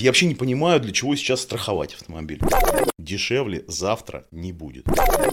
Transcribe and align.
Я 0.00 0.10
вообще 0.10 0.26
не 0.26 0.34
понимаю, 0.34 0.80
для 0.80 0.92
чего 0.92 1.14
сейчас 1.16 1.40
страховать 1.42 1.94
автомобиль. 1.94 2.40
Дешевле 2.98 3.64
завтра 3.66 4.26
не 4.30 4.52
будет. 4.52 4.86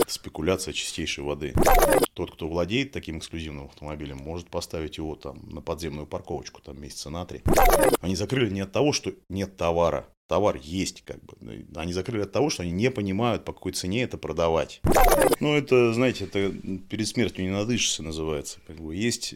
Спекуляция 0.08 0.74
чистейшей 0.74 1.24
воды. 1.24 1.54
Тот, 2.14 2.32
кто 2.32 2.48
владеет 2.48 2.92
таким 2.92 3.20
эксклюзивным 3.20 3.66
автомобилем, 3.66 4.18
может 4.18 4.50
поставить 4.50 4.98
его 4.98 5.16
там 5.16 5.48
на 5.50 5.62
подземную 5.62 6.08
парковочку 6.08 6.62
там 6.62 6.82
месяца 6.82 7.10
на 7.10 7.26
три. 7.26 7.42
Они 8.02 8.16
закрыли 8.16 8.50
не 8.50 8.62
от 8.62 8.72
того, 8.72 8.92
что 8.92 9.12
нет 9.30 9.56
товара, 9.56 10.08
товар 10.30 10.60
есть, 10.62 11.04
как 11.06 11.18
бы. 11.24 11.34
Они 11.76 11.92
закрыли 11.92 12.22
от 12.22 12.32
того, 12.32 12.52
что 12.52 12.62
они 12.62 12.72
не 12.72 12.92
понимают, 12.92 13.44
по 13.44 13.52
какой 13.52 13.74
цене 13.74 14.04
это 14.04 14.18
продавать. 14.18 14.80
Ну, 15.40 15.56
это, 15.56 15.92
знаете, 15.92 16.26
это 16.26 16.54
перед 16.88 17.08
смертью 17.08 17.44
не 17.44 17.50
надышишься, 17.50 18.04
называется. 18.04 18.60
Как 18.68 18.78
бы 18.78 18.96
есть 18.96 19.36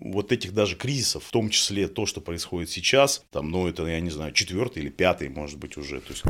вот 0.00 0.32
этих 0.32 0.54
даже 0.54 0.76
кризисов, 0.76 1.24
в 1.24 1.30
том 1.30 1.50
числе 1.50 1.86
то, 1.86 2.06
что 2.06 2.22
происходит 2.22 2.70
сейчас, 2.70 3.24
там, 3.30 3.50
ну, 3.50 3.68
это, 3.68 3.86
я 3.86 4.00
не 4.00 4.10
знаю, 4.10 4.32
четвертый 4.32 4.82
или 4.82 4.88
пятый, 4.88 5.28
может 5.28 5.58
быть, 5.58 5.76
уже. 5.76 6.00
То 6.00 6.12
есть, 6.12 6.22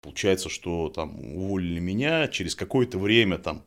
получается, 0.00 0.48
что 0.48 0.88
там 0.88 1.36
уволили 1.36 1.78
меня, 1.78 2.28
через 2.28 2.54
какое-то 2.54 2.98
время 2.98 3.36
там 3.36 3.64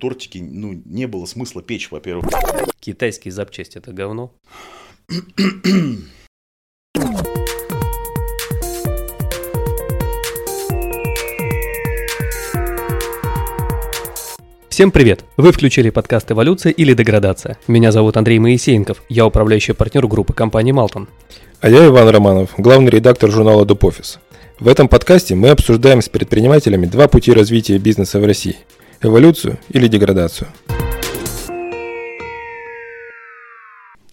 тортики, 0.00 0.38
ну, 0.38 0.82
не 0.84 1.06
было 1.06 1.26
смысла 1.26 1.62
печь, 1.62 1.92
во-первых. 1.92 2.28
Китайские 2.80 3.30
запчасти– 3.30 3.78
это 3.78 3.92
говно? 3.92 4.34
Всем 14.80 14.92
привет! 14.92 15.26
Вы 15.36 15.52
включили 15.52 15.90
подкаст 15.90 16.32
«Эволюция 16.32 16.72
или 16.72 16.94
деградация». 16.94 17.58
Меня 17.68 17.92
зовут 17.92 18.16
Андрей 18.16 18.38
Моисеенков, 18.38 19.02
я 19.10 19.26
управляющий 19.26 19.74
партнер 19.74 20.06
группы 20.06 20.32
компании 20.32 20.72
«Малтон». 20.72 21.06
А 21.60 21.68
я 21.68 21.86
Иван 21.86 22.08
Романов, 22.08 22.54
главный 22.56 22.90
редактор 22.90 23.30
журнала 23.30 23.66
«Дупофис». 23.66 24.20
В 24.58 24.66
этом 24.66 24.88
подкасте 24.88 25.34
мы 25.34 25.50
обсуждаем 25.50 26.00
с 26.00 26.08
предпринимателями 26.08 26.86
два 26.86 27.08
пути 27.08 27.30
развития 27.30 27.76
бизнеса 27.76 28.20
в 28.20 28.24
России– 28.24 28.56
эволюцию 29.02 29.58
или 29.68 29.86
деградацию. 29.86 30.48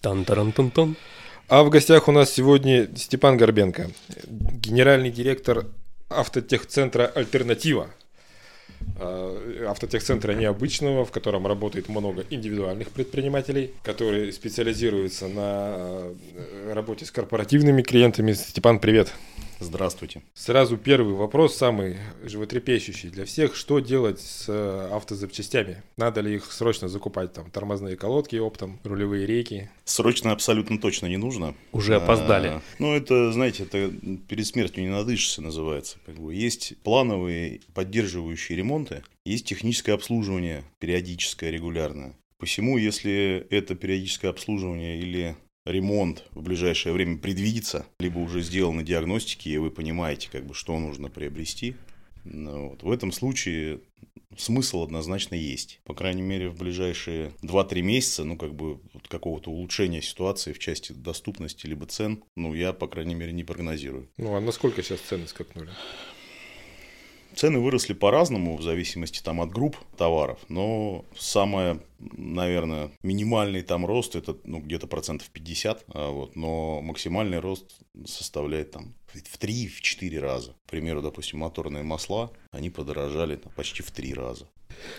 тан 0.02 0.26
таран 0.26 0.52
тан 0.52 0.70
тан 0.70 0.96
А 1.48 1.62
в 1.62 1.70
гостях 1.70 2.08
у 2.08 2.12
нас 2.12 2.30
сегодня 2.30 2.90
Степан 2.94 3.38
Горбенко, 3.38 3.88
генеральный 4.26 5.10
директор 5.10 5.64
автотехцентра 6.10 7.06
«Альтернатива», 7.06 7.86
автотехцентра 9.68 10.32
необычного, 10.32 11.04
в 11.04 11.10
котором 11.10 11.46
работает 11.46 11.88
много 11.88 12.24
индивидуальных 12.30 12.90
предпринимателей, 12.90 13.72
которые 13.82 14.32
специализируются 14.32 15.28
на 15.28 15.74
э, 15.76 16.72
работе 16.72 17.04
с 17.04 17.10
корпоративными 17.10 17.82
клиентами. 17.82 18.32
Степан, 18.32 18.78
привет! 18.78 19.12
Здравствуйте. 19.60 20.22
Сразу 20.34 20.76
первый 20.76 21.14
вопрос, 21.14 21.56
самый 21.56 21.96
животрепещущий 22.22 23.10
для 23.10 23.24
всех. 23.24 23.56
Что 23.56 23.80
делать 23.80 24.20
с 24.20 24.44
э, 24.48 24.88
автозапчастями? 24.92 25.82
Надо 25.96 26.20
ли 26.20 26.36
их 26.36 26.52
срочно 26.52 26.88
закупать? 26.88 27.32
Там 27.32 27.50
тормозные 27.50 27.96
колодки 27.96 28.36
оптом, 28.36 28.78
рулевые 28.84 29.26
рейки? 29.26 29.70
Срочно 29.84 30.32
абсолютно 30.32 30.78
точно 30.78 31.06
не 31.06 31.16
нужно. 31.16 31.54
Уже 31.72 31.96
опоздали. 31.96 32.48
А, 32.48 32.62
ну, 32.78 32.94
это, 32.94 33.32
знаете, 33.32 33.64
это 33.64 33.90
перед 34.28 34.46
смертью 34.46 34.84
не 34.84 34.90
надышишься 34.90 35.42
называется. 35.42 35.98
Как 36.06 36.14
бы 36.14 36.34
есть 36.34 36.74
плановые 36.82 37.60
поддерживающие 37.74 38.56
ремонты, 38.56 39.02
есть 39.24 39.46
техническое 39.46 39.92
обслуживание 39.92 40.64
периодическое, 40.78 41.50
регулярное. 41.50 42.14
Посему, 42.38 42.78
если 42.78 43.46
это 43.50 43.74
периодическое 43.74 44.30
обслуживание 44.30 45.00
или 45.00 45.36
ремонт 45.70 46.24
в 46.32 46.42
ближайшее 46.42 46.92
время 46.92 47.18
предвидится, 47.18 47.86
либо 47.98 48.18
уже 48.18 48.42
сделаны 48.42 48.82
диагностики, 48.82 49.48
и 49.48 49.58
вы 49.58 49.70
понимаете, 49.70 50.28
как 50.30 50.46
бы, 50.46 50.54
что 50.54 50.78
нужно 50.78 51.08
приобрести. 51.08 51.76
Ну, 52.24 52.70
вот. 52.70 52.82
В 52.82 52.90
этом 52.90 53.12
случае 53.12 53.80
смысл 54.36 54.82
однозначно 54.82 55.34
есть. 55.34 55.80
По 55.84 55.94
крайней 55.94 56.22
мере, 56.22 56.48
в 56.48 56.56
ближайшие 56.56 57.32
2-3 57.42 57.82
месяца, 57.82 58.24
ну, 58.24 58.36
как 58.36 58.54
бы, 58.54 58.80
вот 58.92 59.08
какого-то 59.08 59.50
улучшения 59.50 60.02
ситуации 60.02 60.52
в 60.52 60.58
части 60.58 60.92
доступности 60.92 61.66
либо 61.66 61.86
цен, 61.86 62.22
ну, 62.36 62.54
я, 62.54 62.72
по 62.72 62.86
крайней 62.86 63.14
мере, 63.14 63.32
не 63.32 63.44
прогнозирую. 63.44 64.08
Ну, 64.16 64.34
а 64.34 64.40
насколько 64.40 64.82
сейчас 64.82 65.00
цены 65.00 65.26
скакнули? 65.26 65.70
Цены 67.38 67.60
выросли 67.60 67.92
по-разному, 67.92 68.56
в 68.56 68.62
зависимости 68.62 69.22
там, 69.22 69.40
от 69.40 69.50
групп 69.50 69.76
товаров, 69.96 70.40
но 70.48 71.04
самое, 71.16 71.78
наверное, 72.00 72.90
минимальный 73.04 73.62
там 73.62 73.86
рост 73.86 74.16
это 74.16 74.36
ну, 74.42 74.58
где-то 74.58 74.88
процентов 74.88 75.30
50, 75.30 75.84
а 75.94 76.10
вот, 76.10 76.34
но 76.34 76.82
максимальный 76.82 77.38
рост 77.38 77.78
составляет 78.06 78.72
там 78.72 78.96
в 79.12 79.38
3-4 79.38 80.18
раза. 80.18 80.52
К 80.66 80.70
примеру, 80.70 81.02
допустим, 81.02 81.40
моторные 81.40 81.82
масла, 81.82 82.30
они 82.50 82.70
подорожали 82.70 83.36
там, 83.36 83.52
почти 83.52 83.82
в 83.82 83.90
3 83.90 84.14
раза. 84.14 84.48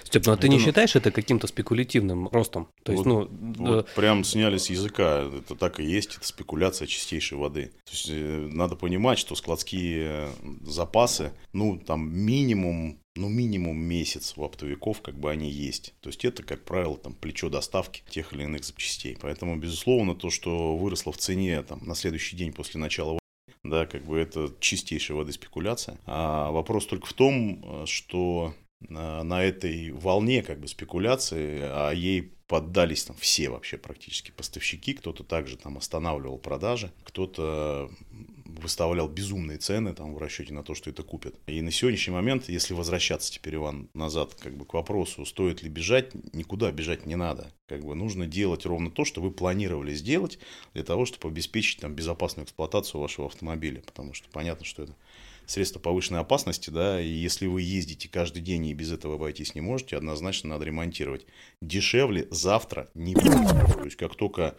Степ, 0.04 0.26
ну 0.26 0.34
а 0.34 0.36
ты 0.36 0.48
это, 0.48 0.56
не 0.56 0.60
считаешь 0.60 0.96
это 0.96 1.12
каким-то 1.12 1.48
спекулятивным 1.48 2.28
ростом? 2.30 2.68
То 2.84 2.92
есть, 2.92 3.06
вот, 3.06 3.32
ну, 3.32 3.56
вот 3.56 3.86
да... 3.86 3.92
прям 3.96 4.24
сняли 4.24 4.58
с 4.58 4.70
языка, 4.70 5.30
это 5.38 5.56
так 5.56 5.80
и 5.80 5.84
есть, 5.84 6.18
это 6.18 6.28
спекуляция 6.28 6.88
чистейшей 6.88 7.38
воды. 7.38 7.72
То 7.86 7.92
есть, 7.92 8.08
э, 8.10 8.50
надо 8.52 8.76
понимать, 8.76 9.20
что 9.20 9.36
складские 9.36 10.30
запасы, 10.62 11.32
ну, 11.54 11.78
там 11.78 12.10
минимум 12.12 13.00
ну, 13.16 13.28
минимум 13.28 13.78
месяц 13.78 14.34
у 14.38 14.46
оптовиков, 14.46 15.02
как 15.02 15.20
бы 15.20 15.30
они 15.30 15.52
есть. 15.52 15.94
То 16.00 16.08
есть 16.08 16.24
это, 16.24 16.42
как 16.42 16.64
правило, 16.64 16.98
там 16.98 17.14
плечо 17.14 17.50
доставки 17.50 18.02
тех 18.10 18.32
или 18.32 18.44
иных 18.44 18.64
запчастей. 18.64 19.18
Поэтому, 19.20 19.58
безусловно, 19.58 20.16
то, 20.16 20.30
что 20.30 20.78
выросло 20.78 21.12
в 21.12 21.18
цене 21.18 21.62
там, 21.64 21.86
на 21.86 21.96
следующий 21.96 22.38
день 22.38 22.54
после 22.54 22.80
начала 22.80 23.20
да, 23.64 23.86
как 23.86 24.06
бы 24.06 24.18
это 24.18 24.54
чистейшая 24.60 25.18
воды 25.18 25.32
спекуляция. 25.32 25.98
А 26.06 26.52
вопрос 26.52 26.86
только 26.86 27.08
в 27.08 27.14
том, 27.14 27.64
э, 27.64 27.86
что 27.86 28.54
на 28.88 29.44
этой 29.44 29.92
волне 29.92 30.42
как 30.42 30.62
бы 30.62 30.70
спекуляции, 30.70 31.60
а 31.62 31.92
ей 31.92 32.32
поддались 32.48 33.04
там 33.04 33.16
все 33.20 33.50
вообще 33.50 33.78
практически 33.78 34.32
поставщики, 34.32 34.94
кто-то 34.94 35.24
также 35.24 35.58
там 35.58 35.78
останавливал 35.78 36.38
продажи, 36.38 36.92
кто-то 37.04 37.92
выставлял 38.60 39.08
безумные 39.08 39.58
цены 39.58 39.94
там 39.94 40.14
в 40.14 40.18
расчете 40.18 40.54
на 40.54 40.64
то, 40.64 40.76
что 40.76 40.90
это 40.90 41.04
купят. 41.04 41.36
И 41.48 41.62
на 41.62 41.72
сегодняшний 41.72 42.14
момент, 42.14 42.50
если 42.50 42.74
возвращаться 42.74 43.32
теперь, 43.32 43.56
Иван, 43.56 43.90
назад 43.94 44.36
как 44.36 44.56
бы 44.56 44.66
к 44.66 44.74
вопросу, 44.74 45.26
стоит 45.26 45.64
ли 45.64 45.70
бежать, 45.70 46.14
никуда 46.34 46.72
бежать 46.72 47.06
не 47.06 47.16
надо. 47.16 47.52
Как 47.68 47.84
бы 47.84 47.96
нужно 47.96 48.28
делать 48.28 48.66
ровно 48.66 48.92
то, 48.92 49.06
что 49.06 49.22
вы 49.22 49.32
планировали 49.32 49.94
сделать 49.94 50.40
для 50.74 50.84
того, 50.84 51.06
чтобы 51.06 51.30
обеспечить 51.30 51.80
там 51.80 51.96
безопасную 51.96 52.46
эксплуатацию 52.46 53.02
вашего 53.02 53.28
автомобиля. 53.28 53.82
Потому 53.82 54.14
что 54.14 54.28
понятно, 54.30 54.66
что 54.66 54.84
это 54.84 54.96
средство 55.46 55.80
повышенной 55.80 56.20
опасности, 56.20 56.70
да, 56.70 57.02
и 57.02 57.08
если 57.08 57.48
вы 57.48 57.62
ездите 57.62 58.08
каждый 58.08 58.42
день 58.42 58.68
и 58.68 58.74
без 58.74 58.92
этого 58.92 59.16
обойтись 59.16 59.56
не 59.56 59.62
можете, 59.62 59.98
однозначно 59.98 60.50
надо 60.50 60.66
ремонтировать. 60.66 61.26
Дешевле 61.62 62.28
завтра 62.30 62.90
не 62.94 63.16
будет. 63.16 63.74
То 63.74 63.84
есть, 63.84 63.98
как 63.98 64.16
только 64.16 64.56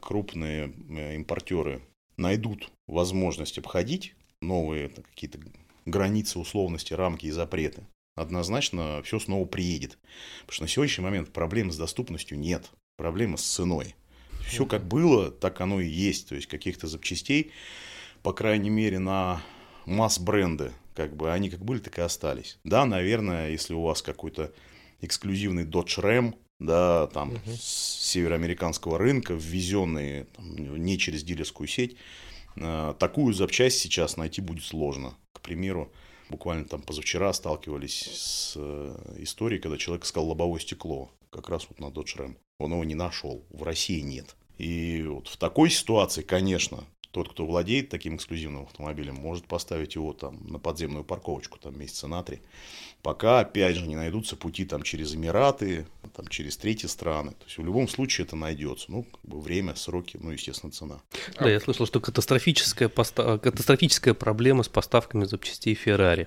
крупные 0.00 0.72
э, 0.90 1.14
импортеры 1.14 1.80
найдут 2.16 2.70
возможность 2.86 3.58
обходить 3.58 4.14
новые 4.40 4.88
какие-то 4.88 5.38
границы, 5.84 6.38
условности, 6.38 6.92
рамки 6.92 7.26
и 7.26 7.30
запреты, 7.30 7.86
однозначно 8.14 9.02
все 9.02 9.18
снова 9.18 9.46
приедет. 9.46 9.98
Потому 10.40 10.54
что 10.54 10.62
на 10.64 10.68
сегодняшний 10.68 11.04
момент 11.04 11.32
проблем 11.32 11.70
с 11.70 11.76
доступностью 11.76 12.38
нет. 12.38 12.70
Проблема 12.96 13.36
с 13.36 13.44
ценой. 13.44 13.94
Все 14.46 14.64
как 14.64 14.86
было, 14.86 15.30
так 15.30 15.60
оно 15.60 15.80
и 15.80 15.88
есть. 15.88 16.28
То 16.28 16.34
есть 16.34 16.46
каких-то 16.46 16.86
запчастей, 16.86 17.52
по 18.22 18.32
крайней 18.32 18.70
мере, 18.70 18.98
на 18.98 19.42
масс-бренды, 19.86 20.72
как 20.94 21.16
бы 21.16 21.32
они 21.32 21.50
как 21.50 21.64
были, 21.64 21.78
так 21.78 21.98
и 21.98 22.02
остались. 22.02 22.58
Да, 22.64 22.84
наверное, 22.86 23.50
если 23.50 23.74
у 23.74 23.82
вас 23.82 24.02
какой-то 24.02 24.52
эксклюзивный 25.00 25.64
Dodge 25.64 26.00
Ram, 26.00 26.34
да, 26.58 27.06
там 27.08 27.30
угу. 27.30 27.40
с 27.46 28.00
североамериканского 28.04 28.98
рынка, 28.98 29.34
ввезенные 29.34 30.24
там, 30.24 30.54
не 30.56 30.98
через 30.98 31.22
дилерскую 31.22 31.68
сеть, 31.68 31.96
э, 32.56 32.94
такую 32.98 33.34
запчасть 33.34 33.78
сейчас 33.78 34.16
найти 34.16 34.40
будет 34.40 34.64
сложно. 34.64 35.14
К 35.32 35.40
примеру, 35.40 35.92
буквально 36.30 36.64
там 36.64 36.82
позавчера 36.82 37.32
сталкивались 37.32 38.08
с 38.12 38.54
э, 38.56 39.16
историей, 39.18 39.60
когда 39.60 39.76
человек 39.76 40.04
искал 40.04 40.28
лобовое 40.28 40.60
стекло, 40.60 41.10
как 41.30 41.48
раз 41.48 41.66
вот 41.68 41.78
на 41.78 41.86
Dodge 41.86 42.16
Ram. 42.16 42.36
Он 42.58 42.72
его 42.72 42.84
не 42.84 42.94
нашел, 42.94 43.44
в 43.50 43.62
России 43.62 44.00
нет. 44.00 44.34
И 44.56 45.04
вот 45.06 45.28
в 45.28 45.36
такой 45.36 45.68
ситуации, 45.68 46.22
конечно, 46.22 46.84
тот, 47.16 47.30
кто 47.30 47.46
владеет 47.46 47.88
таким 47.88 48.16
эксклюзивным 48.16 48.64
автомобилем, 48.64 49.14
может 49.14 49.46
поставить 49.46 49.94
его 49.94 50.12
там 50.12 50.46
на 50.48 50.58
подземную 50.58 51.02
парковочку 51.02 51.58
там 51.58 51.78
месяца 51.78 52.08
на 52.08 52.22
три, 52.22 52.40
пока, 53.02 53.40
опять 53.40 53.76
же, 53.76 53.86
не 53.86 53.96
найдутся 53.96 54.36
пути 54.36 54.66
там 54.66 54.82
через 54.82 55.14
Эмираты, 55.14 55.86
там 56.16 56.26
через 56.28 56.56
третьи 56.56 56.86
страны. 56.86 57.32
То 57.32 57.44
есть 57.44 57.58
в 57.58 57.64
любом 57.64 57.88
случае 57.88 58.26
это 58.26 58.36
найдется. 58.36 58.90
Ну, 58.90 59.02
как 59.02 59.20
бы 59.22 59.38
время, 59.38 59.74
сроки, 59.74 60.18
ну, 60.20 60.30
естественно, 60.30 60.72
цена. 60.72 61.00
Да, 61.38 61.50
я 61.50 61.60
слышал, 61.60 61.86
что 61.86 62.00
катастрофическая, 62.00 62.88
поста... 62.88 63.38
катастрофическая 63.38 64.14
проблема 64.14 64.62
с 64.62 64.68
поставками 64.68 65.24
запчастей 65.26 65.74
Феррари. 65.74 66.26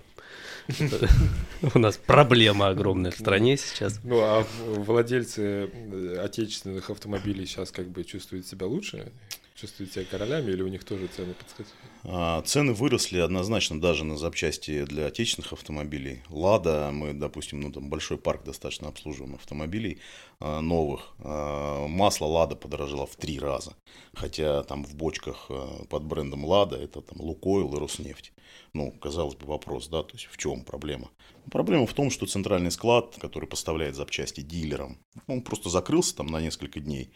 У 1.73 1.79
нас 1.79 1.97
проблема 1.97 2.67
огромная 2.67 3.09
в 3.09 3.15
стране 3.15 3.57
сейчас. 3.57 3.99
Ну, 4.03 4.19
а 4.19 4.45
владельцы 4.67 5.71
отечественных 6.19 6.91
автомобилей 6.91 7.47
сейчас 7.47 7.71
как 7.71 7.89
бы 7.89 8.03
чувствуют 8.03 8.45
себя 8.45 8.67
лучше? 8.67 9.11
Чувствуют 9.59 9.91
себя 9.91 10.05
королями 10.05 10.51
или 10.51 10.61
у 10.61 10.67
них 10.67 10.83
тоже 10.83 11.07
цены 11.07 11.33
подскочили? 11.33 11.75
А, 12.03 12.41
цены 12.43 12.73
выросли 12.73 13.19
однозначно 13.19 13.79
даже 13.79 14.03
на 14.03 14.17
запчасти 14.17 14.85
для 14.85 15.07
отечественных 15.07 15.53
автомобилей. 15.53 16.23
Лада, 16.29 16.89
мы, 16.93 17.13
допустим, 17.13 17.59
ну 17.59 17.71
там 17.71 17.89
большой 17.89 18.17
парк 18.17 18.43
достаточно 18.43 18.87
обслуживаем 18.87 19.35
автомобилей 19.35 19.99
а, 20.39 20.61
новых. 20.61 21.13
А, 21.19 21.87
масло 21.87 22.25
Лада 22.25 22.55
подорожало 22.55 23.05
в 23.05 23.15
три 23.15 23.39
раза. 23.39 23.73
Хотя 24.13 24.63
там 24.63 24.85
в 24.85 24.95
бочках 24.95 25.49
под 25.89 26.03
брендом 26.03 26.45
Лада 26.45 26.77
это 26.77 27.01
там 27.01 27.19
Лукойл 27.19 27.73
и 27.75 27.79
Роснефть. 27.79 28.33
Ну, 28.73 28.91
казалось 28.91 29.35
бы, 29.35 29.45
вопрос, 29.47 29.87
да, 29.87 30.03
то 30.03 30.13
есть 30.13 30.25
в 30.25 30.37
чем 30.37 30.63
проблема? 30.63 31.09
Проблема 31.51 31.87
в 31.87 31.93
том, 31.93 32.11
что 32.11 32.25
центральный 32.25 32.71
склад, 32.71 33.17
который 33.19 33.47
поставляет 33.47 33.95
запчасти 33.95 34.41
дилерам, 34.41 34.99
он 35.27 35.41
просто 35.41 35.69
закрылся 35.69 36.15
там 36.15 36.27
на 36.27 36.39
несколько 36.39 36.79
дней 36.79 37.11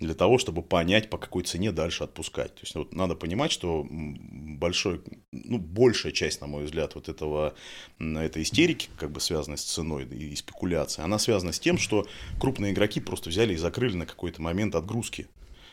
для 0.00 0.14
того, 0.14 0.38
чтобы 0.38 0.62
понять, 0.62 1.10
по 1.10 1.18
какой 1.18 1.42
цене 1.42 1.72
дальше 1.72 2.04
отпускать. 2.04 2.54
То 2.54 2.60
есть 2.62 2.74
вот 2.74 2.94
надо 2.94 3.14
понимать, 3.14 3.50
что 3.50 3.86
большой, 3.90 5.02
ну, 5.32 5.58
большая 5.58 6.12
часть, 6.12 6.40
на 6.40 6.46
мой 6.46 6.64
взгляд, 6.64 6.94
вот 6.94 7.08
этого, 7.08 7.54
этой 7.98 8.42
истерики, 8.42 8.88
как 8.96 9.10
бы 9.10 9.20
связанной 9.20 9.58
с 9.58 9.64
ценой 9.64 10.04
и 10.04 10.36
спекуляцией, 10.36 11.04
она 11.04 11.18
связана 11.18 11.52
с 11.52 11.60
тем, 11.60 11.78
что 11.78 12.06
крупные 12.40 12.72
игроки 12.72 13.00
просто 13.00 13.30
взяли 13.30 13.54
и 13.54 13.56
закрыли 13.56 13.96
на 13.96 14.06
какой-то 14.06 14.40
момент 14.40 14.74
отгрузки. 14.74 15.26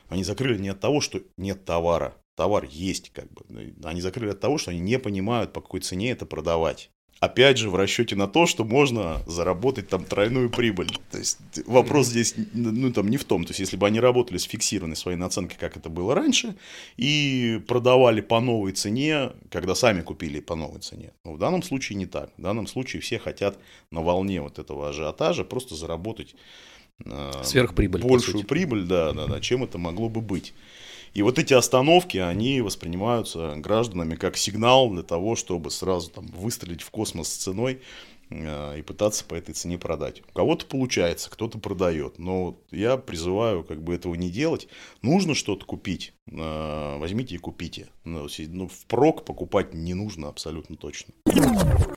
Они 0.08 0.24
закрыли 0.24 0.60
не 0.60 0.70
от 0.70 0.80
того, 0.80 1.02
что 1.02 1.22
нет 1.38 1.66
товара, 1.66 2.16
товар 2.36 2.66
есть, 2.70 3.12
как 3.12 3.32
бы. 3.32 3.74
Они 3.84 4.02
закрыли 4.02 4.32
от 4.32 4.40
того, 4.40 4.58
что 4.58 4.72
они 4.72 4.80
не 4.80 5.00
понимают, 5.00 5.54
по 5.54 5.62
какой 5.62 5.80
цене 5.80 6.12
это 6.12 6.26
продавать. 6.26 6.92
Опять 7.22 7.58
же, 7.58 7.70
в 7.70 7.76
расчете 7.76 8.16
на 8.16 8.28
то, 8.28 8.46
что 8.46 8.66
можно 8.66 9.22
заработать 9.26 9.88
там 9.88 10.04
тройную 10.04 10.50
прибыль. 10.50 10.90
То 11.12 11.18
есть 11.18 11.40
вопрос 11.66 12.08
здесь 12.08 12.36
ну, 12.54 12.92
там, 12.92 13.08
не 13.08 13.16
в 13.16 13.24
том. 13.24 13.46
То 13.46 13.52
есть, 13.52 13.62
если 13.62 13.78
бы 13.78 13.88
они 13.88 14.02
работали 14.02 14.38
с 14.38 14.44
фиксированной 14.44 14.98
своей 14.98 15.18
наценкой, 15.18 15.58
как 15.58 15.78
это 15.78 15.90
было 15.90 16.14
раньше, 16.14 16.56
и 16.98 17.62
продавали 17.68 18.20
по 18.20 18.42
новой 18.42 18.74
цене, 18.74 19.32
когда 19.50 19.76
сами 19.76 20.02
купили 20.02 20.42
по 20.42 20.56
новой 20.56 20.82
цене. 20.82 21.14
Но 21.24 21.34
в 21.34 21.38
данном 21.38 21.64
случае 21.64 21.98
не 21.98 22.06
так. 22.06 22.32
В 22.38 22.42
данном 22.42 22.68
случае 22.68 23.02
все 23.02 23.18
хотят 23.18 23.58
на 23.92 24.02
волне 24.02 24.42
вот 24.42 24.60
этого 24.60 24.90
ажиотажа 24.90 25.46
просто 25.46 25.76
заработать 25.76 26.36
э, 27.06 27.32
Сверхприбыль, 27.44 28.02
большую 28.02 28.44
прибыль, 28.44 28.84
да, 28.84 29.14
да, 29.14 29.28
да, 29.28 29.40
чем 29.40 29.64
это 29.64 29.78
могло 29.78 30.10
бы 30.10 30.20
быть. 30.20 30.54
И 31.16 31.22
вот 31.22 31.40
эти 31.40 31.54
остановки, 31.54 32.18
они 32.18 32.60
воспринимаются 32.60 33.56
гражданами 33.56 34.16
как 34.16 34.36
сигнал 34.36 34.90
для 34.90 35.02
того, 35.02 35.38
чтобы 35.38 35.72
сразу 35.72 36.12
там 36.12 36.28
выстрелить 36.28 36.82
в 36.82 36.92
космос 36.92 37.30
с 37.30 37.38
ценой 37.38 37.82
и 38.30 38.82
пытаться 38.82 39.24
по 39.26 39.36
этой 39.36 39.54
цене 39.54 39.78
продать. 39.78 40.22
У 40.30 40.34
кого-то 40.34 40.66
получается, 40.66 41.30
кто-то 41.30 41.60
продает, 41.60 42.18
но 42.18 42.58
я 42.72 42.98
призываю 42.98 43.64
как 43.64 43.84
бы 43.84 43.94
этого 43.94 44.16
не 44.16 44.30
делать. 44.30 44.68
Нужно 45.02 45.36
что-то 45.36 45.66
купить, 45.66 46.14
э, 46.28 46.98
возьмите 46.98 47.36
и 47.36 47.38
купите. 47.38 47.88
Ну, 48.04 48.28
ну 48.50 48.68
впрок 48.68 49.26
покупать 49.26 49.74
не 49.74 49.94
нужно 49.94 50.28
абсолютно 50.30 50.76
точно. 50.76 51.14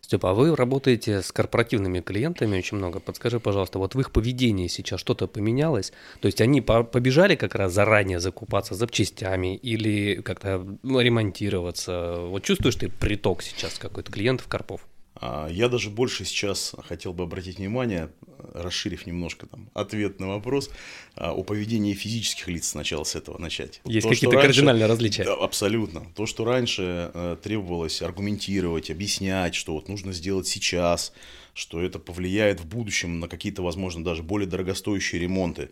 Степа, 0.02 0.30
а 0.30 0.34
вы 0.34 0.54
работаете 0.54 1.22
с 1.22 1.32
корпоративными 1.32 2.00
клиентами 2.00 2.58
очень 2.58 2.76
много. 2.76 3.00
Подскажи, 3.00 3.40
пожалуйста, 3.40 3.78
вот 3.78 3.94
в 3.94 4.00
их 4.00 4.10
поведении 4.10 4.66
сейчас 4.68 5.00
что-то 5.00 5.26
поменялось? 5.26 5.92
То 6.20 6.26
есть 6.26 6.40
они 6.40 6.60
побежали 6.60 7.36
как 7.36 7.54
раз 7.54 7.72
заранее 7.72 8.20
закупаться 8.20 8.74
запчастями 8.74 9.56
или 9.56 10.20
как-то 10.22 10.66
ну, 10.82 11.00
ремонтироваться? 11.00 12.16
Вот 12.20 12.42
чувствуешь 12.42 12.76
ты 12.76 12.88
приток 12.88 13.42
сейчас 13.42 13.78
какой-то 13.78 14.12
клиентов, 14.12 14.46
корпов? 14.48 14.86
А, 15.20 15.48
я 15.48 15.68
даже 15.68 15.90
больше 15.90 16.24
сейчас 16.24 16.74
хотел 16.86 17.12
бы 17.12 17.24
обратить 17.24 17.58
внимание, 17.58 18.10
расширив 18.54 19.06
немножко 19.06 19.46
там 19.46 19.68
ответ 19.74 20.20
на 20.20 20.28
вопрос, 20.28 20.70
а, 21.16 21.32
о 21.32 21.42
поведении 21.42 21.94
физических 21.94 22.48
лиц 22.48 22.68
сначала 22.68 23.04
с 23.04 23.16
этого 23.16 23.38
начать. 23.38 23.80
Есть 23.84 24.08
какие-то 24.08 24.36
раньше, 24.36 24.48
кардинальные 24.48 24.86
различия? 24.86 25.24
Да, 25.24 25.34
абсолютно. 25.34 26.06
То, 26.14 26.26
что 26.26 26.44
раньше 26.44 27.10
э, 27.12 27.36
требовалось 27.42 28.00
аргументировать, 28.02 28.90
объяснять, 28.90 29.54
что 29.54 29.74
вот 29.74 29.88
нужно 29.88 30.12
сделать 30.12 30.46
сейчас, 30.46 31.12
что 31.54 31.80
это 31.82 31.98
повлияет 31.98 32.60
в 32.60 32.66
будущем 32.66 33.18
на 33.18 33.26
какие-то, 33.26 33.62
возможно, 33.62 34.04
даже 34.04 34.22
более 34.22 34.48
дорогостоящие 34.48 35.20
ремонты. 35.20 35.70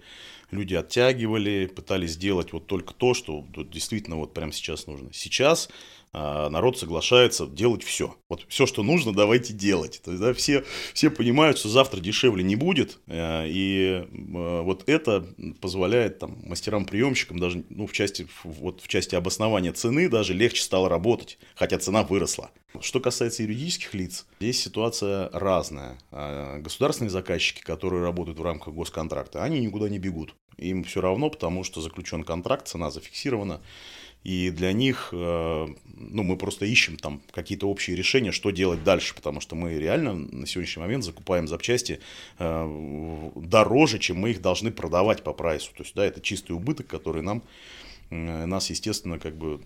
Люди 0.51 0.75
оттягивали, 0.75 1.67
пытались 1.67 2.13
сделать 2.13 2.53
вот 2.53 2.67
только 2.67 2.95
то, 2.95 3.15
что 3.15 3.45
действительно 3.73 4.17
вот 4.17 4.35
прямо 4.35 4.53
сейчас 4.53 4.87
нужно. 4.87 5.11
Сейчас 5.13 5.69
а, 6.13 6.49
народ 6.49 6.79
соглашается 6.79 7.47
делать 7.47 7.83
все. 7.83 8.17
Вот 8.29 8.45
все, 8.49 8.67
что 8.67 8.83
нужно, 8.83 9.13
давайте 9.13 9.53
делать. 9.53 10.01
То 10.05 10.13
есть, 10.13 10.23
да, 10.23 10.33
все, 10.33 10.65
все 10.95 11.11
понимают, 11.11 11.59
что 11.59 11.69
завтра 11.69 12.01
дешевле 12.01 12.43
не 12.43 12.57
будет, 12.57 12.99
э, 13.07 13.47
и 13.49 14.03
э, 14.03 14.61
вот 14.63 14.85
это 14.89 15.27
позволяет 15.61 16.19
там, 16.19 16.39
мастерам-приемщикам 16.45 17.39
даже 17.39 17.65
ну, 17.69 17.87
в, 17.87 17.93
части, 17.93 18.27
вот, 18.45 18.81
в 18.81 18.89
части 18.89 19.15
обоснования 19.15 19.73
цены 19.73 20.09
даже 20.09 20.33
легче 20.33 20.63
стало 20.63 20.89
работать, 20.89 21.39
хотя 21.55 21.79
цена 21.79 22.03
выросла. 22.03 22.51
Что 22.81 23.01
касается 23.01 23.43
юридических 23.43 23.95
лиц, 23.95 24.27
здесь 24.41 24.61
ситуация 24.61 25.29
разная. 25.33 25.99
А, 26.11 26.59
государственные 26.61 27.11
заказчики, 27.11 27.61
которые 27.61 28.03
работают 28.03 28.39
в 28.39 28.43
рамках 28.43 28.75
госконтракта, 28.75 29.43
они 29.43 29.61
никуда 29.61 29.89
не 29.89 29.99
бегут. 29.99 30.35
Им 30.57 30.85
все 30.85 31.01
равно, 31.01 31.29
потому 31.29 31.65
что 31.65 31.81
заключен 31.81 32.23
контракт, 32.23 32.69
цена 32.69 32.91
зафиксирована. 32.91 33.61
И 34.27 34.51
для 34.51 34.73
них, 34.73 35.11
э, 35.13 35.67
ну, 35.95 36.23
мы 36.25 36.37
просто 36.37 36.67
ищем 36.67 36.97
там 36.97 37.23
какие-то 37.31 37.69
общие 37.69 37.95
решения, 37.95 38.33
что 38.33 38.51
делать 38.51 38.83
дальше, 38.83 39.15
потому 39.15 39.41
что 39.41 39.55
мы 39.55 39.79
реально 39.79 40.15
на 40.15 40.49
сегодняшний 40.49 40.83
момент 40.83 41.05
закупаем 41.05 41.47
запчасти 41.47 42.01
э, 42.41 43.31
дороже, 43.37 44.01
чем 44.01 44.17
мы 44.17 44.31
их 44.31 44.43
должны 44.43 44.73
продавать 44.73 45.23
по 45.23 45.33
прайсу. 45.33 45.71
То 45.77 45.85
есть, 45.85 45.95
да, 45.95 46.05
это 46.05 46.21
чистый 46.21 46.57
убыток, 46.57 46.89
который 46.89 47.23
нам, 47.23 47.41
э, 48.11 48.47
нас, 48.47 48.69
естественно, 48.69 49.21
как 49.21 49.37
бы 49.37 49.61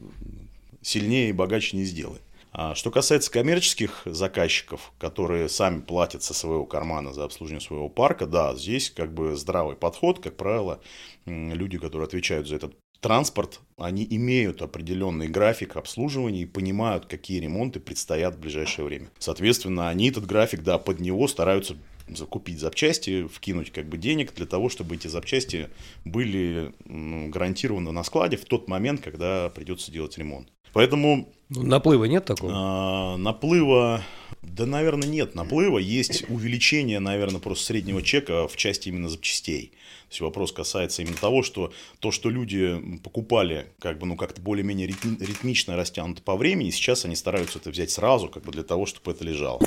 сильнее 0.83 1.31
и 1.31 1.33
богаче 1.33 1.79
не 1.79 1.85
сделает. 1.85 2.21
А 2.53 2.75
что 2.75 2.91
касается 2.91 3.31
коммерческих 3.31 4.03
заказчиков, 4.05 4.93
которые 4.99 5.49
сами 5.49 5.81
платят 5.81 6.23
со 6.23 6.35
своего 6.35 6.67
кармана 6.67 7.15
за 7.15 7.25
обслуживание 7.25 7.67
своего 7.67 7.89
парка, 7.89 8.27
да, 8.27 8.55
здесь 8.55 8.91
как 8.91 9.15
бы 9.15 9.37
здравый 9.37 9.77
подход, 9.77 10.19
как 10.19 10.37
правило, 10.37 10.83
люди, 11.25 11.79
которые 11.79 12.09
отвечают 12.09 12.47
за 12.47 12.57
этот 12.57 12.75
транспорт, 13.01 13.61
они 13.77 14.07
имеют 14.09 14.63
определенный 14.63 15.29
график 15.29 15.77
обслуживания 15.77 16.43
и 16.43 16.47
понимают, 16.47 17.07
какие 17.07 17.41
ремонты 17.41 17.81
предстоят 17.81 18.37
в 18.37 18.41
ближайшее 18.41 18.85
время. 18.85 19.11
Соответственно, 19.19 19.89
они 19.89 20.11
этот 20.11 20.27
график, 20.27 20.63
да, 20.63 20.79
под 20.79 21.01
него 21.01 21.27
стараются 21.29 21.77
закупить 22.09 22.59
запчасти, 22.59 23.27
вкинуть 23.27 23.71
как 23.71 23.89
бы 23.89 23.97
денег 23.97 24.35
для 24.35 24.47
того, 24.47 24.69
чтобы 24.69 24.97
эти 24.97 25.07
запчасти 25.09 25.69
были 26.05 26.75
ну, 26.85 27.29
гарантированы 27.29 27.93
на 27.93 28.03
складе 28.03 28.37
в 28.37 28.45
тот 28.45 28.69
момент, 28.69 29.01
когда 29.01 29.51
придется 29.51 29.93
делать 29.93 30.19
ремонт. 30.19 30.49
Поэтому... 30.73 31.33
Ну, 31.49 31.63
наплыва 31.63 32.05
нет 32.05 32.25
такого? 32.25 32.53
А, 32.55 33.17
наплыва... 33.17 34.03
Да, 34.43 34.65
наверное, 34.65 35.09
нет 35.09 35.35
наплыва. 35.35 35.79
Есть 35.79 36.25
увеличение, 36.31 36.99
наверное, 36.99 37.41
просто 37.41 37.67
среднего 37.67 38.03
чека 38.03 38.49
в 38.49 38.57
части 38.57 38.89
именно 38.89 39.09
запчастей. 39.09 39.73
То 40.11 40.15
есть 40.15 40.21
вопрос 40.23 40.51
касается 40.51 41.03
именно 41.03 41.17
того, 41.17 41.45
что 41.45 41.73
то, 42.01 42.11
что 42.11 42.31
люди 42.31 42.99
покупали 43.05 43.73
как 43.79 43.97
бы, 43.99 44.07
ну, 44.07 44.17
как-то 44.17 44.41
более-менее 44.41 44.89
ритмично 44.89 45.77
растянуто 45.77 46.21
по 46.21 46.35
времени, 46.35 46.71
сейчас 46.71 47.05
они 47.05 47.15
стараются 47.15 47.61
это 47.61 47.71
взять 47.71 47.93
сразу, 47.93 48.29
как 48.29 48.43
бы 48.43 48.51
для 48.51 48.65
того, 48.65 48.87
чтобы 48.87 49.13
это 49.13 49.23
лежало. 49.23 49.61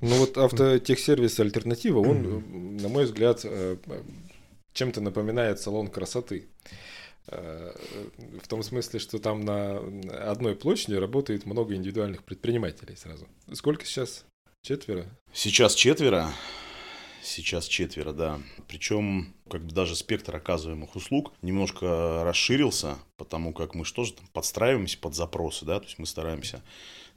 Ну 0.00 0.16
вот 0.16 0.36
автотехсервис 0.36 1.38
альтернатива, 1.38 2.00
он, 2.00 2.78
на 2.78 2.88
мой 2.88 3.04
взгляд, 3.04 3.42
э, 3.44 3.76
чем-то 4.72 5.00
напоминает 5.00 5.60
салон 5.60 5.86
красоты. 5.86 6.48
Э, 7.28 7.72
в 8.42 8.48
том 8.48 8.64
смысле, 8.64 8.98
что 8.98 9.20
там 9.20 9.42
на 9.42 9.78
одной 10.28 10.56
площади 10.56 10.94
работает 10.94 11.46
много 11.46 11.76
индивидуальных 11.76 12.24
предпринимателей 12.24 12.96
сразу. 12.96 13.28
Сколько 13.52 13.84
сейчас? 13.84 14.24
Четверо? 14.62 15.04
Сейчас 15.32 15.76
четверо. 15.76 16.32
Сейчас 17.22 17.66
четверо, 17.66 18.12
да. 18.12 18.40
Причем, 18.68 19.34
как 19.48 19.64
бы 19.64 19.72
даже 19.72 19.94
спектр 19.96 20.34
оказываемых 20.36 20.96
услуг 20.96 21.32
немножко 21.42 22.22
расширился, 22.24 22.98
потому 23.16 23.52
как 23.52 23.74
мы 23.74 23.84
что 23.84 24.04
же 24.04 24.14
там 24.14 24.26
подстраиваемся 24.32 24.98
под 24.98 25.14
запросы, 25.14 25.64
да, 25.64 25.80
то 25.80 25.86
есть 25.86 25.98
мы 25.98 26.06
стараемся 26.06 26.62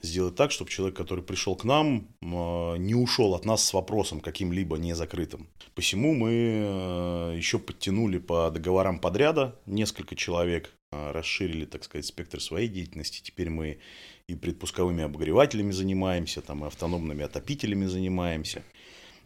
сделать 0.02 0.36
так, 0.36 0.52
чтобы 0.52 0.70
человек, 0.70 0.98
который 0.98 1.24
пришел 1.24 1.56
к 1.56 1.64
нам, 1.64 2.08
а, 2.22 2.76
не 2.76 2.94
ушел 2.94 3.34
от 3.34 3.46
нас 3.46 3.66
с 3.66 3.74
вопросом 3.74 4.20
каким-либо 4.20 4.78
не 4.78 4.94
закрытым. 4.94 5.48
Посему 5.76 6.14
мы 6.14 6.32
э, 6.32 7.34
еще 7.36 7.58
подтянули 7.58 8.20
по 8.20 8.52
договорам 8.52 9.00
подряда 9.00 9.60
несколько 9.66 10.16
человек, 10.16 10.72
а, 10.92 11.14
расширили, 11.14 11.66
так 11.66 11.84
сказать, 11.84 12.06
спектр 12.06 12.42
своей 12.42 12.68
деятельности. 12.68 13.22
Теперь 13.24 13.50
мы 13.50 13.80
и 14.28 14.36
предпусковыми 14.36 15.04
обогревателями 15.04 15.72
занимаемся, 15.72 16.42
там, 16.42 16.64
и 16.64 16.68
автономными 16.68 17.24
отопителями 17.24 17.86
занимаемся. 17.86 18.64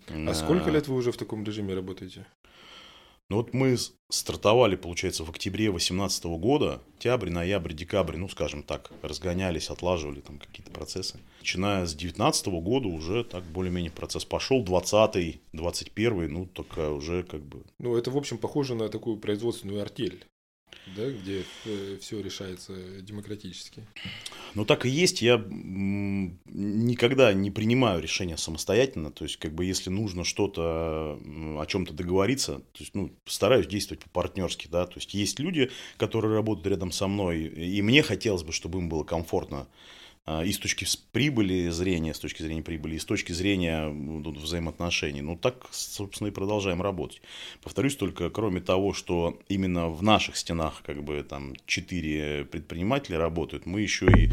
А 0.10 0.34
сколько 0.34 0.70
лет 0.70 0.88
вы 0.88 0.96
уже 0.96 1.12
в 1.12 1.18
таком 1.18 1.44
режиме 1.44 1.74
работаете? 1.74 2.26
Ну 3.30 3.38
вот 3.38 3.54
мы 3.54 3.76
стартовали, 4.10 4.78
получается, 4.78 5.26
в 5.26 5.30
октябре 5.30 5.66
2018 5.66 6.26
года, 6.26 6.82
октябрь, 6.96 7.30
ноябрь, 7.30 7.74
декабрь, 7.74 8.16
ну, 8.16 8.30
скажем 8.30 8.64
так, 8.64 8.90
разгонялись, 9.02 9.70
отлаживали 9.70 10.22
там 10.22 10.40
какие-то 10.40 10.72
процессы. 10.72 11.20
Начиная 11.40 11.86
с 11.86 11.94
2019 11.94 12.48
года 12.48 12.88
уже 12.88 13.26
так 13.26 13.44
более-менее 13.44 13.92
процесс 13.92 14.24
пошел, 14.24 14.64
20 14.64 15.42
21 15.52 16.32
ну, 16.32 16.46
только 16.46 16.92
уже 16.92 17.24
как 17.24 17.42
бы... 17.42 17.66
Ну, 17.80 17.98
это, 17.98 18.12
в 18.12 18.18
общем, 18.18 18.38
похоже 18.38 18.76
на 18.76 18.88
такую 18.88 19.18
производственную 19.18 19.82
артель. 19.82 20.26
Да, 20.96 21.10
где 21.10 21.44
э, 21.66 21.98
все 22.02 22.22
решается 22.22 22.74
демократически. 23.02 23.84
Ну, 24.56 24.66
так 24.66 24.86
и 24.86 24.90
есть. 24.90 25.22
Я 25.22 25.44
никогда 25.50 27.34
не 27.34 27.52
принимаю 27.52 28.02
решения 28.02 28.38
самостоятельно. 28.38 29.12
То 29.12 29.26
есть, 29.26 29.38
как 29.38 29.54
бы, 29.54 29.66
если 29.66 29.90
нужно 29.90 30.24
что-то, 30.24 31.20
о 31.24 31.66
чем-то 31.68 31.94
договориться, 31.94 32.60
то 32.60 32.80
есть, 32.80 32.96
ну, 32.96 33.12
стараюсь 33.26 33.68
действовать 33.68 34.04
по-партнерски, 34.04 34.68
да. 34.70 34.86
То 34.86 34.96
есть, 34.96 35.14
есть 35.14 35.40
люди, 35.40 35.70
которые 35.98 36.34
работают 36.34 36.68
рядом 36.68 36.92
со 36.92 37.08
мной, 37.08 37.44
и 37.44 37.82
мне 37.82 38.02
хотелось 38.02 38.44
бы, 38.44 38.52
чтобы 38.52 38.80
им 38.80 38.90
было 38.90 39.04
комфортно 39.04 39.68
и 40.28 40.52
с 40.52 40.58
точки 40.58 40.86
прибыли 41.12 41.70
зрения, 41.70 42.14
с 42.14 42.20
точки 42.20 42.42
зрения 42.42 42.62
прибыли, 42.62 42.96
и 42.96 43.00
с 43.00 43.06
точки 43.06 43.32
зрения 43.32 43.88
взаимоотношений. 43.88 45.22
Ну, 45.22 45.38
так, 45.38 45.68
собственно, 45.72 46.28
и 46.28 46.32
продолжаем 46.32 46.82
работать. 46.82 47.22
Повторюсь 47.64 47.96
только, 47.96 48.30
кроме 48.30 48.60
того, 48.60 48.94
что 48.94 49.40
именно 49.48 49.88
в 49.88 50.04
наших 50.04 50.36
стенах 50.36 50.82
как 50.86 51.04
бы 51.04 51.24
там 51.24 51.56
четыре 51.66 52.46
предпринимателя 52.46 53.18
работают, 53.18 53.66
мы 53.66 53.82
еще 53.82 54.08
и 54.08 54.32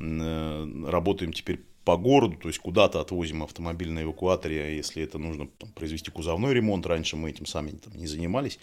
э, 0.00 0.84
работаем 0.88 1.32
теперь 1.32 1.60
по 1.86 1.96
городу, 1.96 2.36
то 2.36 2.48
есть 2.48 2.58
куда-то 2.58 3.00
отвозим 3.00 3.44
автомобиль 3.44 3.92
на 3.92 4.02
эвакуаторе, 4.02 4.76
если 4.76 5.04
это 5.04 5.18
нужно 5.18 5.46
там, 5.46 5.70
произвести 5.70 6.10
кузовной 6.10 6.52
ремонт, 6.52 6.84
раньше 6.84 7.14
мы 7.14 7.30
этим 7.30 7.46
сами 7.46 7.70
там, 7.70 7.94
не 7.94 8.08
занимались. 8.08 8.58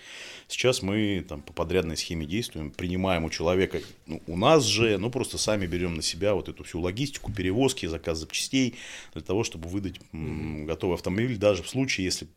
Сейчас 0.50 0.82
мы 0.82 1.26
там, 1.28 1.42
по 1.42 1.54
подрядной 1.54 1.96
схеме 1.96 2.26
действуем, 2.26 2.70
принимаем 2.70 3.24
у 3.24 3.30
человека, 3.30 3.80
ну, 4.08 4.22
у 4.28 4.36
нас 4.36 4.66
же, 4.66 4.98
ну 4.98 5.10
просто 5.10 5.38
сами 5.38 5.66
берем 5.66 5.96
на 5.96 6.02
себя 6.02 6.34
вот 6.34 6.50
эту 6.50 6.66
всю 6.66 6.82
логистику, 6.82 7.32
перевозки, 7.32 7.86
заказ 7.86 8.18
запчастей, 8.18 8.76
для 9.14 9.22
того, 9.22 9.46
чтобы 9.46 9.70
выдать 9.70 10.02
м, 10.12 10.66
готовый 10.66 10.96
автомобиль, 10.96 11.38
даже 11.38 11.64
в 11.64 11.70
случае, 11.70 12.04
если 12.04 12.28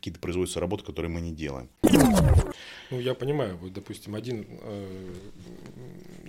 какие-то 0.00 0.18
производятся 0.18 0.60
работы, 0.60 0.84
которые 0.84 1.10
мы 1.10 1.20
не 1.20 1.32
делаем. 1.32 1.68
Ну, 2.90 2.98
я 2.98 3.14
понимаю, 3.14 3.56
вот, 3.58 3.72
допустим, 3.72 4.16
один 4.16 4.46
э, 4.48 5.14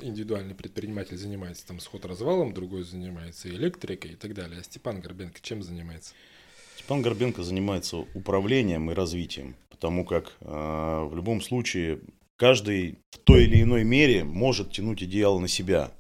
индивидуальный 0.02 0.54
предприниматель 0.54 1.18
занимается 1.18 1.66
там 1.66 1.80
сход-развалом, 1.80 2.54
другой 2.54 2.84
занимается 2.84 3.50
электрикой 3.50 4.12
и 4.12 4.16
так 4.16 4.36
далее. 4.36 4.60
А 4.60 4.64
Степан 4.64 5.02
Горбенко 5.02 5.40
чем 5.42 5.64
занимается? 5.64 6.14
Степан 6.76 7.02
Горбенко 7.02 7.42
занимается 7.44 7.98
управлением 8.14 8.92
и 8.92 8.94
развитием, 8.94 9.56
потому 9.70 10.06
как 10.06 10.36
э, 10.42 10.46
в 11.10 11.16
любом 11.16 11.42
случае 11.42 12.00
каждый 12.36 13.00
в 13.12 13.18
той 13.20 13.46
или 13.46 13.62
иной 13.62 13.84
мере 13.84 14.24
может 14.24 14.72
тянуть 14.72 15.02
идеал 15.02 15.40
на 15.40 15.48
себя 15.48 15.92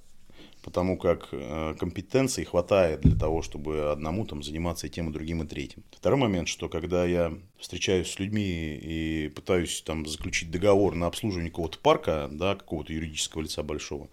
потому 0.61 0.97
как 0.97 1.29
э, 1.31 1.75
компетенций 1.79 2.45
хватает 2.45 3.01
для 3.01 3.17
того, 3.17 3.41
чтобы 3.41 3.91
одному 3.91 4.25
там 4.25 4.43
заниматься 4.43 4.87
и 4.87 4.89
тем, 4.89 5.09
и 5.09 5.13
другим, 5.13 5.43
и 5.43 5.47
третьим. 5.47 5.83
Второй 5.91 6.19
момент, 6.19 6.47
что 6.47 6.69
когда 6.69 7.05
я 7.05 7.33
встречаюсь 7.57 8.11
с 8.11 8.19
людьми 8.19 8.79
и 8.81 9.31
пытаюсь 9.35 9.81
там 9.81 10.05
заключить 10.05 10.51
договор 10.51 10.95
на 10.95 11.07
обслуживание 11.07 11.51
какого-то 11.51 11.79
парка, 11.79 12.29
да, 12.31 12.55
какого-то 12.55 12.93
юридического 12.93 13.41
лица 13.41 13.63
большого, 13.63 14.09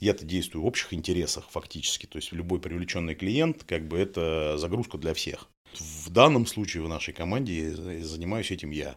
я-то 0.00 0.24
действую 0.24 0.62
в 0.62 0.66
общих 0.66 0.94
интересах 0.94 1.48
фактически, 1.50 2.06
то 2.06 2.16
есть 2.16 2.32
любой 2.32 2.60
привлеченный 2.60 3.14
клиент, 3.14 3.64
как 3.64 3.86
бы 3.88 3.98
это 3.98 4.56
загрузка 4.58 4.98
для 4.98 5.14
всех. 5.14 5.48
В 5.74 6.10
данном 6.10 6.46
случае 6.46 6.82
в 6.82 6.88
нашей 6.88 7.12
команде 7.12 7.74
занимаюсь 8.02 8.50
этим 8.50 8.70
я. 8.70 8.96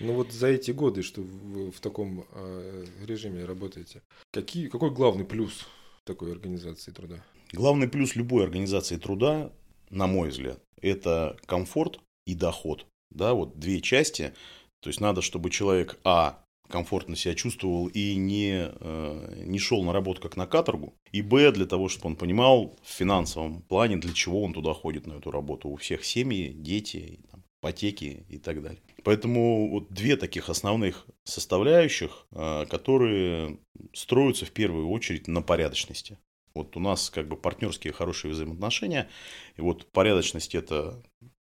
Ну 0.00 0.14
вот 0.14 0.32
за 0.32 0.48
эти 0.48 0.70
годы, 0.70 1.02
что 1.02 1.22
вы 1.22 1.70
в 1.70 1.80
таком 1.80 2.24
э, 2.32 2.84
режиме 3.04 3.44
работаете, 3.44 4.02
какие, 4.30 4.68
какой 4.68 4.90
главный 4.90 5.24
плюс 5.24 5.66
такой 6.08 6.32
организации 6.32 6.90
труда? 6.90 7.22
Главный 7.52 7.88
плюс 7.88 8.16
любой 8.16 8.44
организации 8.44 8.96
труда, 8.96 9.52
на 9.90 10.06
мой 10.06 10.30
взгляд, 10.30 10.60
это 10.80 11.36
комфорт 11.46 12.00
и 12.26 12.34
доход. 12.34 12.86
Да, 13.10 13.34
вот 13.34 13.58
две 13.58 13.80
части. 13.80 14.34
То 14.80 14.90
есть 14.90 15.00
надо, 15.00 15.22
чтобы 15.22 15.50
человек, 15.50 15.98
а, 16.04 16.42
комфортно 16.68 17.16
себя 17.16 17.34
чувствовал 17.34 17.86
и 17.88 18.14
не, 18.16 18.70
э, 18.70 19.42
не 19.46 19.58
шел 19.58 19.82
на 19.82 19.92
работу 19.92 20.20
как 20.20 20.36
на 20.36 20.46
каторгу. 20.46 20.94
И 21.12 21.22
Б, 21.22 21.50
для 21.52 21.66
того, 21.66 21.88
чтобы 21.88 22.08
он 22.08 22.16
понимал 22.16 22.76
в 22.82 22.90
финансовом 22.90 23.62
плане, 23.62 23.96
для 23.96 24.12
чего 24.12 24.42
он 24.42 24.52
туда 24.52 24.74
ходит 24.74 25.06
на 25.06 25.14
эту 25.14 25.30
работу. 25.30 25.68
У 25.68 25.76
всех 25.76 26.04
семьи, 26.04 26.52
дети, 26.52 27.20
там, 27.30 27.42
ипотеки 27.60 28.26
и 28.28 28.38
так 28.38 28.62
далее. 28.62 28.80
Поэтому 29.04 29.70
вот 29.70 29.90
две 29.90 30.16
таких 30.16 30.48
основных 30.48 31.06
составляющих, 31.24 32.26
э, 32.32 32.66
которые 32.66 33.58
строятся 33.94 34.44
в 34.44 34.50
первую 34.50 34.88
очередь 34.88 35.28
на 35.28 35.42
порядочности. 35.42 36.18
Вот 36.54 36.76
у 36.76 36.80
нас 36.80 37.10
как 37.10 37.28
бы 37.28 37.36
партнерские 37.36 37.92
хорошие 37.92 38.32
взаимоотношения, 38.32 39.08
и 39.56 39.60
вот 39.60 39.86
порядочность 39.92 40.54
это 40.54 41.02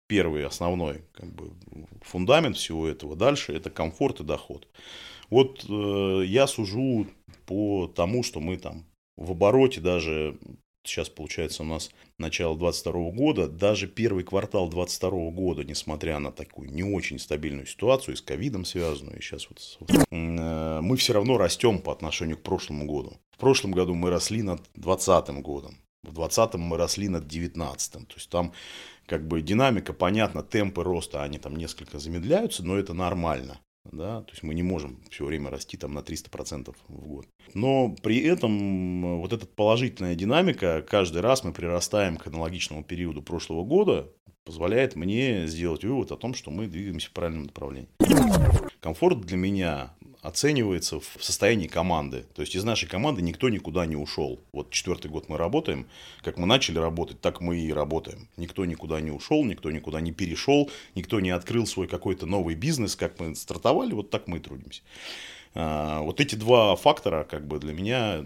первый 0.07 0.45
основной 0.45 1.05
как 1.13 1.33
бы, 1.33 1.53
фундамент 2.03 2.57
всего 2.57 2.87
этого. 2.87 3.17
Дальше 3.17 3.53
это 3.53 3.71
комфорт 3.71 4.21
и 4.21 4.25
доход. 4.25 4.69
Вот 5.29 5.65
э, 5.69 6.23
я 6.27 6.47
сужу 6.47 7.07
по 7.47 7.87
тому, 7.89 8.23
что 8.23 8.41
мы 8.41 8.57
там 8.57 8.87
в 9.17 9.33
обороте 9.33 9.81
даже 9.81 10.39
сейчас 10.83 11.09
получается 11.09 11.63
у 11.63 11.67
нас 11.67 11.91
начало 12.21 12.57
22 12.57 13.11
года, 13.11 13.49
даже 13.49 13.87
первый 13.89 14.23
квартал 14.25 14.69
22 14.69 15.31
года, 15.31 15.65
несмотря 15.65 16.19
на 16.19 16.31
такую 16.31 16.71
не 16.71 16.85
очень 16.85 17.19
стабильную 17.19 17.67
ситуацию, 17.67 18.15
и 18.15 18.17
с 18.17 18.23
ковидом 18.23 18.65
связанную, 18.65 19.19
и 19.19 19.23
сейчас 19.23 19.49
вот 19.51 20.07
э, 20.11 20.81
мы 20.81 20.97
все 20.97 21.13
равно 21.13 21.39
растем 21.39 21.81
по 21.81 21.93
отношению 21.93 22.37
к 22.37 22.43
прошлому 22.43 22.87
году. 22.87 23.19
В 23.33 23.39
прошлом 23.39 23.73
году 23.73 23.95
мы 23.95 24.11
росли 24.11 24.43
над 24.43 24.61
2020 24.75 25.43
годом, 25.43 25.79
в 26.03 26.15
2020 26.15 26.55
мы 26.55 26.77
росли 26.77 27.09
над 27.09 27.23
2019. 27.27 27.93
То 27.93 28.15
есть 28.15 28.31
там 28.31 28.53
как 29.07 29.27
бы 29.27 29.43
динамика, 29.43 29.93
понятно, 29.93 30.43
темпы 30.43 30.85
роста, 30.85 31.23
они 31.23 31.39
там 31.39 31.57
несколько 31.57 31.99
замедляются, 31.99 32.65
но 32.65 32.77
это 32.77 32.95
нормально. 32.95 33.61
Да? 33.85 34.23
То 34.23 34.31
есть 34.33 34.43
мы 34.43 34.55
не 34.55 34.63
можем 34.63 35.03
все 35.11 35.25
время 35.25 35.51
расти 35.51 35.77
там 35.77 35.95
на 35.95 36.01
300% 36.01 36.75
в 36.89 37.07
год. 37.07 37.27
Но 37.55 37.95
при 38.03 38.21
этом 38.21 39.21
вот 39.21 39.33
эта 39.33 39.47
положительная 39.47 40.15
динамика, 40.15 40.83
каждый 40.83 41.23
раз 41.23 41.45
мы 41.45 41.53
прирастаем 41.53 42.17
к 42.17 42.27
аналогичному 42.27 42.85
периоду 42.85 43.23
прошлого 43.23 43.65
года, 43.65 44.13
позволяет 44.45 44.97
мне 44.97 45.47
сделать 45.47 45.85
вывод 45.85 46.13
о 46.13 46.17
том, 46.17 46.35
что 46.35 46.51
мы 46.51 46.67
двигаемся 46.67 47.09
в 47.09 47.13
правильном 47.13 47.45
направлении. 47.45 47.89
Комфорт 48.81 49.21
для 49.21 49.37
меня 49.37 49.95
оценивается 50.23 51.01
в 51.01 51.19
состоянии 51.21 51.67
команды. 51.67 52.25
То 52.35 52.43
есть 52.43 52.55
из 52.55 52.65
нашей 52.65 52.89
команды 52.89 53.23
никто 53.23 53.49
никуда 53.49 53.87
не 53.87 53.97
ушел. 53.97 54.41
Вот 54.53 54.71
четвертый 54.71 55.11
год 55.11 55.29
мы 55.29 55.39
работаем. 55.39 55.87
Как 56.23 56.37
мы 56.37 56.47
начали 56.47 56.79
работать, 56.79 57.21
так 57.21 57.41
мы 57.41 57.59
и 57.59 57.73
работаем. 57.73 58.29
Никто 58.37 58.65
никуда 58.65 59.01
не 59.01 59.11
ушел, 59.11 59.45
никто 59.45 59.71
никуда 59.71 60.01
не 60.01 60.13
перешел, 60.13 60.71
никто 60.95 61.21
не 61.21 61.31
открыл 61.31 61.67
свой 61.67 61.87
какой-то 61.87 62.27
новый 62.27 62.55
бизнес. 62.55 62.97
Как 62.97 63.19
мы 63.19 63.35
стартовали, 63.35 63.93
вот 63.93 64.11
так 64.11 64.27
мы 64.27 64.39
и 64.39 64.41
трудимся. 64.41 64.83
А, 65.55 66.01
вот 66.03 66.21
эти 66.21 66.35
два 66.35 66.77
фактора 66.77 67.25
как 67.25 67.47
бы 67.47 67.59
для 67.59 67.73
меня 67.73 68.25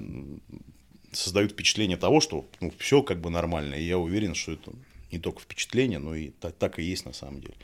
создают 1.12 1.52
впечатление 1.52 1.96
того, 1.96 2.20
что 2.20 2.44
ну, 2.60 2.72
все 2.78 3.02
как 3.02 3.20
бы 3.20 3.30
нормально. 3.30 3.74
И 3.74 3.84
я 3.84 3.98
уверен, 3.98 4.34
что 4.34 4.52
это 4.52 4.72
не 5.14 5.21
только 5.21 5.40
впечатление, 5.40 5.99
но 5.99 6.14
и 6.14 6.30
так, 6.30 6.54
так 6.54 6.78
и 6.78 6.83
есть 6.83 7.06
на 7.06 7.12
самом 7.12 7.40
деле. 7.40 7.54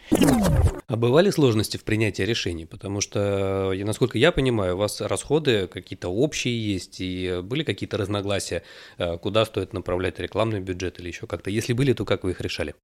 А 0.87 0.97
бывали 0.97 1.31
сложности 1.31 1.77
в 1.77 1.85
принятии 1.85 2.23
решений? 2.23 2.67
Потому 2.67 3.01
что, 3.01 3.73
насколько 3.77 4.19
я 4.19 4.33
понимаю, 4.33 4.75
у 4.75 4.79
вас 4.79 5.01
расходы 5.01 5.67
какие-то 5.67 6.09
общие 6.09 6.73
есть, 6.75 7.01
и 7.01 7.41
были 7.43 7.63
какие-то 7.63 7.97
разногласия, 7.97 8.63
э, 8.99 9.19
куда 9.19 9.45
стоит 9.45 9.73
направлять 9.73 10.19
рекламный 10.19 10.61
бюджет 10.61 11.01
или 11.01 11.09
еще 11.09 11.27
как-то. 11.27 11.51
Если 11.51 11.73
были, 11.73 11.93
то 11.93 12.05
как 12.05 12.25
вы 12.25 12.31
их 12.31 12.41
решали? 12.41 12.75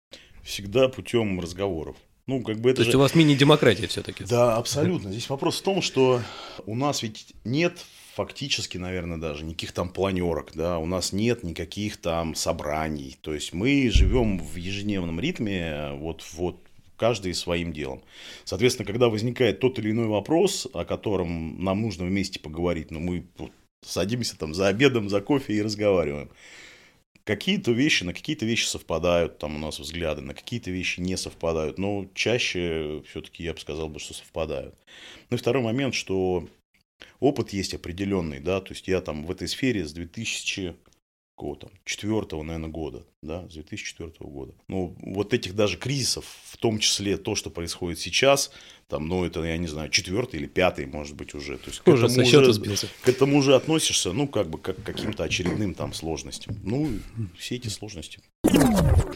Всегда 0.43 0.89
путем 0.89 1.41
разговоров. 1.41 1.97
Ну, 2.27 2.43
как 2.43 2.59
бы 2.59 2.71
это 2.71 2.79
То 2.79 2.83
же... 2.83 2.89
есть 2.89 2.97
у 2.97 2.99
вас 3.01 3.15
мини-демократия 3.15 3.87
все-таки? 3.87 4.25
Да, 4.25 4.57
абсолютно. 4.57 5.13
Здесь 5.13 5.29
вопрос 5.31 5.61
в 5.61 5.63
том, 5.63 5.81
что 5.81 6.21
у 6.67 6.75
нас 6.75 7.03
ведь 7.03 7.35
нет 7.45 7.79
фактически, 8.17 8.79
наверное, 8.79 9.19
даже 9.19 9.45
никаких 9.45 9.73
там 9.73 9.91
планерок, 9.91 10.53
да, 10.55 10.79
у 10.79 10.87
нас 10.87 11.13
нет 11.13 11.43
никаких 11.43 11.99
там 11.99 12.35
собраний, 12.35 13.19
то 13.21 13.35
есть 13.35 13.53
мы 13.53 13.91
живем 13.91 14.39
в 14.39 14.57
ежедневном 14.57 15.21
ритме, 15.21 15.91
вот, 15.93 16.25
вот 16.33 16.57
каждый 16.97 17.35
своим 17.35 17.75
делом. 17.75 18.03
Соответственно, 18.45 18.87
когда 18.87 19.11
возникает 19.11 19.61
тот 19.61 19.79
или 19.79 19.91
иной 19.91 20.07
вопрос, 20.07 20.67
о 20.73 20.87
котором 20.87 21.63
нам 21.63 21.83
нужно 21.83 22.07
вместе 22.07 22.41
поговорить, 22.41 22.91
ну, 22.91 23.01
мы 23.01 23.27
садимся 23.85 24.39
там 24.39 24.55
за 24.55 24.69
обедом, 24.69 25.11
за 25.11 25.21
кофе 25.21 25.53
и 25.53 25.63
разговариваем. 25.63 26.31
Какие-то 27.25 27.73
вещи, 27.73 28.05
на 28.05 28.15
какие-то 28.15 28.47
вещи 28.47 28.65
совпадают 28.67 29.37
там 29.39 29.57
у 29.57 29.59
нас 29.59 29.79
взгляды, 29.79 30.23
на 30.23 30.33
какие-то 30.33 30.71
вещи 30.71 31.01
не 31.01 31.19
совпадают, 31.19 31.77
но 31.77 32.07
чаще 32.15 33.03
все-таки 33.11 33.43
я 33.43 33.53
бы 33.53 33.61
сказал, 33.61 33.91
бы, 33.91 33.99
что 33.99 34.15
совпадают. 34.15 34.75
Ну 35.29 35.37
и 35.37 35.39
второй 35.39 35.63
момент, 35.63 35.95
что 35.95 36.49
опыт 37.21 37.51
есть 37.51 37.75
определенный, 37.75 38.41
да, 38.41 38.61
то 38.61 38.73
есть 38.73 38.89
я 38.89 39.01
там 39.01 39.25
в 39.25 39.31
этой 39.31 39.49
сфере 39.49 39.85
с 39.85 39.93
2000 39.93 40.77
какого-то 41.37 41.71
четвертого, 41.85 42.43
наверное, 42.43 42.71
года, 42.71 43.07
да, 43.27 43.49
с 43.49 43.55
2004 43.55 44.13
года. 44.21 44.55
Ну, 44.69 44.97
вот 45.01 45.35
этих 45.35 45.55
даже 45.55 45.77
кризисов, 45.77 46.25
в 46.45 46.57
том 46.57 46.79
числе 46.79 47.17
то, 47.17 47.35
что 47.35 47.51
происходит 47.51 47.99
сейчас, 47.99 48.51
там, 48.89 49.09
ну, 49.09 49.25
это, 49.25 49.43
я 49.43 49.57
не 49.57 49.67
знаю, 49.67 49.91
четвертый 49.91 50.37
или 50.37 50.47
пятый, 50.47 50.87
может 50.87 51.17
быть, 51.17 51.35
уже. 51.35 51.59
То 51.59 51.71
есть, 51.71 51.81
к, 51.81 51.89
уже 51.89 52.07
этому 52.07 52.23
уже, 52.23 52.53
сбился. 52.53 52.89
к 53.03 53.09
этому 53.09 53.39
уже 53.39 53.57
относишься, 53.57 54.13
ну, 54.13 54.29
как 54.29 54.49
бы, 54.49 54.59
как 54.59 54.77
к 54.77 54.83
каким-то 54.85 55.25
очередным 55.25 55.75
там 55.75 55.93
сложностям. 55.93 56.57
Ну, 56.63 56.89
все 57.37 57.57
эти 57.57 57.67
сложности. 57.69 58.21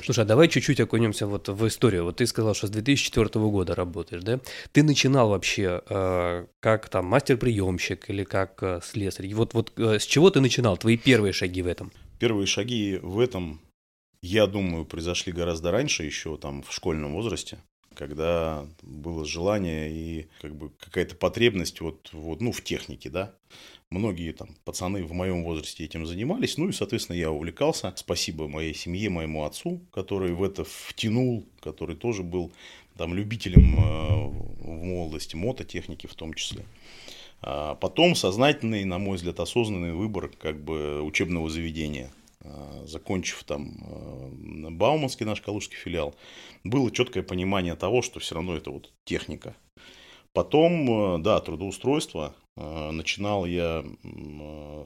Слушай, 0.04 0.24
а 0.24 0.26
давай 0.26 0.48
чуть-чуть 0.48 0.80
окунемся 0.80 1.26
вот 1.26 1.48
в 1.48 1.66
историю. 1.68 2.04
Вот 2.04 2.16
ты 2.16 2.26
сказал, 2.26 2.54
что 2.54 2.66
с 2.66 2.70
2004 2.70 3.28
года 3.48 3.76
работаешь, 3.76 4.22
да? 4.22 4.40
Ты 4.72 4.82
начинал 4.82 5.28
вообще 5.28 5.82
э, 5.88 6.46
как 6.58 6.88
там 6.88 7.06
мастер-приемщик 7.06 8.10
или 8.10 8.24
как 8.24 8.62
э, 8.62 8.80
слесарь? 8.82 9.32
Вот, 9.34 9.54
вот 9.54 9.72
э, 9.76 10.00
с 10.00 10.04
чего 10.04 10.30
ты 10.30 10.40
начинал, 10.40 10.76
твои 10.78 10.96
первые 10.96 11.32
шаги 11.32 11.62
в 11.62 11.68
этом? 11.68 11.92
Первые 12.18 12.46
шаги 12.46 12.98
в 13.00 13.20
этом, 13.20 13.60
я 14.22 14.46
думаю, 14.46 14.84
произошли 14.84 15.32
гораздо 15.32 15.70
раньше, 15.70 16.04
еще 16.04 16.36
там 16.36 16.62
в 16.62 16.72
школьном 16.72 17.14
возрасте 17.14 17.58
когда 17.94 18.66
было 18.82 19.26
желание 19.26 19.90
и 19.90 20.28
как 20.40 20.54
бы 20.54 20.70
какая-то 20.80 21.16
потребность 21.16 21.80
вот, 21.80 22.08
вот, 22.12 22.40
ну, 22.40 22.52
в 22.52 22.62
технике, 22.62 23.10
да. 23.10 23.34
Многие 23.90 24.32
там 24.32 24.56
пацаны 24.64 25.04
в 25.04 25.12
моем 25.12 25.42
возрасте 25.42 25.84
этим 25.84 26.06
занимались, 26.06 26.56
ну 26.56 26.68
и, 26.68 26.72
соответственно, 26.72 27.16
я 27.16 27.30
увлекался. 27.30 27.92
Спасибо 27.96 28.46
моей 28.46 28.72
семье, 28.72 29.10
моему 29.10 29.44
отцу, 29.44 29.80
который 29.92 30.32
в 30.32 30.44
это 30.44 30.64
втянул, 30.64 31.44
который 31.60 31.96
тоже 31.96 32.22
был 32.22 32.52
там 32.96 33.14
любителем 33.14 33.74
э, 33.78 34.64
в 34.64 34.84
молодости 34.84 35.34
мототехники 35.34 36.06
в 36.06 36.14
том 36.14 36.34
числе. 36.34 36.64
А 37.42 37.74
потом 37.74 38.14
сознательный, 38.14 38.84
на 38.84 38.98
мой 38.98 39.16
взгляд, 39.16 39.40
осознанный 39.40 39.92
выбор 39.92 40.30
как 40.40 40.62
бы 40.62 41.02
учебного 41.02 41.50
заведения. 41.50 42.10
А, 42.42 42.84
закончив 42.86 43.44
там 43.44 43.76
э, 43.82 44.70
Бауманский 44.70 45.26
наш 45.26 45.42
калужский 45.42 45.76
филиал, 45.76 46.14
было 46.64 46.90
четкое 46.90 47.22
понимание 47.22 47.76
того, 47.76 48.00
что 48.00 48.18
все 48.18 48.34
равно 48.34 48.56
это 48.56 48.70
вот 48.70 48.92
техника. 49.04 49.54
Потом, 50.32 51.16
э, 51.16 51.18
да, 51.18 51.40
трудоустройство. 51.40 52.34
Э, 52.56 52.90
начинал 52.92 53.44
я 53.44 53.84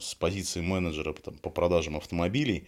с 0.01 0.15
позиции 0.15 0.61
менеджера 0.61 1.13
там, 1.13 1.35
по 1.37 1.49
продажам 1.49 1.95
автомобилей, 1.95 2.67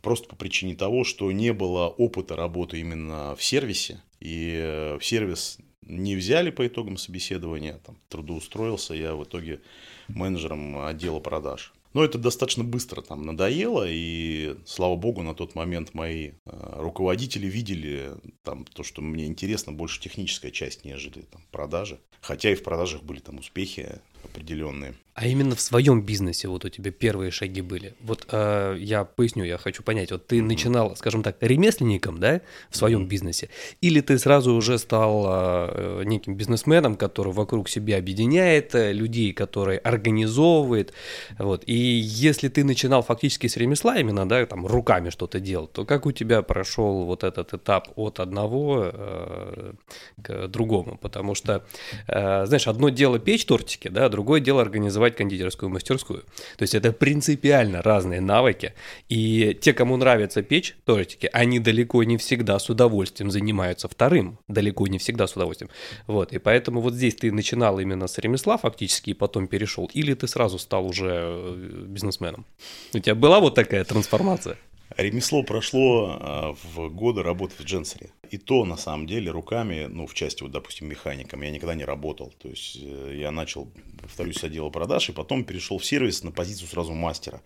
просто 0.00 0.26
по 0.28 0.36
причине 0.36 0.74
того, 0.74 1.04
что 1.04 1.30
не 1.30 1.52
было 1.52 1.88
опыта 1.88 2.34
работы 2.34 2.80
именно 2.80 3.36
в 3.36 3.44
сервисе, 3.44 4.00
и 4.20 4.96
в 4.98 5.04
сервис 5.04 5.58
не 5.82 6.16
взяли 6.16 6.50
по 6.50 6.66
итогам 6.66 6.96
собеседования, 6.96 7.78
там, 7.84 7.98
трудоустроился 8.08 8.94
я 8.94 9.14
в 9.14 9.24
итоге 9.24 9.60
менеджером 10.08 10.78
отдела 10.78 11.20
продаж. 11.20 11.74
Но 11.94 12.04
это 12.04 12.18
достаточно 12.18 12.64
быстро 12.64 13.02
там 13.02 13.22
надоело, 13.22 13.86
и 13.88 14.56
слава 14.66 14.96
богу, 14.96 15.22
на 15.22 15.32
тот 15.32 15.54
момент 15.54 15.94
мои 15.94 16.32
э, 16.44 16.72
руководители 16.76 17.46
видели 17.46 18.10
там 18.42 18.64
то, 18.64 18.82
что 18.82 19.00
мне 19.00 19.26
интересно 19.26 19.72
больше 19.72 20.00
техническая 20.00 20.50
часть, 20.50 20.84
нежели 20.84 21.22
там, 21.22 21.40
продажи. 21.52 22.00
Хотя 22.20 22.50
и 22.50 22.56
в 22.56 22.64
продажах 22.64 23.04
были 23.04 23.20
там 23.20 23.38
успехи 23.38 24.00
определенные. 24.24 24.94
А 25.14 25.28
именно 25.28 25.54
в 25.54 25.60
своем 25.60 26.02
бизнесе 26.02 26.48
вот 26.48 26.64
у 26.64 26.68
тебя 26.68 26.90
первые 26.90 27.30
шаги 27.30 27.60
были. 27.60 27.94
Вот 28.00 28.26
э, 28.32 28.76
я 28.80 29.04
поясню, 29.04 29.44
я 29.44 29.58
хочу 29.58 29.84
понять. 29.84 30.10
Вот 30.10 30.26
ты 30.26 30.38
mm-hmm. 30.38 30.42
начинал, 30.42 30.96
скажем 30.96 31.22
так, 31.22 31.36
ремесленником, 31.40 32.18
да, 32.18 32.40
в 32.68 32.76
своем 32.76 33.02
mm-hmm. 33.02 33.08
бизнесе, 33.08 33.48
или 33.80 34.00
ты 34.00 34.18
сразу 34.18 34.52
уже 34.54 34.76
стал 34.76 35.24
э, 35.28 36.02
неким 36.04 36.34
бизнесменом, 36.34 36.96
который 36.96 37.32
вокруг 37.32 37.68
себя 37.68 37.98
объединяет 37.98 38.74
э, 38.74 38.92
людей, 38.92 39.32
который 39.32 39.76
организовывает, 39.76 40.92
вот. 41.38 41.62
И 41.66 41.76
если 41.76 42.48
ты 42.48 42.64
начинал 42.64 43.02
фактически 43.02 43.46
с 43.46 43.56
ремесла 43.56 43.96
именно, 43.98 44.28
да, 44.28 44.44
там 44.46 44.66
руками 44.66 45.10
что-то 45.10 45.38
делал, 45.38 45.68
то 45.68 45.84
как 45.84 46.06
у 46.06 46.12
тебя 46.12 46.42
прошел 46.42 47.04
вот 47.04 47.22
этот 47.22 47.54
этап 47.54 47.88
от 47.94 48.18
одного 48.18 48.90
э, 48.92 49.72
к 50.20 50.48
другому? 50.48 50.98
Потому 51.00 51.36
что, 51.36 51.64
э, 52.08 52.46
знаешь, 52.46 52.66
одно 52.66 52.88
дело 52.88 53.20
печь 53.20 53.46
тортики, 53.46 53.86
да, 53.86 54.08
другое 54.14 54.40
дело 54.40 54.62
организовать 54.62 55.16
кондитерскую 55.16 55.70
мастерскую. 55.70 56.20
То 56.56 56.62
есть 56.62 56.74
это 56.74 56.92
принципиально 56.92 57.82
разные 57.82 58.20
навыки. 58.20 58.72
И 59.08 59.58
те, 59.60 59.72
кому 59.72 59.96
нравится 59.96 60.42
печь 60.42 60.76
тортики, 60.84 61.28
они 61.32 61.58
далеко 61.58 62.04
не 62.04 62.16
всегда 62.16 62.58
с 62.58 62.70
удовольствием 62.70 63.30
занимаются 63.30 63.88
вторым. 63.88 64.38
Далеко 64.48 64.86
не 64.86 64.98
всегда 64.98 65.26
с 65.26 65.32
удовольствием. 65.36 65.70
Вот. 66.06 66.32
И 66.32 66.38
поэтому 66.38 66.80
вот 66.80 66.94
здесь 66.94 67.16
ты 67.16 67.32
начинал 67.32 67.80
именно 67.80 68.06
с 68.06 68.18
ремесла 68.18 68.56
фактически 68.56 69.10
и 69.10 69.14
потом 69.14 69.48
перешел. 69.48 69.90
Или 69.94 70.14
ты 70.14 70.28
сразу 70.28 70.58
стал 70.58 70.86
уже 70.86 71.10
э, 71.10 71.84
бизнесменом? 71.88 72.46
У 72.94 72.98
тебя 73.00 73.14
была 73.16 73.40
вот 73.40 73.54
такая 73.54 73.84
трансформация? 73.84 74.56
Ремесло 74.96 75.42
прошло 75.42 76.18
а, 76.20 76.54
в 76.62 76.88
годы 76.88 77.22
работы 77.22 77.54
в 77.58 77.64
Дженсере. 77.64 78.10
И 78.30 78.38
то, 78.38 78.64
на 78.64 78.76
самом 78.76 79.06
деле, 79.06 79.30
руками, 79.30 79.86
ну, 79.88 80.06
в 80.06 80.14
части, 80.14 80.42
вот, 80.42 80.50
допустим, 80.50 80.88
механиком, 80.88 81.42
я 81.42 81.50
никогда 81.50 81.74
не 81.74 81.84
работал. 81.84 82.32
То 82.38 82.48
есть, 82.48 82.78
э, 82.80 83.16
я 83.16 83.30
начал, 83.30 83.68
повторюсь, 84.00 84.38
с 84.38 84.44
отдела 84.44 84.70
продаж, 84.70 85.08
и 85.08 85.12
потом 85.12 85.44
перешел 85.44 85.78
в 85.78 85.84
сервис 85.84 86.24
на 86.24 86.32
позицию 86.32 86.68
сразу 86.68 86.92
мастера. 86.92 87.42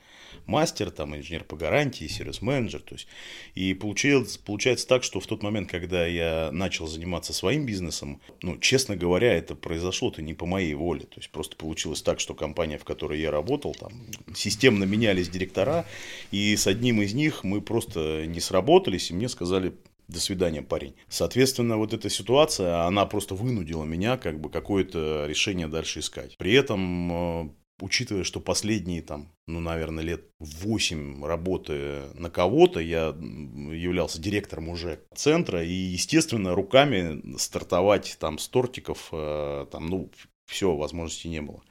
Мастер, 0.47 0.91
там, 0.91 1.15
инженер 1.15 1.45
по 1.45 1.57
гарантии, 1.57 2.07
сервис-менеджер. 2.07 2.81
То 2.81 2.95
есть, 2.95 3.07
и 3.55 3.75
получилось, 3.75 4.39
получается 4.39 4.87
так, 4.87 5.03
что 5.03 5.21
в 5.21 5.27
тот 5.27 5.43
момент, 5.43 5.71
когда 5.71 6.07
я 6.07 6.51
начал 6.53 6.87
заниматься 6.87 7.35
своим 7.35 7.67
бизнесом, 7.67 8.21
ну, 8.41 8.57
честно 8.59 8.97
говоря, 8.97 9.35
это 9.35 9.55
произошло-то 9.55 10.23
не 10.23 10.33
по 10.33 10.47
моей 10.47 10.73
воле. 10.75 11.03
То 11.03 11.19
есть, 11.19 11.31
просто 11.31 11.57
получилось 11.57 12.03
так, 12.03 12.19
что 12.19 12.35
компания, 12.35 12.79
в 12.79 12.85
которой 12.85 13.21
я 13.21 13.31
работал, 13.31 13.75
там, 13.75 13.93
системно 14.35 14.85
менялись 14.85 15.29
директора, 15.29 15.85
и 16.31 16.57
с 16.57 16.67
одним 16.67 17.03
из 17.03 17.13
них 17.13 17.28
мы 17.43 17.61
просто 17.61 18.27
не 18.27 18.41
сработались, 18.41 19.11
и 19.11 19.15
мне 19.15 19.29
сказали, 19.29 19.75
до 20.09 20.21
свидания, 20.21 20.63
парень. 20.63 20.95
Соответственно, 21.09 21.77
вот 21.77 21.93
эта 21.93 22.09
ситуация, 22.09 22.87
она 22.87 23.05
просто 23.07 23.35
вынудила 23.35 23.85
меня 23.85 24.17
как 24.17 24.41
бы 24.41 24.51
какое-то 24.51 25.27
решение 25.27 25.69
дальше 25.69 26.01
искать. 26.01 26.37
При 26.39 26.55
этом, 26.55 27.13
э, 27.13 27.51
учитывая, 27.81 28.25
что 28.25 28.41
последние 28.41 29.03
там, 29.03 29.31
ну, 29.47 29.61
наверное, 29.61 30.03
лет 30.03 30.25
8 30.39 31.25
работы 31.25 32.05
на 32.15 32.31
кого-то, 32.31 32.81
я 32.81 33.09
являлся 33.09 34.21
директором 34.21 34.71
уже 34.71 35.01
центра, 35.15 35.63
и, 35.63 35.73
естественно, 35.73 36.55
руками 36.55 37.37
стартовать 37.37 38.17
там 38.19 38.39
с 38.39 38.49
тортиков, 38.49 39.11
э, 39.13 39.67
там, 39.71 39.89
ну, 39.89 40.11
все, 40.47 40.75
возможности 40.75 41.29
не 41.29 41.43
было. 41.43 41.63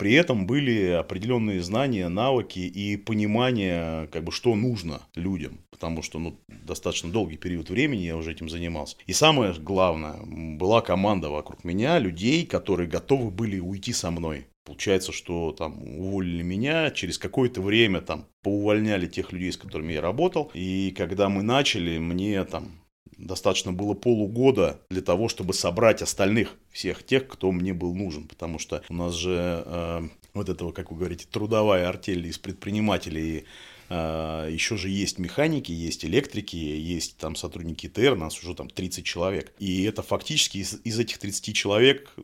При 0.00 0.14
этом 0.14 0.46
были 0.46 0.92
определенные 0.92 1.60
знания, 1.60 2.08
навыки 2.08 2.60
и 2.60 2.96
понимание, 2.96 4.06
как 4.06 4.24
бы, 4.24 4.32
что 4.32 4.54
нужно 4.54 5.02
людям. 5.14 5.60
Потому 5.70 6.00
что 6.00 6.18
ну, 6.18 6.40
достаточно 6.48 7.10
долгий 7.10 7.36
период 7.36 7.68
времени 7.68 8.04
я 8.04 8.16
уже 8.16 8.32
этим 8.32 8.48
занимался. 8.48 8.96
И 9.06 9.12
самое 9.12 9.52
главное, 9.52 10.16
была 10.24 10.80
команда 10.80 11.28
вокруг 11.28 11.64
меня, 11.64 11.98
людей, 11.98 12.46
которые 12.46 12.88
готовы 12.88 13.30
были 13.30 13.58
уйти 13.58 13.92
со 13.92 14.10
мной. 14.10 14.46
Получается, 14.64 15.12
что 15.12 15.52
там 15.52 15.82
уволили 15.82 16.42
меня, 16.42 16.90
через 16.92 17.18
какое-то 17.18 17.60
время 17.60 18.00
там 18.00 18.24
поувольняли 18.42 19.06
тех 19.06 19.32
людей, 19.32 19.52
с 19.52 19.58
которыми 19.58 19.92
я 19.92 20.00
работал. 20.00 20.50
И 20.54 20.94
когда 20.96 21.28
мы 21.28 21.42
начали, 21.42 21.98
мне 21.98 22.42
там 22.44 22.80
достаточно 23.20 23.72
было 23.72 23.94
полугода 23.94 24.80
для 24.90 25.02
того, 25.02 25.28
чтобы 25.28 25.54
собрать 25.54 26.02
остальных, 26.02 26.56
всех 26.70 27.04
тех, 27.04 27.28
кто 27.28 27.52
мне 27.52 27.72
был 27.72 27.94
нужен. 27.94 28.26
Потому 28.26 28.58
что 28.58 28.82
у 28.88 28.94
нас 28.94 29.14
же 29.14 29.62
э, 29.64 30.08
вот 30.34 30.48
этого, 30.48 30.72
как 30.72 30.90
вы 30.90 30.98
говорите, 30.98 31.26
трудовая 31.30 31.88
артель 31.88 32.26
из 32.26 32.38
предпринимателей 32.38 33.44
э, 33.88 34.48
еще 34.50 34.76
же 34.76 34.88
есть 34.88 35.18
механики, 35.18 35.72
есть 35.72 36.04
электрики, 36.04 36.56
есть 36.56 37.18
там 37.18 37.36
сотрудники 37.36 37.88
ТР, 37.88 38.16
нас 38.16 38.42
уже 38.42 38.54
там 38.54 38.68
30 38.68 39.04
человек. 39.04 39.52
И 39.58 39.84
это 39.84 40.02
фактически 40.02 40.58
из, 40.58 40.80
из 40.84 40.98
этих 40.98 41.18
30 41.18 41.54
человек 41.54 42.14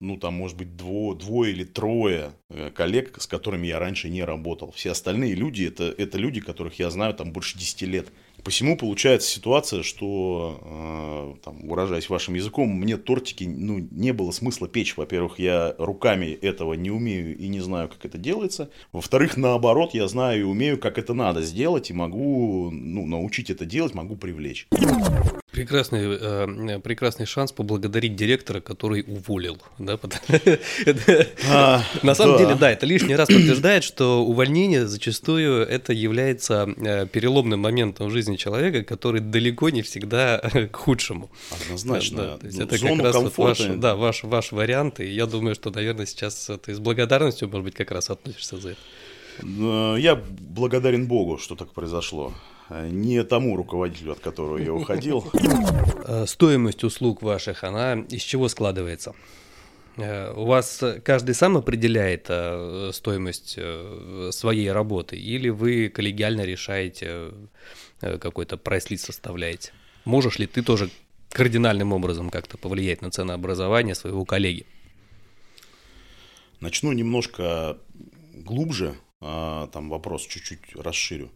ну, 0.00 0.18
там, 0.18 0.34
может 0.34 0.56
быть, 0.56 0.76
дво, 0.76 1.14
двое 1.14 1.52
или 1.52 1.64
трое 1.64 2.32
э, 2.50 2.70
коллег, 2.70 3.20
с 3.20 3.26
которыми 3.26 3.66
я 3.66 3.78
раньше 3.78 4.10
не 4.10 4.22
работал. 4.22 4.70
Все 4.72 4.90
остальные 4.90 5.34
люди 5.34 5.64
это, 5.64 5.84
это 5.84 6.18
люди, 6.18 6.40
которых 6.40 6.78
я 6.78 6.90
знаю 6.90 7.14
там 7.14 7.32
больше 7.32 7.58
10 7.58 7.82
лет. 7.82 8.08
Посему 8.46 8.76
получается 8.76 9.28
ситуация, 9.28 9.82
что, 9.82 10.60
э, 10.62 11.44
там, 11.44 11.66
выражаясь 11.66 12.08
вашим 12.08 12.34
языком, 12.34 12.68
мне 12.68 12.96
тортики 12.96 13.42
ну, 13.42 13.88
не 13.90 14.12
было 14.12 14.30
смысла 14.30 14.68
печь. 14.68 14.96
Во-первых, 14.96 15.40
я 15.40 15.74
руками 15.78 16.26
этого 16.26 16.74
не 16.74 16.92
умею 16.92 17.36
и 17.36 17.48
не 17.48 17.58
знаю, 17.58 17.88
как 17.88 18.04
это 18.04 18.18
делается. 18.18 18.70
Во-вторых, 18.92 19.36
наоборот, 19.36 19.94
я 19.94 20.06
знаю 20.06 20.42
и 20.42 20.44
умею, 20.44 20.78
как 20.78 20.96
это 20.96 21.12
надо 21.12 21.42
сделать, 21.42 21.90
и 21.90 21.92
могу 21.92 22.70
ну, 22.70 23.04
научить 23.04 23.50
это 23.50 23.64
делать, 23.64 23.94
могу 23.94 24.14
привлечь. 24.14 24.68
Прекрасный, 25.52 26.18
э, 26.20 26.80
прекрасный 26.80 27.24
шанс 27.24 27.52
поблагодарить 27.52 28.16
директора, 28.16 28.60
который 28.60 29.04
уволил. 29.06 29.58
Да? 29.78 29.98
А, 31.48 31.82
На 32.02 32.14
самом 32.14 32.38
деле, 32.38 32.56
да, 32.56 32.70
это 32.70 32.84
лишний 32.84 33.14
раз 33.14 33.28
подтверждает, 33.28 33.84
что 33.84 34.24
увольнение 34.24 34.86
зачастую 34.86 35.66
это 35.66 35.92
является 35.92 36.68
э, 36.76 37.06
переломным 37.06 37.60
моментом 37.60 38.08
в 38.08 38.10
жизни 38.10 38.36
человека, 38.36 38.82
который 38.82 39.20
далеко 39.20 39.70
не 39.70 39.82
всегда 39.82 40.38
к 40.72 40.76
худшему. 40.76 41.30
Однозначно. 41.50 42.16
Да, 42.16 42.36
то 42.38 42.46
есть 42.46 42.58
это 42.58 42.78
как 42.78 42.98
раз 42.98 43.36
ваш, 43.36 43.58
да, 43.76 43.94
ваш, 43.94 44.24
ваш 44.24 44.52
вариант, 44.52 45.00
и 45.00 45.06
я 45.06 45.26
думаю, 45.26 45.54
что, 45.54 45.70
наверное, 45.70 46.06
сейчас 46.06 46.50
ты 46.64 46.74
с 46.74 46.78
благодарностью, 46.78 47.48
может 47.48 47.64
быть, 47.64 47.74
как 47.74 47.92
раз 47.92 48.10
относишься 48.10 48.58
за 48.58 48.70
это. 48.70 48.80
Э, 49.42 49.96
я 49.98 50.16
благодарен 50.16 51.06
Богу, 51.06 51.38
что 51.38 51.54
так 51.54 51.72
произошло. 51.72 52.34
Не 52.70 53.22
тому 53.24 53.56
руководителю, 53.56 54.12
от 54.12 54.20
которого 54.20 54.58
я 54.58 54.72
уходил. 54.72 55.24
Э, 56.08 56.24
стоимость 56.24 56.84
услуг 56.84 57.20
ваших, 57.20 57.64
она 57.64 57.94
из 57.94 58.22
чего 58.22 58.48
складывается? 58.48 59.12
Э, 59.96 60.32
у 60.36 60.44
вас 60.44 60.84
каждый 61.04 61.34
сам 61.34 61.56
определяет 61.56 62.30
стоимость 62.94 63.58
своей 64.30 64.70
работы, 64.70 65.16
или 65.16 65.48
вы 65.48 65.88
коллегиально 65.88 66.42
решаете 66.42 67.32
какой-то 68.00 68.56
прайс-лист 68.56 69.06
составляете? 69.06 69.72
Можешь 70.04 70.38
ли 70.38 70.46
ты 70.46 70.62
тоже 70.62 70.90
кардинальным 71.30 71.92
образом 71.92 72.30
как-то 72.30 72.56
повлиять 72.56 73.02
на 73.02 73.10
ценообразование 73.10 73.94
своего 73.94 74.24
коллеги? 74.24 74.64
Начну 76.60 76.92
немножко 76.92 77.76
глубже, 78.32 78.94
а, 79.20 79.66
там 79.68 79.90
вопрос 79.90 80.26
чуть-чуть 80.26 80.74
расширю. 80.74 81.30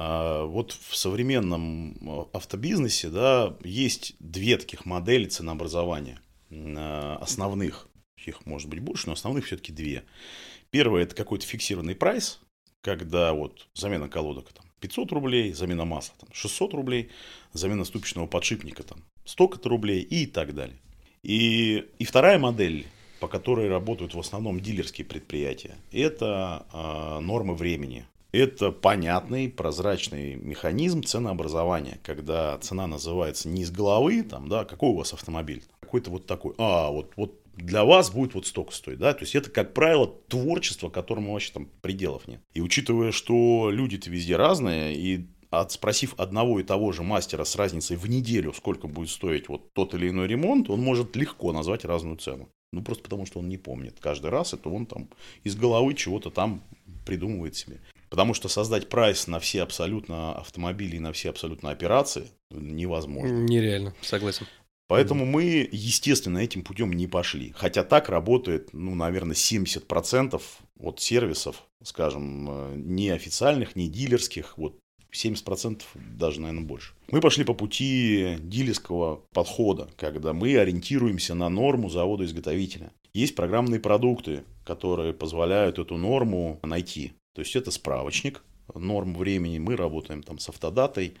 А, 0.00 0.44
вот 0.44 0.70
в 0.70 0.94
современном 0.94 1.96
а, 2.02 2.28
автобизнесе 2.32 3.08
да, 3.08 3.56
есть 3.64 4.14
две 4.20 4.56
таких 4.56 4.86
модели 4.86 5.24
ценообразования 5.24 6.20
основных. 7.20 7.88
Их 8.24 8.46
может 8.46 8.68
быть 8.68 8.78
больше, 8.78 9.08
но 9.08 9.14
основных 9.14 9.46
все-таки 9.46 9.72
две. 9.72 10.04
Первое– 10.70 11.02
это 11.04 11.16
какой-то 11.16 11.44
фиксированный 11.44 11.96
прайс, 11.96 12.38
когда 12.80 13.32
вот 13.32 13.66
замена 13.74 14.08
колодок 14.08 14.52
там, 14.52 14.64
500 14.80 15.12
рублей, 15.12 15.52
замена 15.52 15.84
масла 15.84 16.14
там, 16.20 16.28
600 16.32 16.74
рублей, 16.74 17.10
замена 17.52 17.84
ступичного 17.84 18.28
подшипника 18.28 18.84
там, 18.84 19.02
столько-то 19.24 19.68
рублей 19.68 20.02
и 20.02 20.26
так 20.26 20.54
далее. 20.54 20.78
И, 21.22 21.84
и 21.98 22.04
вторая 22.04 22.38
модель 22.38 22.86
по 23.20 23.26
которой 23.26 23.68
работают 23.68 24.14
в 24.14 24.20
основном 24.20 24.60
дилерские 24.60 25.04
предприятия, 25.04 25.74
это 25.90 26.66
э, 26.72 27.20
нормы 27.20 27.54
времени. 27.54 28.06
Это 28.30 28.72
понятный, 28.72 29.48
прозрачный 29.48 30.34
механизм 30.34 31.02
ценообразования, 31.02 31.98
когда 32.02 32.58
цена 32.58 32.86
называется 32.86 33.48
не 33.48 33.62
из 33.62 33.70
головы, 33.70 34.22
там, 34.22 34.48
да, 34.48 34.64
какой 34.66 34.90
у 34.90 34.96
вас 34.96 35.14
автомобиль, 35.14 35.62
какой-то 35.80 36.10
вот 36.10 36.26
такой, 36.26 36.54
а, 36.58 36.90
вот, 36.90 37.12
вот 37.16 37.40
для 37.54 37.84
вас 37.84 38.10
будет 38.10 38.34
вот 38.34 38.46
столько 38.46 38.72
стоить, 38.72 38.98
да, 38.98 39.14
то 39.14 39.20
есть 39.20 39.34
это, 39.34 39.50
как 39.50 39.72
правило, 39.72 40.06
творчество, 40.28 40.90
которому 40.90 41.32
вообще 41.32 41.52
там 41.54 41.68
пределов 41.80 42.28
нет. 42.28 42.42
И 42.52 42.60
учитывая, 42.60 43.12
что 43.12 43.70
люди-то 43.70 44.10
везде 44.10 44.36
разные, 44.36 44.94
и 44.94 45.26
от, 45.50 45.72
спросив 45.72 46.14
одного 46.18 46.60
и 46.60 46.64
того 46.64 46.92
же 46.92 47.02
мастера 47.02 47.44
с 47.44 47.56
разницей 47.56 47.96
в 47.96 48.06
неделю, 48.08 48.52
сколько 48.52 48.86
будет 48.86 49.08
стоить 49.08 49.48
вот 49.48 49.72
тот 49.72 49.94
или 49.94 50.10
иной 50.10 50.28
ремонт, 50.28 50.68
он 50.68 50.80
может 50.82 51.16
легко 51.16 51.52
назвать 51.52 51.86
разную 51.86 52.16
цену. 52.16 52.50
Ну, 52.70 52.82
просто 52.82 53.04
потому, 53.04 53.24
что 53.24 53.38
он 53.38 53.48
не 53.48 53.56
помнит. 53.56 53.96
Каждый 53.98 54.30
раз 54.30 54.52
это 54.52 54.68
он 54.68 54.84
там 54.84 55.08
из 55.42 55.56
головы 55.56 55.94
чего-то 55.94 56.28
там 56.30 56.62
придумывает 57.06 57.56
себе. 57.56 57.80
Потому 58.10 58.34
что 58.34 58.48
создать 58.48 58.88
прайс 58.88 59.26
на 59.26 59.38
все 59.38 59.62
абсолютно 59.62 60.34
автомобили 60.34 60.96
и 60.96 61.00
на 61.00 61.12
все 61.12 61.30
абсолютно 61.30 61.70
операции 61.70 62.28
невозможно. 62.50 63.32
Нереально, 63.34 63.94
согласен. 64.02 64.46
Поэтому 64.88 65.26
мы, 65.26 65.68
естественно, 65.70 66.38
этим 66.38 66.62
путем 66.62 66.92
не 66.94 67.06
пошли. 67.06 67.52
Хотя 67.54 67.84
так 67.84 68.08
работает, 68.08 68.70
ну, 68.72 68.94
наверное, 68.94 69.34
70% 69.34 70.40
от 70.80 71.00
сервисов, 71.00 71.62
скажем, 71.82 72.48
э, 72.50 72.74
не 72.76 73.10
официальных, 73.10 73.76
не 73.76 73.88
дилерских, 73.88 74.56
вот 74.56 74.78
70% 75.12 75.82
даже, 75.94 76.40
наверное, 76.40 76.64
больше. 76.64 76.94
Мы 77.10 77.20
пошли 77.20 77.44
по 77.44 77.52
пути 77.52 78.36
дилерского 78.40 79.22
подхода, 79.34 79.88
когда 79.96 80.32
мы 80.32 80.56
ориентируемся 80.56 81.34
на 81.34 81.50
норму 81.50 81.90
завода-изготовителя. 81.90 82.90
Есть 83.12 83.34
программные 83.34 83.80
продукты, 83.80 84.44
которые 84.64 85.12
позволяют 85.12 85.78
эту 85.78 85.96
норму 85.96 86.60
найти. 86.62 87.12
То 87.34 87.40
есть 87.40 87.54
это 87.56 87.70
справочник 87.70 88.42
норм 88.74 89.14
времени. 89.14 89.58
Мы 89.58 89.76
работаем 89.76 90.22
там 90.22 90.38
с 90.38 90.48
автодатой, 90.48 91.14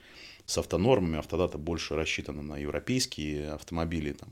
с 0.46 0.58
автонормами. 0.58 1.18
Автодата 1.18 1.58
больше 1.58 1.94
рассчитана 1.94 2.42
на 2.42 2.56
европейские 2.56 3.52
автомобили, 3.52 4.12
там, 4.12 4.30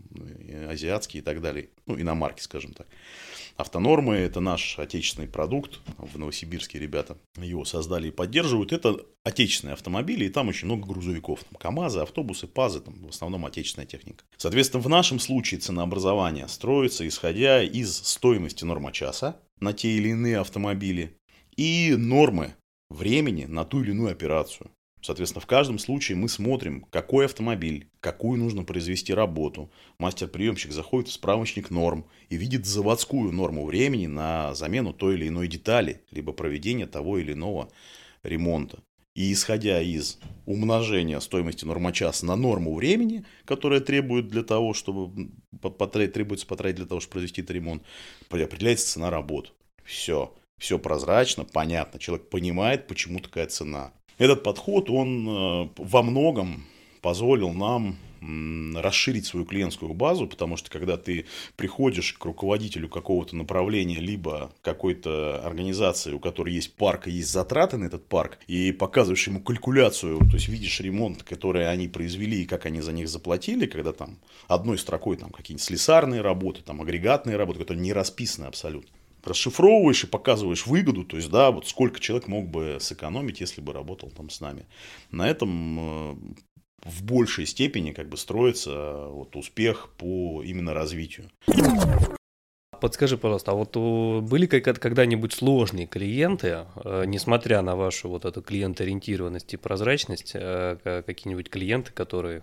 азиатские 0.68 1.22
и 1.22 1.24
так 1.24 1.40
далее. 1.40 1.68
Ну, 1.86 2.00
иномарки, 2.00 2.40
скажем 2.40 2.72
так. 2.72 2.86
Автонормы– 3.56 4.14
это 4.16 4.40
наш 4.40 4.78
отечественный 4.78 5.28
продукт. 5.28 5.80
В 5.96 6.18
Новосибирске 6.18 6.78
ребята 6.78 7.16
его 7.36 7.64
создали 7.64 8.08
и 8.08 8.10
поддерживают. 8.10 8.72
Это 8.72 8.98
отечественные 9.24 9.74
автомобили, 9.74 10.26
и 10.26 10.28
там 10.28 10.48
очень 10.48 10.66
много 10.66 10.86
грузовиков. 10.86 11.42
Там 11.44 11.54
КАМАЗы, 11.58 12.00
автобусы, 12.00 12.46
ПАЗы, 12.46 12.80
там 12.80 13.06
в 13.06 13.08
основном 13.08 13.46
отечественная 13.46 13.86
техника. 13.86 14.24
Соответственно, 14.36 14.82
в 14.82 14.88
нашем 14.88 15.18
случае 15.18 15.60
ценообразование 15.60 16.48
строится, 16.48 17.06
исходя 17.08 17.62
из 17.62 17.96
стоимости 17.96 18.64
нормочаса 18.64 19.40
на 19.60 19.72
те 19.72 19.88
или 19.96 20.10
иные 20.10 20.38
автомобили 20.38 21.15
и 21.56 21.94
нормы 21.96 22.54
времени 22.90 23.44
на 23.44 23.64
ту 23.64 23.82
или 23.82 23.90
иную 23.90 24.10
операцию. 24.10 24.70
Соответственно, 25.00 25.40
в 25.40 25.46
каждом 25.46 25.78
случае 25.78 26.16
мы 26.16 26.28
смотрим, 26.28 26.84
какой 26.90 27.26
автомобиль, 27.26 27.88
какую 28.00 28.40
нужно 28.40 28.64
произвести 28.64 29.14
работу. 29.14 29.70
Мастер-приемщик 29.98 30.72
заходит 30.72 31.08
в 31.08 31.12
справочник 31.12 31.70
норм 31.70 32.06
и 32.28 32.36
видит 32.36 32.66
заводскую 32.66 33.30
норму 33.30 33.66
времени 33.66 34.06
на 34.06 34.54
замену 34.54 34.92
той 34.92 35.14
или 35.14 35.28
иной 35.28 35.46
детали, 35.46 36.02
либо 36.10 36.32
проведение 36.32 36.86
того 36.86 37.18
или 37.18 37.34
иного 37.34 37.70
ремонта. 38.24 38.82
И 39.14 39.32
исходя 39.32 39.80
из 39.80 40.18
умножения 40.44 41.20
стоимости 41.20 41.64
нормочаса 41.64 42.26
на 42.26 42.34
норму 42.36 42.74
времени, 42.74 43.24
которая 43.44 43.80
требует 43.80 44.28
для 44.28 44.42
того, 44.42 44.74
чтобы 44.74 45.30
потратить, 45.60 46.14
требуется 46.14 46.46
потратить 46.46 46.76
для 46.76 46.86
того, 46.86 47.00
чтобы 47.00 47.12
произвести 47.12 47.42
этот 47.42 47.52
ремонт, 47.52 47.82
определяется 48.28 48.88
цена 48.88 49.08
работы. 49.08 49.50
Все. 49.84 50.34
Все 50.58 50.78
прозрачно, 50.78 51.44
понятно. 51.44 51.98
Человек 51.98 52.28
понимает, 52.28 52.86
почему 52.86 53.20
такая 53.20 53.46
цена. 53.46 53.92
Этот 54.18 54.42
подход, 54.42 54.88
он 54.88 55.28
э, 55.28 55.68
во 55.76 56.02
многом 56.02 56.64
позволил 57.02 57.52
нам 57.52 57.98
расширить 58.74 59.26
свою 59.26 59.46
клиентскую 59.46 59.92
базу, 59.94 60.26
потому 60.26 60.56
что 60.56 60.70
когда 60.70 60.96
ты 60.96 61.26
приходишь 61.56 62.14
к 62.14 62.24
руководителю 62.24 62.88
какого-то 62.88 63.36
направления, 63.36 64.00
либо 64.00 64.50
какой-то 64.62 65.42
организации, 65.44 66.12
у 66.12 66.18
которой 66.18 66.54
есть 66.54 66.74
парк 66.74 67.08
и 67.08 67.12
есть 67.12 67.30
затраты 67.30 67.76
на 67.76 67.84
этот 67.84 68.06
парк, 68.06 68.38
и 68.46 68.72
показываешь 68.72 69.26
ему 69.28 69.40
калькуляцию, 69.40 70.18
то 70.18 70.34
есть 70.34 70.48
видишь 70.48 70.80
ремонт, 70.80 71.22
который 71.22 71.70
они 71.70 71.88
произвели 71.88 72.42
и 72.42 72.46
как 72.46 72.66
они 72.66 72.80
за 72.80 72.92
них 72.92 73.08
заплатили, 73.08 73.66
когда 73.66 73.92
там 73.92 74.18
одной 74.48 74.78
строкой 74.78 75.16
там 75.16 75.30
какие-нибудь 75.30 75.64
слесарные 75.64 76.20
работы, 76.22 76.62
там 76.62 76.80
агрегатные 76.80 77.36
работы, 77.36 77.60
которые 77.60 77.82
не 77.82 77.92
расписаны 77.92 78.46
абсолютно 78.46 78.95
расшифровываешь 79.26 80.04
и 80.04 80.06
показываешь 80.06 80.66
выгоду, 80.66 81.04
то 81.04 81.16
есть, 81.16 81.30
да, 81.30 81.50
вот 81.50 81.66
сколько 81.66 82.00
человек 82.00 82.28
мог 82.28 82.48
бы 82.48 82.78
сэкономить, 82.80 83.40
если 83.40 83.60
бы 83.60 83.72
работал 83.72 84.10
там 84.10 84.30
с 84.30 84.40
нами. 84.40 84.66
На 85.10 85.28
этом 85.28 85.78
э, 85.78 86.16
в 86.84 87.02
большей 87.04 87.46
степени 87.46 87.92
как 87.92 88.08
бы 88.08 88.16
строится 88.16 88.70
э, 88.70 89.08
вот 89.10 89.36
успех 89.36 89.90
по 89.96 90.42
именно 90.42 90.74
развитию. 90.74 91.30
Подскажи, 92.80 93.16
пожалуйста, 93.16 93.52
а 93.52 93.54
вот 93.54 93.74
были 94.28 94.46
когда-нибудь 94.46 95.32
сложные 95.32 95.86
клиенты, 95.86 96.66
э, 96.76 97.04
несмотря 97.06 97.62
на 97.62 97.74
вашу 97.74 98.08
вот 98.08 98.24
эту 98.24 98.42
клиент-ориентированность 98.42 99.54
и 99.54 99.56
прозрачность, 99.56 100.32
какие-нибудь 100.32 101.48
клиенты, 101.48 101.92
которые 101.92 102.42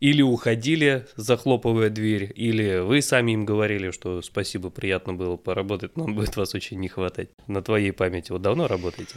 или 0.00 0.22
уходили, 0.22 1.06
захлопывая 1.16 1.90
дверь, 1.90 2.32
или 2.34 2.78
вы 2.78 3.02
сами 3.02 3.32
им 3.32 3.44
говорили, 3.44 3.90
что 3.90 4.22
спасибо, 4.22 4.70
приятно 4.70 5.14
было 5.14 5.36
поработать, 5.36 5.96
нам 5.96 6.14
будет 6.14 6.36
вас 6.36 6.54
очень 6.54 6.78
не 6.78 6.88
хватать. 6.88 7.30
На 7.46 7.62
твоей 7.62 7.92
памяти 7.92 8.32
вот 8.32 8.42
давно 8.42 8.68
работаете? 8.68 9.14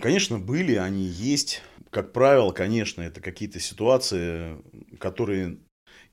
Конечно, 0.00 0.38
были, 0.38 0.74
они 0.74 1.04
есть. 1.04 1.62
Как 1.90 2.12
правило, 2.12 2.52
конечно, 2.52 3.02
это 3.02 3.20
какие-то 3.20 3.60
ситуации, 3.60 4.56
которые 4.98 5.56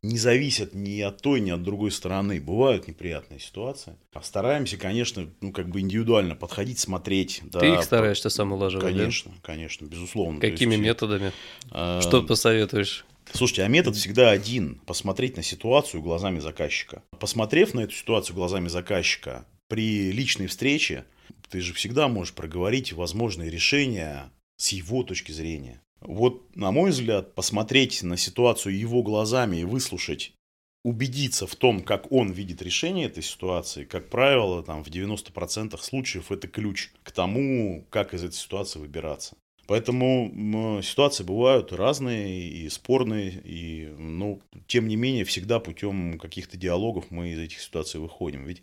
не 0.03 0.17
зависят 0.17 0.73
ни 0.75 0.99
от 0.99 1.21
той, 1.21 1.39
ни 1.39 1.49
от 1.49 1.63
другой 1.63 1.89
стороны. 1.89 2.39
Бывают 2.41 2.87
неприятные 2.87 3.39
ситуации. 3.39 3.95
А 4.13 4.21
стараемся, 4.21 4.77
конечно, 4.77 5.29
ну, 5.39 5.53
как 5.53 5.69
бы 5.69 5.79
индивидуально 5.79 6.35
подходить, 6.35 6.79
смотреть. 6.79 7.41
Ты 7.51 7.59
да, 7.59 7.75
их 7.75 7.83
стараешься 7.83 8.29
сам 8.29 8.51
улаживать, 8.51 8.85
Конечно, 8.85 9.31
да? 9.31 9.37
конечно, 9.41 9.85
безусловно. 9.85 10.41
Какими 10.41 10.73
есть, 10.73 10.83
методами? 10.83 11.31
А... 11.71 12.01
Что 12.01 12.21
посоветуешь? 12.21 13.05
Слушайте, 13.31 13.63
а 13.63 13.67
метод 13.67 13.95
всегда 13.95 14.31
один. 14.31 14.81
Посмотреть 14.85 15.37
на 15.37 15.43
ситуацию 15.43 16.01
глазами 16.01 16.39
заказчика. 16.39 17.03
Посмотрев 17.19 17.73
на 17.73 17.81
эту 17.81 17.93
ситуацию 17.93 18.35
глазами 18.35 18.67
заказчика, 18.67 19.45
при 19.67 20.11
личной 20.11 20.47
встрече 20.47 21.05
ты 21.49 21.61
же 21.61 21.73
всегда 21.73 22.07
можешь 22.07 22.33
проговорить 22.33 22.93
возможные 22.93 23.49
решения 23.49 24.31
с 24.57 24.69
его 24.69 25.03
точки 25.03 25.31
зрения. 25.31 25.81
Вот, 26.01 26.55
на 26.55 26.71
мой 26.71 26.91
взгляд, 26.91 27.33
посмотреть 27.33 28.03
на 28.03 28.17
ситуацию 28.17 28.77
его 28.77 29.03
глазами 29.03 29.57
и 29.57 29.63
выслушать, 29.63 30.33
убедиться 30.83 31.47
в 31.47 31.55
том, 31.55 31.81
как 31.81 32.11
он 32.11 32.31
видит 32.31 32.61
решение 32.61 33.05
этой 33.05 33.23
ситуации, 33.23 33.85
как 33.85 34.09
правило, 34.09 34.61
там, 34.63 34.83
в 34.83 34.87
90% 34.87 35.77
случаев 35.81 36.31
это 36.31 36.47
ключ 36.47 36.91
к 37.03 37.11
тому, 37.11 37.85
как 37.89 38.13
из 38.13 38.23
этой 38.23 38.35
ситуации 38.35 38.79
выбираться. 38.79 39.37
Поэтому 39.67 40.81
ситуации 40.83 41.23
бывают 41.23 41.71
разные 41.71 42.49
и 42.49 42.69
спорные, 42.69 43.41
и, 43.45 43.93
ну, 43.97 44.41
тем 44.67 44.87
не 44.87 44.95
менее, 44.95 45.23
всегда 45.23 45.59
путем 45.59 46.19
каких-то 46.19 46.57
диалогов 46.57 47.05
мы 47.11 47.29
из 47.29 47.39
этих 47.39 47.61
ситуаций 47.61 47.99
выходим. 47.99 48.45
Ведь 48.45 48.61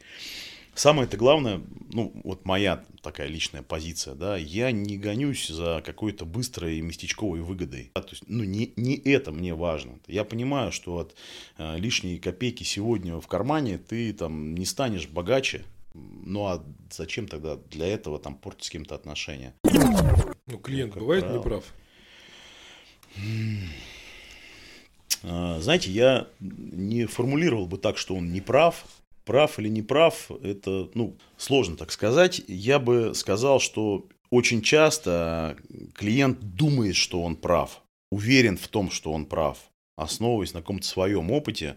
самое-то 0.74 1.16
главное, 1.16 1.62
ну, 1.92 2.12
вот 2.22 2.44
моя 2.44 2.84
такая 3.02 3.28
личная 3.28 3.62
позиция, 3.62 4.14
да, 4.14 4.36
я 4.36 4.72
не 4.72 4.98
гонюсь 4.98 5.48
за 5.48 5.82
какой-то 5.84 6.26
быстрой 6.26 6.80
местечковой 6.82 7.40
выгодой. 7.40 7.90
Да, 7.94 8.02
то 8.02 8.10
есть, 8.10 8.24
ну, 8.26 8.44
не, 8.44 8.72
не 8.76 8.96
это 8.96 9.32
мне 9.32 9.54
важно. 9.54 9.98
Я 10.06 10.24
понимаю, 10.24 10.70
что 10.70 10.98
от 10.98 11.14
э, 11.56 11.78
лишней 11.78 12.18
копейки 12.18 12.62
сегодня 12.62 13.18
в 13.18 13.26
кармане 13.26 13.78
ты 13.78 14.12
там 14.12 14.54
не 14.54 14.66
станешь 14.66 15.08
богаче, 15.08 15.64
ну 15.94 16.46
а 16.46 16.62
зачем 16.90 17.26
тогда 17.26 17.56
для 17.70 17.86
этого 17.86 18.18
там 18.18 18.36
портить 18.36 18.64
с 18.64 18.70
кем-то 18.70 18.94
отношения? 18.94 19.54
Ну, 20.50 20.58
клиент 20.58 20.94
ну, 20.94 21.00
бывает 21.00 21.24
правило. 21.24 21.38
неправ. 21.38 21.64
А, 25.22 25.60
знаете, 25.60 25.90
я 25.90 26.28
не 26.40 27.06
формулировал 27.06 27.66
бы 27.66 27.78
так, 27.78 27.98
что 27.98 28.14
он 28.14 28.32
не 28.32 28.40
прав. 28.40 28.84
Прав 29.24 29.58
или 29.58 29.68
не 29.68 29.82
прав, 29.82 30.30
это 30.42 30.88
ну, 30.94 31.16
сложно 31.36 31.76
так 31.76 31.92
сказать. 31.92 32.42
Я 32.48 32.78
бы 32.78 33.14
сказал, 33.14 33.60
что 33.60 34.08
очень 34.30 34.62
часто 34.62 35.56
клиент 35.94 36.40
думает, 36.40 36.96
что 36.96 37.22
он 37.22 37.36
прав, 37.36 37.82
уверен 38.10 38.56
в 38.56 38.66
том, 38.68 38.90
что 38.90 39.12
он 39.12 39.26
прав, 39.26 39.58
основываясь 39.96 40.54
на 40.54 40.60
каком-то 40.60 40.86
своем 40.86 41.30
опыте 41.30 41.76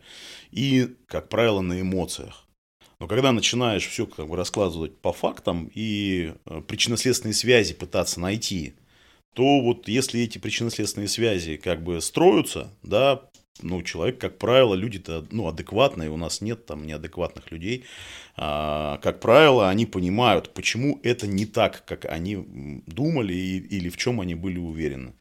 и, 0.52 0.96
как 1.06 1.30
правило, 1.30 1.62
на 1.62 1.82
эмоциях. 1.82 2.43
Но 3.04 3.08
когда 3.10 3.34
начинаешь 3.34 3.86
все 3.86 4.06
как 4.06 4.30
бы 4.30 4.38
раскладывать 4.38 4.96
по 4.96 5.12
фактам 5.12 5.70
и 5.76 6.36
э, 6.46 6.62
причинно-следственные 6.66 7.34
связи 7.34 7.74
пытаться 7.74 8.22
найти, 8.22 8.76
то 9.34 9.60
вот 9.60 9.90
если 9.90 10.22
эти 10.22 10.38
причинно-следственные 10.38 11.10
связи 11.10 11.58
как 11.58 11.84
бы 11.84 12.00
строятся, 12.00 12.72
да, 12.82 13.24
ну, 13.62 13.84
человек, 13.84 14.20
как 14.20 14.38
правило, 14.38 14.74
люди-то, 14.74 15.28
ну, 15.32 15.50
адекватные, 15.50 16.10
у 16.12 16.16
нас 16.16 16.40
нет 16.40 16.66
там 16.66 16.88
неадекватных 16.88 17.52
людей, 17.52 17.84
а, 18.38 19.00
как 19.00 19.20
правило, 19.20 19.68
они 19.68 19.86
понимают, 19.86 20.54
почему 20.54 21.02
это 21.04 21.28
не 21.28 21.46
так, 21.46 21.84
как 21.84 22.06
они 22.06 22.82
думали 22.88 23.34
и, 23.34 23.58
или 23.58 23.90
в 23.90 23.98
чем 23.98 24.22
они 24.22 24.36
были 24.36 24.60
уверены. 24.60 25.14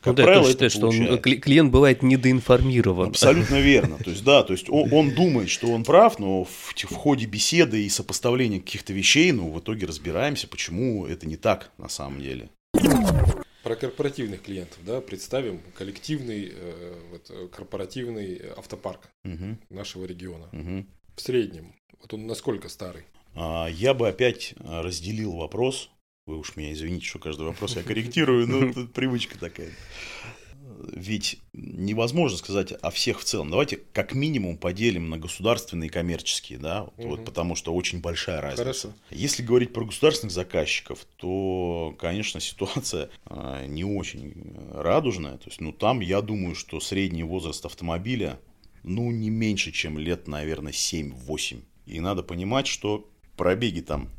Как 0.00 0.12
ну, 0.12 0.14
да, 0.14 0.24
правило, 0.24 0.48
это 0.48 0.50
считаю, 0.50 0.70
что 0.70 0.88
он, 0.88 1.18
клиент 1.18 1.70
бывает 1.70 2.02
недоинформирован. 2.02 3.10
Абсолютно 3.10 3.60
верно. 3.60 3.98
То 3.98 4.10
есть, 4.10 4.24
да, 4.24 4.42
то 4.42 4.54
есть 4.54 4.70
он, 4.70 4.92
он 4.92 5.14
думает, 5.14 5.50
что 5.50 5.68
он 5.68 5.84
прав, 5.84 6.18
но 6.18 6.44
в, 6.44 6.74
в 6.74 6.94
ходе 6.94 7.26
беседы 7.26 7.84
и 7.84 7.88
сопоставления 7.88 8.60
каких-то 8.60 8.92
вещей, 8.92 9.30
ну, 9.32 9.50
в 9.50 9.60
итоге 9.60 9.86
разбираемся, 9.86 10.48
почему 10.48 11.06
это 11.06 11.26
не 11.26 11.36
так 11.36 11.70
на 11.76 11.88
самом 11.88 12.20
деле. 12.22 12.48
Про 13.62 13.76
корпоративных 13.76 14.42
клиентов, 14.42 14.78
да, 14.86 15.02
представим 15.02 15.60
коллективный 15.76 16.50
э, 16.54 16.94
вот, 17.10 17.50
корпоративный 17.52 18.40
автопарк 18.56 19.10
угу. 19.22 19.58
нашего 19.68 20.06
региона. 20.06 20.48
Угу. 20.52 20.86
В 21.16 21.20
среднем, 21.20 21.74
вот 22.00 22.14
он 22.14 22.26
насколько 22.26 22.70
старый? 22.70 23.04
А, 23.34 23.66
я 23.66 23.92
бы 23.92 24.08
опять 24.08 24.54
разделил 24.64 25.36
вопрос. 25.36 25.90
Вы 26.26 26.38
уж 26.38 26.56
меня 26.56 26.72
извините, 26.72 27.06
что 27.06 27.18
каждый 27.18 27.46
вопрос 27.46 27.76
я 27.76 27.82
корректирую, 27.82 28.46
но 28.46 28.72
тут 28.72 28.92
привычка 28.92 29.38
такая 29.38 29.70
ведь 30.92 31.38
невозможно 31.52 32.38
сказать 32.38 32.72
о 32.72 32.90
всех 32.90 33.20
в 33.20 33.24
целом. 33.24 33.50
Давайте 33.50 33.80
как 33.92 34.14
минимум 34.14 34.56
поделим 34.56 35.10
на 35.10 35.18
государственные 35.18 35.88
и 35.88 35.90
коммерческие, 35.90 36.58
да, 36.58 36.84
угу. 36.84 37.08
вот, 37.08 37.24
потому 37.24 37.54
что 37.54 37.74
очень 37.74 38.00
большая 38.00 38.40
разница. 38.40 38.62
Хорошо. 38.62 38.92
Если 39.10 39.42
говорить 39.42 39.72
про 39.72 39.84
государственных 39.84 40.32
заказчиков, 40.32 41.06
то, 41.16 41.94
конечно, 41.98 42.40
ситуация 42.40 43.10
э, 43.26 43.66
не 43.66 43.84
очень 43.84 44.54
радужная. 44.72 45.38
То 45.38 45.48
есть, 45.48 45.60
ну, 45.60 45.72
там, 45.72 46.00
я 46.00 46.20
думаю, 46.22 46.54
что 46.54 46.80
средний 46.80 47.24
возраст 47.24 47.64
автомобиля, 47.64 48.38
ну, 48.82 49.10
не 49.10 49.30
меньше, 49.30 49.72
чем 49.72 49.98
лет, 49.98 50.28
наверное, 50.28 50.72
7-8. 50.72 51.60
И 51.86 52.00
надо 52.00 52.22
понимать, 52.22 52.66
что 52.66 53.10
пробеги 53.36 53.80
там 53.80 54.10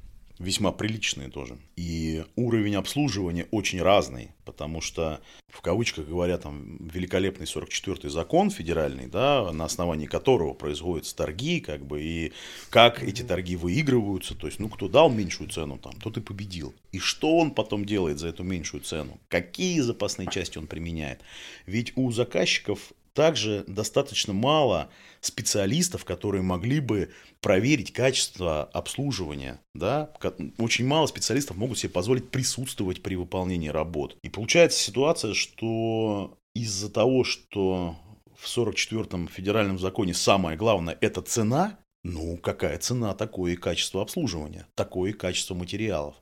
весьма 0.42 0.72
приличные 0.72 1.30
тоже. 1.30 1.58
И 1.76 2.24
уровень 2.36 2.76
обслуживания 2.76 3.48
очень 3.52 3.82
разный, 3.82 4.32
потому 4.46 4.82
что, 4.82 5.22
в 5.48 5.62
кавычках 5.62 6.08
говоря, 6.08 6.38
там 6.38 6.78
великолепный 6.88 7.46
44-й 7.46 8.10
закон 8.10 8.50
федеральный, 8.50 9.08
да, 9.08 9.52
на 9.52 9.66
основании 9.66 10.08
которого 10.08 10.54
производятся 10.54 11.16
торги, 11.16 11.60
как 11.60 11.86
бы, 11.86 12.02
и 12.02 12.34
как 12.70 13.04
эти 13.04 13.22
торги 13.22 13.56
выигрываются, 13.56 14.36
то 14.36 14.48
есть, 14.48 14.60
ну, 14.60 14.70
кто 14.70 14.88
дал 14.88 15.10
меньшую 15.10 15.50
цену 15.50 15.78
там, 15.78 15.94
тот 16.02 16.18
и 16.18 16.22
победил. 16.22 16.74
И 16.92 17.00
что 17.00 17.38
он 17.38 17.52
потом 17.52 17.86
делает 17.86 18.20
за 18.20 18.30
эту 18.30 18.44
меньшую 18.44 18.82
цену? 18.82 19.20
Какие 19.30 19.80
запасные 19.80 20.30
части 20.30 20.58
он 20.58 20.68
применяет? 20.68 21.22
Ведь 21.66 21.94
у 21.96 22.12
заказчиков 22.12 22.92
также 23.14 23.64
достаточно 23.68 24.34
мало 24.34 24.90
специалистов, 25.20 26.06
которые 26.06 26.42
могли 26.42 26.80
бы 26.80 27.12
проверить 27.42 27.94
качество 27.94 28.64
обслуживания. 28.64 29.60
Да? 29.74 30.12
Очень 30.58 30.88
мало 30.88 31.08
специалистов 31.08 31.58
могут 31.58 31.80
себе 31.80 31.90
позволить 31.90 32.30
присутствовать 32.30 33.04
при 33.04 33.16
выполнении 33.16 33.70
работ. 33.70 34.18
И 34.24 34.30
получается 34.30 34.80
ситуация, 34.80 35.34
что 35.34 36.38
из-за 36.54 36.90
того, 36.90 37.24
что 37.24 37.96
в 38.38 38.46
44-м 38.46 39.28
федеральном 39.28 39.78
законе 39.78 40.14
самое 40.14 40.58
главное– 40.58 40.98
это 41.02 41.22
цена, 41.22 41.78
ну, 42.04 42.38
какая 42.38 42.78
цена, 42.78 43.14
такое 43.14 43.54
и 43.54 43.56
качество 43.56 44.02
обслуживания, 44.02 44.68
такое 44.76 45.12
и 45.12 45.14
качество 45.14 45.54
материалов. 45.54 46.16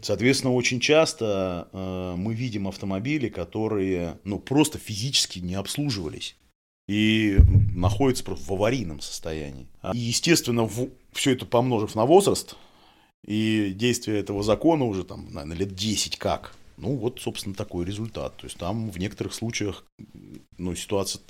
Соответственно, 0.00 0.54
очень 0.54 0.80
часто 0.80 1.68
э, 1.72 2.14
мы 2.16 2.34
видим 2.34 2.68
автомобили, 2.68 3.28
которые 3.28 4.18
ну, 4.24 4.38
просто 4.38 4.78
физически 4.78 5.40
не 5.40 5.54
обслуживались 5.54 6.36
и 6.88 7.36
находятся 7.74 8.24
просто 8.24 8.46
в 8.46 8.52
аварийном 8.52 9.00
состоянии. 9.00 9.66
И, 9.92 9.98
естественно, 9.98 10.64
в, 10.64 10.88
все 11.12 11.32
это 11.32 11.44
помножив 11.44 11.94
на 11.94 12.06
возраст 12.06 12.56
и 13.26 13.72
действие 13.74 14.20
этого 14.20 14.42
закона 14.42 14.84
уже 14.84 15.04
там, 15.04 15.26
наверное, 15.30 15.56
лет 15.58 15.74
10 15.74 16.16
как, 16.16 16.54
ну 16.78 16.96
вот, 16.96 17.20
собственно, 17.20 17.54
такой 17.54 17.84
результат. 17.84 18.36
То 18.38 18.46
есть 18.46 18.56
там 18.56 18.90
в 18.90 18.98
некоторых 18.98 19.34
случаях 19.34 19.84
ну, 20.56 20.74
ситуация 20.74 21.20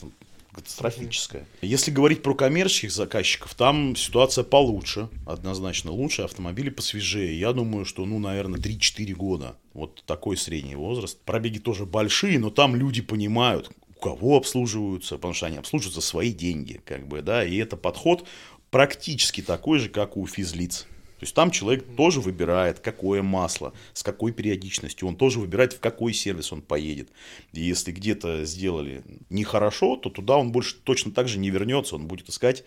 катастрофическая. 0.58 1.46
Если 1.62 1.90
говорить 1.90 2.22
про 2.22 2.34
коммерческих 2.34 2.92
заказчиков, 2.92 3.54
там 3.54 3.96
ситуация 3.96 4.44
получше, 4.44 5.08
однозначно 5.26 5.92
лучше, 5.92 6.22
автомобили 6.22 6.70
посвежее. 6.70 7.38
Я 7.38 7.52
думаю, 7.52 7.84
что, 7.84 8.04
ну, 8.04 8.18
наверное, 8.18 8.60
3-4 8.60 9.12
года. 9.14 9.56
Вот 9.72 10.02
такой 10.06 10.36
средний 10.36 10.76
возраст. 10.76 11.18
Пробеги 11.24 11.58
тоже 11.58 11.86
большие, 11.86 12.38
но 12.38 12.50
там 12.50 12.74
люди 12.74 13.00
понимают, 13.02 13.70
у 13.96 14.00
кого 14.00 14.36
обслуживаются, 14.36 15.16
потому 15.16 15.34
что 15.34 15.46
они 15.46 15.56
обслуживаются 15.56 16.00
свои 16.00 16.32
деньги, 16.32 16.80
как 16.84 17.06
бы, 17.06 17.22
да, 17.22 17.44
и 17.44 17.56
это 17.56 17.76
подход 17.76 18.26
практически 18.70 19.40
такой 19.40 19.78
же, 19.78 19.88
как 19.88 20.16
у 20.16 20.26
физлиц. 20.26 20.86
То 21.18 21.24
есть 21.24 21.34
там 21.34 21.50
человек 21.50 21.84
тоже 21.96 22.20
выбирает, 22.20 22.78
какое 22.78 23.22
масло, 23.22 23.72
с 23.92 24.04
какой 24.04 24.32
периодичностью, 24.32 25.08
он 25.08 25.16
тоже 25.16 25.40
выбирает, 25.40 25.72
в 25.72 25.80
какой 25.80 26.12
сервис 26.12 26.52
он 26.52 26.62
поедет. 26.62 27.10
И 27.52 27.60
если 27.60 27.90
где-то 27.90 28.44
сделали 28.44 29.02
нехорошо, 29.28 29.96
то 29.96 30.10
туда 30.10 30.36
он 30.36 30.52
больше 30.52 30.76
точно 30.76 31.10
так 31.10 31.26
же 31.26 31.38
не 31.38 31.50
вернется, 31.50 31.96
он 31.96 32.06
будет 32.06 32.28
искать 32.28 32.64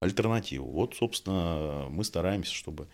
альтернативу. 0.00 0.68
Вот, 0.68 0.96
собственно, 0.96 1.86
мы 1.90 2.02
стараемся, 2.02 2.52
чтобы 2.52 2.88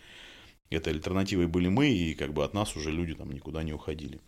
этой 0.69 0.93
альтернативой 0.93 1.47
были 1.47 1.67
мы, 1.67 1.89
и 1.89 2.13
как 2.13 2.33
бы 2.33 2.43
от 2.43 2.53
нас 2.53 2.75
уже 2.75 2.91
люди 2.91 3.15
там 3.15 3.31
никуда 3.31 3.63
не 3.63 3.73
уходили. 3.73 4.19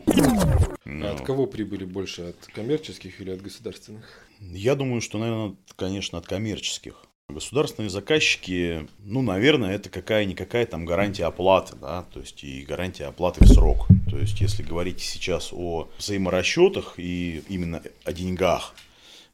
Но... 0.86 1.10
А 1.10 1.12
от 1.12 1.22
кого 1.22 1.46
прибыли 1.46 1.86
больше, 1.86 2.22
от 2.24 2.48
коммерческих 2.48 3.22
или 3.22 3.30
от 3.30 3.41
государственных? 3.44 4.26
Я 4.39 4.74
думаю, 4.74 5.02
что, 5.02 5.20
наверное, 5.20 5.56
конечно, 5.76 6.17
от 6.17 6.26
коммерческих. 6.26 7.06
Государственные 7.32 7.89
заказчики, 7.89 8.88
ну, 9.00 9.22
наверное, 9.22 9.74
это 9.74 9.89
какая-никакая 9.89 10.65
там 10.65 10.86
гарантия 10.86 11.26
оплаты, 11.26 11.76
да, 11.76 12.04
то 12.04 12.20
есть 12.20 12.44
и 12.44 12.63
гарантия 12.63 13.06
оплаты 13.06 13.44
в 13.44 13.48
срок. 13.48 13.88
То 14.10 14.17
есть, 14.17 14.39
если 14.41 14.63
говорить 14.63 15.00
сейчас 15.00 15.52
о 15.54 15.89
взаиморасчетах 15.98 16.96
и 16.98 17.44
именно 17.48 17.82
о 18.04 18.13
деньгах, 18.13 18.76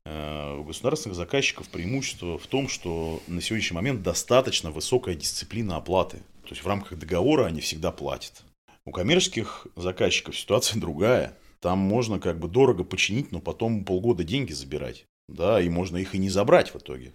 э, 0.05 0.57
у 0.60 0.63
государственных 0.63 1.15
заказчиков 1.15 1.69
преимущество 1.69 2.38
в 2.38 2.47
том, 2.47 2.67
что 2.67 3.21
на 3.27 3.41
сегодняшний 3.41 3.75
момент 3.75 4.03
достаточно 4.03 4.71
высокая 4.71 5.15
дисциплина 5.15 5.77
оплаты. 5.77 6.17
То 6.43 6.51
есть 6.51 6.63
в 6.63 6.67
рамках 6.67 6.97
договора 6.97 7.45
они 7.45 7.62
всегда 7.62 7.91
платят. 7.91 8.43
У 8.86 8.91
коммерческих 8.91 9.67
заказчиков 9.75 10.38
ситуация 10.38 10.79
другая. 10.79 11.33
Там 11.60 11.79
можно 11.79 12.19
как 12.19 12.39
бы 12.39 12.47
дорого 12.47 12.83
починить, 12.83 13.31
но 13.31 13.39
потом 13.39 13.83
полгода 13.83 14.23
деньги 14.23 14.53
забирать. 14.53 15.05
Да, 15.27 15.60
и 15.60 15.67
можно 15.67 15.97
их 15.97 16.15
и 16.15 16.17
не 16.17 16.29
забрать 16.29 16.73
в 16.73 16.77
итоге. 16.77 17.12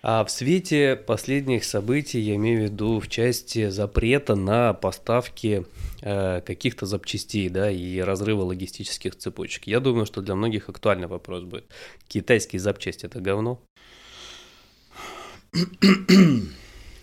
А 0.00 0.24
в 0.24 0.30
свете 0.30 0.94
последних 0.94 1.64
событий, 1.64 2.20
я 2.20 2.36
имею 2.36 2.60
в 2.60 2.64
виду 2.64 3.00
в 3.00 3.08
части 3.08 3.68
запрета 3.68 4.36
на 4.36 4.72
поставки 4.72 5.66
э, 6.02 6.40
каких-то 6.40 6.86
запчастей, 6.86 7.48
да, 7.48 7.68
и 7.68 7.98
разрыва 7.98 8.42
логистических 8.42 9.16
цепочек, 9.16 9.66
я 9.66 9.80
думаю, 9.80 10.06
что 10.06 10.20
для 10.20 10.36
многих 10.36 10.68
актуальный 10.68 11.08
вопрос 11.08 11.42
будет. 11.42 11.64
Китайские 12.06 12.60
запчасти– 12.60 13.06
это 13.06 13.20
говно? 13.20 13.60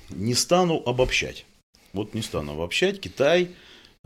Не 0.09 0.33
стану 0.33 0.81
обобщать. 0.85 1.45
Вот 1.91 2.13
не 2.13 2.21
стану 2.21 2.53
обобщать. 2.53 3.01
Китай, 3.01 3.49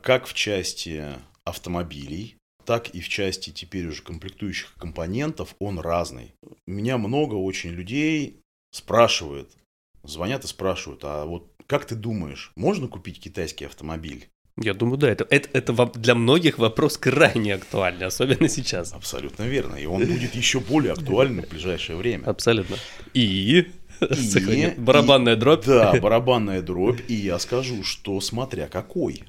как 0.02 0.26
в 0.26 0.34
части 0.34 1.06
автомобилей, 1.44 2.38
так 2.66 2.90
и 2.90 3.02
в 3.02 3.10
части 3.10 3.52
теперь 3.52 3.88
уже 3.88 4.02
комплектующих 4.02 4.74
компонентов, 4.76 5.56
он 5.60 5.80
разный. 5.80 6.34
У 6.66 6.72
меня 6.72 6.98
много 6.98 7.36
очень 7.36 7.72
людей 7.72 8.40
спрашивают, 8.72 9.50
звонят 10.04 10.44
и 10.44 10.48
спрашивают, 10.48 11.02
а 11.04 11.26
вот 11.26 11.52
как 11.68 11.86
ты 11.86 11.96
думаешь, 11.96 12.52
можно 12.56 12.88
купить 12.88 13.20
китайский 13.20 13.66
автомобиль? 13.66 14.30
Я 14.62 14.74
думаю, 14.74 14.98
да, 14.98 15.10
это, 15.10 15.26
это, 15.30 15.50
это 15.54 15.86
для 15.96 16.16
многих 16.16 16.58
вопрос 16.58 16.98
крайне 16.98 17.56
актуальный, 17.56 18.08
особенно 18.08 18.50
сейчас. 18.50 18.92
Абсолютно 18.92 19.44
верно. 19.44 19.76
И 19.76 19.86
он 19.86 20.06
будет 20.06 20.36
еще 20.36 20.60
более 20.60 20.94
актуальным 20.94 21.46
в 21.46 21.50
ближайшее 21.50 21.96
время. 21.96 22.26
Абсолютно. 22.26 22.76
И, 23.14 23.72
и 24.02 24.74
барабанная 24.78 25.38
дробь. 25.38 25.66
Да, 25.66 25.94
барабанная 26.02 26.62
дробь. 26.62 27.00
И 27.08 27.14
я 27.14 27.40
скажу, 27.40 27.84
что 27.84 28.20
смотря 28.20 28.68
какой. 28.68 29.24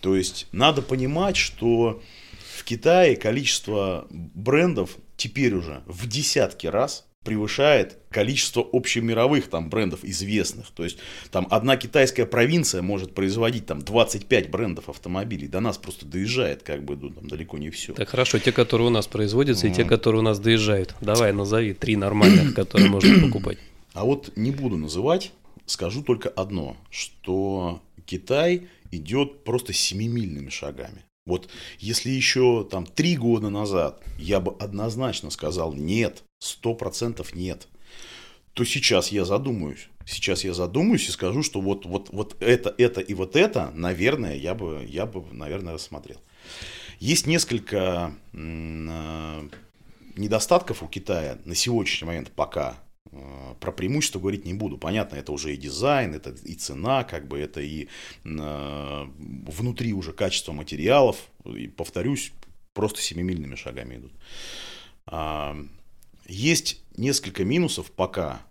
То 0.00 0.16
есть 0.16 0.48
надо 0.50 0.82
понимать, 0.82 1.36
что 1.36 2.02
в 2.56 2.64
Китае 2.64 3.16
количество 3.16 4.06
брендов 4.10 4.96
теперь 5.16 5.54
уже 5.54 5.82
в 5.86 6.08
десятки 6.08 6.66
раз 6.66 7.06
превышает 7.24 7.98
количество 8.10 8.66
общемировых 8.72 9.48
там 9.48 9.70
брендов 9.70 10.04
известных. 10.04 10.70
То 10.70 10.84
есть 10.84 10.98
там 11.30 11.46
одна 11.50 11.76
китайская 11.76 12.26
провинция 12.26 12.82
может 12.82 13.14
производить 13.14 13.66
там 13.66 13.80
25 13.80 14.50
брендов 14.50 14.88
автомобилей. 14.88 15.48
До 15.48 15.60
нас 15.60 15.78
просто 15.78 16.06
доезжает 16.06 16.62
как 16.62 16.84
бы 16.84 16.96
ну, 16.96 17.10
там 17.10 17.28
далеко 17.28 17.58
не 17.58 17.70
все. 17.70 17.94
Так 17.94 18.08
хорошо, 18.08 18.38
те, 18.38 18.52
которые 18.52 18.88
у 18.88 18.90
нас 18.90 19.06
производятся, 19.06 19.68
и 19.68 19.72
те, 19.72 19.84
которые 19.84 20.20
у 20.20 20.24
нас 20.24 20.38
доезжают. 20.38 20.94
Давай 21.00 21.32
назови 21.32 21.74
три 21.74 21.96
нормальных, 21.96 22.54
которые 22.56 22.90
можно 22.90 23.26
покупать. 23.26 23.58
А 23.94 24.04
вот 24.04 24.32
не 24.36 24.50
буду 24.50 24.76
называть, 24.76 25.32
скажу 25.66 26.02
только 26.02 26.28
одно, 26.28 26.76
что 26.90 27.82
Китай 28.06 28.68
идет 28.90 29.44
просто 29.44 29.72
семимильными 29.72 30.48
шагами. 30.50 31.04
Вот 31.24 31.48
если 31.78 32.10
еще 32.10 32.66
там 32.68 32.84
три 32.84 33.16
года 33.16 33.48
назад 33.48 34.02
я 34.18 34.40
бы 34.40 34.56
однозначно 34.58 35.30
сказал 35.30 35.72
нет, 35.72 36.24
сто 36.42 36.74
процентов 36.74 37.34
нет, 37.34 37.68
то 38.52 38.64
сейчас 38.64 39.12
я 39.12 39.24
задумаюсь. 39.24 39.88
Сейчас 40.04 40.42
я 40.42 40.52
задумаюсь 40.52 41.08
и 41.08 41.12
скажу, 41.12 41.44
что 41.44 41.60
вот, 41.60 41.86
вот, 41.86 42.10
вот 42.10 42.36
это, 42.40 42.74
это 42.76 43.00
и 43.00 43.14
вот 43.14 43.36
это, 43.36 43.70
наверное, 43.74 44.34
я 44.34 44.54
бы, 44.54 44.84
я 44.88 45.06
бы, 45.06 45.24
наверное, 45.32 45.74
рассмотрел. 45.74 46.20
Есть 46.98 47.26
несколько 47.26 48.12
э, 48.32 49.48
недостатков 50.16 50.82
у 50.82 50.88
Китая 50.88 51.38
на 51.44 51.54
сегодняшний 51.54 52.06
момент 52.06 52.32
пока. 52.32 52.78
Э, 53.12 53.54
про 53.60 53.70
преимущество 53.70 54.18
говорить 54.18 54.44
не 54.44 54.54
буду. 54.54 54.76
Понятно, 54.76 55.16
это 55.16 55.30
уже 55.30 55.54
и 55.54 55.56
дизайн, 55.56 56.14
это 56.14 56.30
и 56.30 56.54
цена, 56.54 57.04
как 57.04 57.28
бы 57.28 57.38
это 57.38 57.60
и 57.60 57.86
э, 58.24 59.06
внутри 59.14 59.92
уже 59.92 60.12
качество 60.12 60.52
материалов. 60.52 61.16
И 61.44 61.68
повторюсь, 61.68 62.32
просто 62.74 63.00
семимильными 63.00 63.54
шагами 63.54 63.96
идут. 63.96 64.12
Есть 66.26 66.80
несколько 66.96 67.44
минусов 67.44 67.90
пока. 67.90 68.42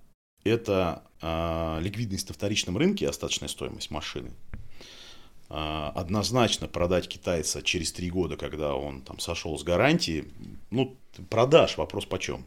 Это 0.44 1.04
а, 1.22 1.80
ликвидность 1.80 2.30
на 2.30 2.34
вторичном 2.34 2.78
рынке 2.78 3.08
остаточная 3.08 3.48
стоимость 3.50 3.92
машины. 3.92 4.32
А, 5.50 5.92
однозначно 5.96 6.68
продать 6.68 7.08
китайца 7.08 7.62
через 7.62 7.92
три 7.92 8.10
года, 8.10 8.38
когда 8.38 8.74
он 8.76 9.02
там 9.02 9.20
сошел 9.20 9.58
с 9.58 9.64
гарантии, 9.64 10.26
ну, 10.70 10.98
продашь, 11.30 11.78
вопрос 11.78 12.06
почем. 12.06 12.46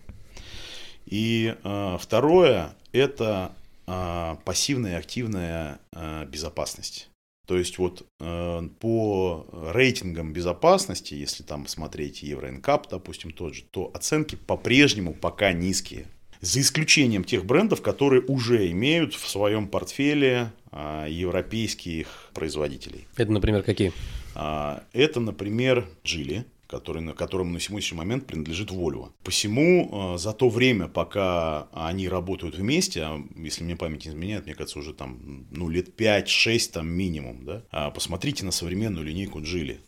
И 1.07 1.55
э, 1.63 1.99
второе– 2.01 2.75
это 2.93 3.53
э, 3.87 4.37
пассивная 4.45 4.93
и 4.93 4.99
активная 4.99 5.81
э, 5.93 6.25
безопасность. 6.27 7.11
То 7.47 7.59
есть 7.59 7.79
вот 7.79 8.07
э, 8.21 8.69
по 8.81 9.47
рейтингам 9.53 10.33
безопасности, 10.33 11.15
если 11.15 11.43
там 11.43 11.67
смотреть 11.67 12.23
Евроинкап, 12.23 12.89
допустим, 12.89 13.33
тот 13.33 13.55
же, 13.55 13.65
то 13.71 13.91
оценки 13.93 14.37
по-прежнему 14.37 15.13
пока 15.13 15.53
низкие. 15.53 16.07
За 16.41 16.61
исключением 16.61 17.25
тех 17.25 17.45
брендов, 17.45 17.83
которые 17.83 18.23
уже 18.23 18.71
имеют 18.71 19.15
в 19.15 19.29
своем 19.29 19.69
портфеле 19.69 20.53
э, 20.73 21.07
европейских 21.11 22.31
производителей. 22.33 23.07
Это, 23.17 23.33
например, 23.33 23.63
какие? 23.63 23.93
Э, 24.35 24.81
это, 24.93 25.21
например, 25.21 25.87
Geely 26.03 26.45
который, 26.67 27.15
которому 27.15 27.53
на 27.53 27.61
сегодняшний 27.61 27.99
момент 27.99 28.27
принадлежит 28.27 28.71
Volvo. 28.71 29.13
Посему 29.23 30.15
э, 30.15 30.19
за 30.19 30.33
то 30.33 30.49
время, 30.49 30.89
пока 30.89 31.69
они 31.73 32.09
работают 32.09 32.57
вместе, 32.57 33.03
а 33.03 33.23
если 33.37 33.65
мне 33.65 33.77
память 33.77 34.05
не 34.05 34.11
изменяет, 34.11 34.47
мне 34.47 34.55
кажется, 34.55 34.79
уже 34.79 34.95
там 34.95 35.47
ну, 35.51 35.69
лет 35.69 36.01
5-6 36.01 36.73
там 36.73 36.89
минимум, 36.89 37.45
да, 37.45 37.65
а 37.71 37.91
посмотрите 37.91 38.45
на 38.45 38.51
современную 38.51 39.05
линейку 39.05 39.41
Geely 39.41 39.79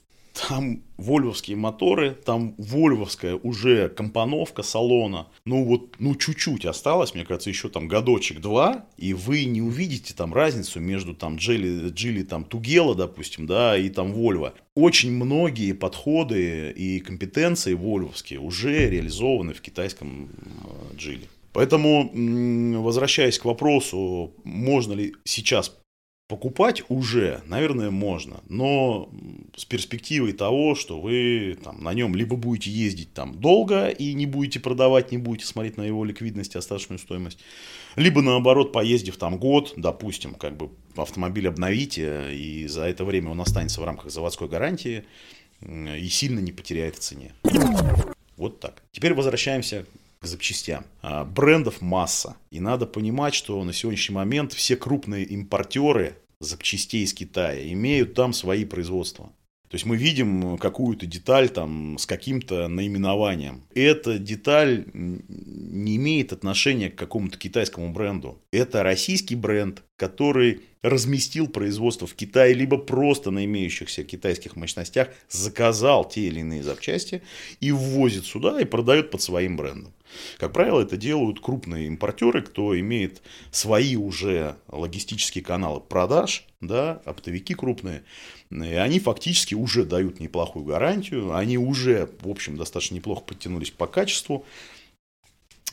там 0.48 0.82
вольвовские 0.96 1.56
моторы, 1.56 2.12
там 2.12 2.54
вольвовская 2.58 3.36
уже 3.36 3.88
компоновка 3.88 4.62
салона. 4.62 5.28
Ну 5.44 5.64
вот, 5.64 5.96
ну 5.98 6.14
чуть-чуть 6.14 6.66
осталось, 6.66 7.14
мне 7.14 7.24
кажется, 7.24 7.50
еще 7.50 7.68
там 7.68 7.88
годочек-два, 7.88 8.86
и 8.96 9.14
вы 9.14 9.44
не 9.44 9.62
увидите 9.62 10.14
там 10.14 10.34
разницу 10.34 10.80
между 10.80 11.14
там 11.14 11.36
Джили, 11.36 11.90
Джили 11.90 12.22
там 12.22 12.44
Тугела, 12.44 12.94
допустим, 12.94 13.46
да, 13.46 13.76
и 13.76 13.88
там 13.88 14.12
Вольво. 14.12 14.54
Очень 14.74 15.12
многие 15.12 15.72
подходы 15.72 16.70
и 16.70 17.00
компетенции 17.00 17.74
вольвовские 17.74 18.40
уже 18.40 18.90
реализованы 18.90 19.54
в 19.54 19.60
китайском 19.60 20.28
Джили. 20.96 21.28
Поэтому, 21.52 22.10
возвращаясь 22.82 23.38
к 23.38 23.46
вопросу, 23.46 24.34
можно 24.44 24.92
ли 24.92 25.14
сейчас 25.24 25.74
Покупать 26.28 26.82
уже, 26.88 27.40
наверное, 27.46 27.90
можно, 27.90 28.40
но 28.48 29.08
с 29.54 29.64
перспективой 29.64 30.32
того, 30.32 30.74
что 30.74 31.00
вы 31.00 31.56
там, 31.62 31.84
на 31.84 31.94
нем 31.94 32.16
либо 32.16 32.34
будете 32.34 32.68
ездить 32.68 33.12
там 33.12 33.38
долго 33.38 33.88
и 33.88 34.12
не 34.12 34.26
будете 34.26 34.58
продавать, 34.58 35.12
не 35.12 35.18
будете 35.18 35.46
смотреть 35.46 35.76
на 35.76 35.82
его 35.82 36.04
ликвидность, 36.04 36.56
остаточную 36.56 36.98
стоимость, 36.98 37.38
либо 37.94 38.22
наоборот, 38.22 38.72
поездив 38.72 39.16
там 39.18 39.38
год, 39.38 39.74
допустим, 39.76 40.34
как 40.34 40.56
бы 40.56 40.70
автомобиль 40.96 41.46
обновите, 41.46 42.34
и 42.34 42.66
за 42.66 42.86
это 42.86 43.04
время 43.04 43.30
он 43.30 43.40
останется 43.40 43.80
в 43.80 43.84
рамках 43.84 44.10
заводской 44.10 44.48
гарантии 44.48 45.04
и 45.60 46.08
сильно 46.08 46.40
не 46.40 46.50
потеряет 46.50 46.96
в 46.96 46.98
цене. 46.98 47.34
Вот 48.36 48.58
так. 48.58 48.82
Теперь 48.90 49.14
возвращаемся 49.14 49.86
к 50.20 50.26
запчастям. 50.26 50.84
А, 51.02 51.24
брендов 51.24 51.80
масса. 51.80 52.36
И 52.50 52.60
надо 52.60 52.86
понимать, 52.86 53.34
что 53.34 53.62
на 53.64 53.72
сегодняшний 53.72 54.14
момент 54.14 54.52
все 54.52 54.76
крупные 54.76 55.24
импортеры 55.24 56.16
запчастей 56.40 57.04
из 57.04 57.14
Китая 57.14 57.72
имеют 57.72 58.14
там 58.14 58.32
свои 58.32 58.64
производства. 58.64 59.32
То 59.68 59.74
есть 59.74 59.84
мы 59.84 59.96
видим 59.96 60.58
какую-то 60.58 61.06
деталь 61.06 61.48
там 61.48 61.98
с 61.98 62.06
каким-то 62.06 62.68
наименованием. 62.68 63.64
Эта 63.74 64.16
деталь 64.18 64.84
не 64.94 65.96
имеет 65.96 66.32
отношения 66.32 66.88
к 66.88 66.94
какому-то 66.94 67.36
китайскому 67.36 67.92
бренду. 67.92 68.38
Это 68.52 68.84
российский 68.84 69.34
бренд, 69.34 69.82
который 69.96 70.60
разместил 70.82 71.48
производство 71.48 72.06
в 72.06 72.14
Китае, 72.14 72.54
либо 72.54 72.78
просто 72.78 73.32
на 73.32 73.44
имеющихся 73.44 74.04
китайских 74.04 74.54
мощностях 74.54 75.08
заказал 75.28 76.08
те 76.08 76.22
или 76.22 76.40
иные 76.40 76.62
запчасти 76.62 77.22
и 77.60 77.72
ввозит 77.72 78.24
сюда 78.24 78.60
и 78.60 78.64
продает 78.64 79.10
под 79.10 79.20
своим 79.20 79.56
брендом. 79.56 79.92
Как 80.38 80.52
правило, 80.52 80.80
это 80.80 80.96
делают 80.96 81.40
крупные 81.40 81.86
импортеры, 81.86 82.42
кто 82.42 82.78
имеет 82.78 83.22
свои 83.50 83.96
уже 83.96 84.56
логистические 84.68 85.42
каналы 85.42 85.80
продаж, 85.80 86.46
да, 86.60 87.02
оптовики 87.04 87.54
крупные, 87.54 88.02
и 88.50 88.74
они 88.74 89.00
фактически 89.00 89.54
уже 89.54 89.84
дают 89.84 90.20
неплохую 90.20 90.64
гарантию, 90.64 91.34
они 91.34 91.58
уже, 91.58 92.10
в 92.20 92.28
общем, 92.28 92.56
достаточно 92.56 92.94
неплохо 92.94 93.22
подтянулись 93.22 93.70
по 93.70 93.86
качеству, 93.86 94.44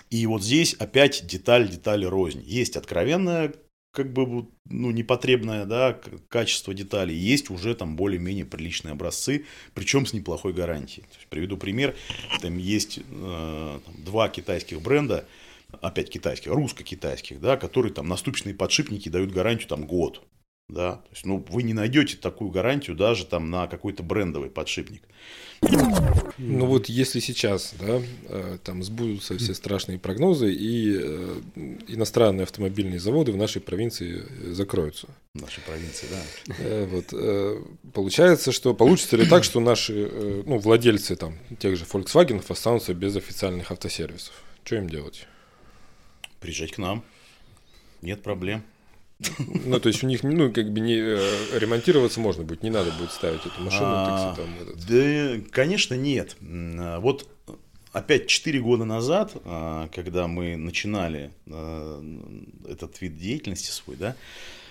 и 0.10 0.28
вот 0.28 0.44
здесь 0.44 0.76
опять 0.76 1.26
деталь 1.26 1.68
детали 1.68 2.06
рознь. 2.06 2.44
Есть 2.46 2.76
откровенная 2.78 3.54
как 3.94 4.12
бы 4.12 4.48
ну, 4.66 4.92
непотребное 4.92 5.66
да, 5.66 5.98
качество 6.28 6.74
деталей. 6.74 7.16
Есть 7.16 7.52
уже 7.52 7.76
там 7.76 7.96
более-менее 7.96 8.44
приличные 8.44 8.94
образцы, 8.94 9.46
причем 9.76 10.06
с 10.08 10.14
неплохой 10.14 10.52
гарантией. 10.52 11.06
есть, 11.14 11.28
приведу 11.30 11.58
пример. 11.58 11.96
Там 12.42 12.58
есть 12.58 12.98
э, 12.98 13.80
там, 13.86 14.04
два 14.04 14.30
китайских 14.30 14.82
бренда, 14.82 15.28
опять 15.82 16.10
китайских, 16.10 16.52
русско-китайских, 16.52 17.40
да, 17.40 17.56
которые 17.56 17.94
там 17.94 18.08
на 18.08 18.18
ступичные 18.18 18.56
подшипники 18.56 19.10
дают 19.10 19.32
гарантию 19.32 19.70
там 19.70 19.86
год. 19.86 20.24
Да? 20.70 20.94
То 20.94 21.10
есть, 21.12 21.26
ну, 21.26 21.46
вы 21.50 21.64
не 21.64 21.74
найдете 21.74 22.18
такую 22.18 22.50
гарантию 22.50 22.96
даже 22.96 23.26
там 23.26 23.50
на 23.50 23.68
какой-то 23.68 24.02
брендовый 24.04 24.50
подшипник. 24.50 25.04
Ну 26.38 26.66
вот 26.66 26.88
если 26.88 27.20
сейчас, 27.20 27.74
да, 27.80 28.02
э, 28.28 28.58
там 28.64 28.84
сбудутся 28.84 29.38
все 29.38 29.54
страшные 29.54 30.00
прогнозы 30.00 30.54
и 30.54 30.98
э, 31.00 31.40
иностранные 31.88 32.44
автомобильные 32.44 33.00
заводы 33.00 33.32
в 33.32 33.38
нашей 33.38 33.62
провинции 33.62 34.26
закроются. 34.52 35.08
В 35.34 35.42
нашей 35.42 35.62
провинции, 35.62 36.08
да. 36.10 36.56
Э, 36.60 36.86
вот, 36.86 37.94
получается, 37.94 38.52
что 38.52 38.74
получится 38.74 39.16
ли 39.16 39.26
так, 39.26 39.44
что 39.44 39.60
наши 39.60 40.44
ну, 40.46 40.58
владельцы 40.58 41.16
там 41.16 41.38
тех 41.60 41.78
же 41.78 41.86
Volkswagen 41.86 42.44
останутся 42.48 42.94
без 42.94 43.16
официальных 43.16 43.72
автосервисов? 43.72 44.34
Что 44.64 44.78
им 44.78 44.90
делать? 44.90 45.28
Приезжать 46.40 46.72
к 46.72 46.78
нам. 46.78 47.04
Нет 48.02 48.22
проблем. 48.22 48.64
Ну, 49.66 49.80
то 49.80 49.88
есть 49.88 50.04
у 50.04 50.08
них, 50.08 50.24
ну, 50.24 50.52
как 50.52 50.72
бы 50.72 50.80
не 50.80 50.96
э, 50.96 51.58
ремонтироваться 51.58 52.20
можно 52.20 52.44
будет, 52.44 52.64
не 52.64 52.70
надо 52.70 52.92
будет 52.92 53.12
ставить 53.12 53.46
эту 53.46 53.62
машину. 53.62 53.86
А, 53.86 54.36
такси, 54.36 54.42
там, 54.42 54.56
этот. 54.62 54.88
Да, 54.88 55.50
конечно, 55.52 55.94
нет. 55.96 56.36
Вот 56.42 57.28
опять 57.94 58.28
4 58.28 58.60
года 58.60 58.86
назад, 58.86 59.32
а, 59.46 59.88
когда 59.94 60.28
мы 60.28 60.58
начинали 60.58 61.32
а, 61.48 62.04
этот 62.68 63.00
вид 63.02 63.18
деятельности 63.18 63.72
свой, 63.72 63.96
да, 63.96 64.16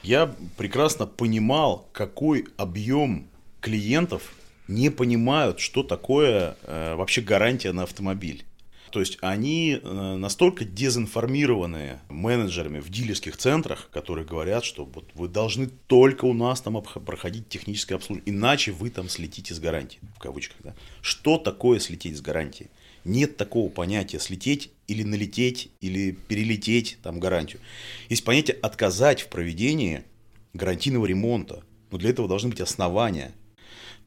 я 0.02 0.34
прекрасно 0.56 1.06
понимал, 1.06 1.88
какой 1.92 2.46
объем 2.56 3.28
клиентов 3.60 4.34
не 4.66 4.90
понимают, 4.90 5.60
что 5.60 5.82
такое 5.82 6.56
э, 6.62 6.94
вообще 6.94 7.20
гарантия 7.20 7.72
на 7.72 7.84
автомобиль. 7.84 8.44
То 8.92 9.00
есть 9.00 9.16
они 9.22 9.80
э, 9.82 10.16
настолько 10.16 10.66
дезинформированные 10.66 12.00
менеджерами 12.10 12.78
в 12.78 12.90
дилерских 12.90 13.38
центрах, 13.38 13.88
которые 13.90 14.26
говорят, 14.26 14.66
что 14.66 14.84
вот 14.84 15.08
вы 15.14 15.28
должны 15.28 15.68
только 15.86 16.26
у 16.26 16.34
нас 16.34 16.60
там 16.60 16.80
проходить 16.82 17.48
техническое 17.48 17.94
обслуживание, 17.94 18.36
иначе 18.36 18.70
вы 18.70 18.90
там 18.90 19.08
слетите 19.08 19.54
с 19.54 19.58
гарантии, 19.58 19.98
в 20.14 20.18
кавычках. 20.18 20.58
Да? 20.62 20.74
Что 21.00 21.38
такое 21.38 21.80
слететь 21.80 22.18
с 22.18 22.20
гарантии? 22.20 22.68
Нет 23.06 23.38
такого 23.38 23.70
понятия 23.70 24.20
слететь 24.20 24.70
или 24.86 25.02
налететь, 25.04 25.70
или 25.80 26.12
перелететь 26.12 26.98
там 27.02 27.18
гарантию. 27.18 27.62
Есть 28.10 28.24
понятие 28.24 28.58
отказать 28.60 29.22
в 29.22 29.28
проведении 29.28 30.04
гарантийного 30.52 31.06
ремонта. 31.06 31.64
Но 31.90 31.96
для 31.96 32.10
этого 32.10 32.28
должны 32.28 32.50
быть 32.50 32.60
основания. 32.60 33.32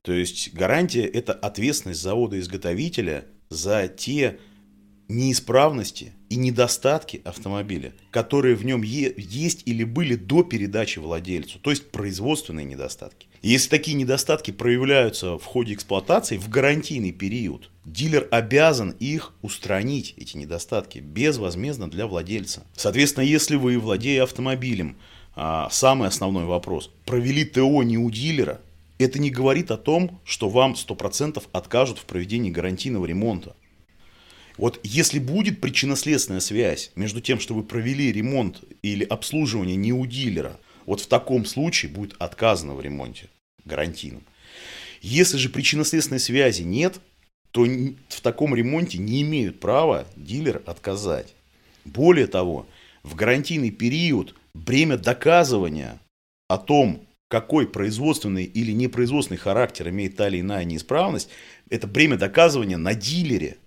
То 0.03 0.13
есть 0.13 0.53
гарантия– 0.53 1.05
это 1.13 1.33
ответственность 1.33 2.01
завода-изготовителя 2.01 3.25
за 3.49 3.87
те 3.87 4.37
неисправности 5.07 6.13
и 6.29 6.35
недостатки 6.35 7.21
автомобиля, 7.23 7.93
которые 8.11 8.55
в 8.55 8.65
нем 8.65 8.81
есть 8.81 9.63
или 9.65 9.83
были 9.83 10.15
до 10.15 10.43
передачи 10.43 10.99
владельцу, 10.99 11.59
то 11.59 11.69
есть 11.69 11.89
производственные 11.91 12.65
недостатки. 12.65 13.27
Если 13.41 13.69
такие 13.69 13.95
недостатки 13.95 14.49
проявляются 14.51 15.37
в 15.37 15.43
ходе 15.43 15.73
эксплуатации 15.73 16.37
в 16.37 16.49
гарантийный 16.49 17.11
период, 17.11 17.69
дилер 17.85 18.27
обязан 18.31 18.95
их 18.99 19.33
устранить, 19.43 20.15
эти 20.17 20.35
недостатки, 20.35 20.97
безвозмездно 20.97 21.87
для 21.89 22.07
владельца. 22.07 22.63
Соответственно, 22.75 23.23
если 23.23 23.55
вы, 23.55 23.77
владея 23.77 24.23
автомобилем, 24.23 24.97
а, 25.35 25.69
самый 25.69 26.07
основной 26.07 26.45
вопрос, 26.45 26.89
провели 27.05 27.45
ТО 27.45 27.83
не 27.83 27.99
у 27.99 28.09
дилера, 28.09 28.61
это 28.97 29.19
не 29.19 29.29
говорит 29.29 29.71
о 29.71 29.77
том, 29.77 30.19
что 30.23 30.49
вам 30.49 30.73
100% 30.73 31.43
откажут 31.51 31.99
в 31.99 32.05
проведении 32.05 32.49
гарантийного 32.49 33.05
ремонта. 33.05 33.55
Вот 34.57 34.79
если 34.83 35.19
будет 35.19 35.59
причинно-следственная 35.59 36.39
связь 36.39 36.91
между 36.95 37.21
тем, 37.21 37.39
что 37.39 37.53
вы 37.53 37.63
провели 37.63 38.11
ремонт 38.11 38.63
или 38.81 39.03
обслуживание 39.03 39.75
не 39.75 39.91
у 39.91 40.05
дилера, 40.05 40.59
вот 40.85 41.01
в 41.01 41.07
таком 41.07 41.45
случае 41.45 41.91
будет 41.91 42.15
отказано 42.19 42.73
в 42.73 42.81
ремонте 42.81 43.29
гарантийном. 43.65 44.23
Если 45.01 45.37
же 45.37 45.49
причинно-следственной 45.49 46.19
связи 46.19 46.61
нет, 46.61 46.99
то 47.51 47.65
в 47.65 48.21
таком 48.21 48.55
ремонте 48.55 48.97
не 48.97 49.21
имеют 49.21 49.59
права 49.59 50.07
дилер 50.15 50.61
отказать. 50.65 51.33
Более 51.83 52.27
того, 52.27 52.65
в 53.03 53.15
гарантийный 53.15 53.71
период 53.71 54.35
бремя 54.53 54.97
доказывания 54.97 55.99
о 56.47 56.57
том, 56.57 57.05
какой 57.27 57.67
производственный 57.67 58.45
или 58.45 58.71
непроизводственный 58.71 59.37
характер 59.37 59.89
имеет 59.89 60.15
та 60.15 60.27
или 60.27 60.41
иная 60.41 60.63
неисправность, 60.63 61.29
это 61.69 61.87
бремя 61.87 62.17
доказывания 62.17 62.77
на 62.77 62.93
дилере– 62.93 63.57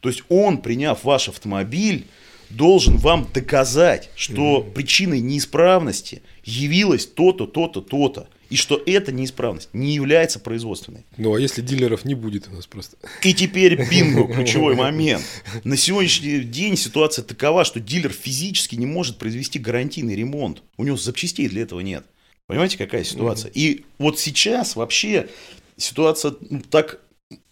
то 0.00 0.08
есть 0.08 0.22
он, 0.28 0.58
приняв 0.58 1.04
ваш 1.04 1.28
автомобиль, 1.28 2.06
должен 2.50 2.96
вам 2.96 3.28
доказать, 3.32 4.10
что 4.14 4.60
mm 4.60 4.72
причиной 4.72 5.20
неисправности 5.20 6.22
явилось 6.44 7.06
то-то, 7.06 7.46
то-то, 7.46 7.80
то-то. 7.80 8.28
И 8.48 8.56
что 8.56 8.82
эта 8.86 9.12
неисправность 9.12 9.68
не 9.74 9.94
является 9.94 10.38
производственной. 10.38 11.04
Ну, 11.18 11.34
а 11.34 11.40
если 11.40 11.60
дилеров 11.60 12.06
не 12.06 12.14
будет 12.14 12.48
у 12.48 12.54
нас 12.54 12.66
просто? 12.66 12.96
И 13.22 13.34
теперь 13.34 13.76
бинго, 13.90 14.32
ключевой 14.32 14.74
момент. 14.76 15.22
На 15.64 15.76
сегодняшний 15.76 16.40
день 16.40 16.76
ситуация 16.76 17.22
такова, 17.24 17.64
что 17.64 17.78
дилер 17.78 18.10
физически 18.10 18.76
не 18.76 18.86
может 18.86 19.18
произвести 19.18 19.58
гарантийный 19.58 20.14
ремонт. 20.14 20.62
У 20.78 20.84
него 20.84 20.96
запчастей 20.96 21.48
для 21.48 21.62
этого 21.62 21.80
нет. 21.80 22.06
Понимаете, 22.46 22.78
какая 22.78 23.04
ситуация? 23.04 23.50
И 23.54 23.84
вот 23.98 24.18
сейчас 24.18 24.76
вообще 24.76 25.28
ситуация 25.76 26.34
ну, 26.48 26.62
так 26.62 27.00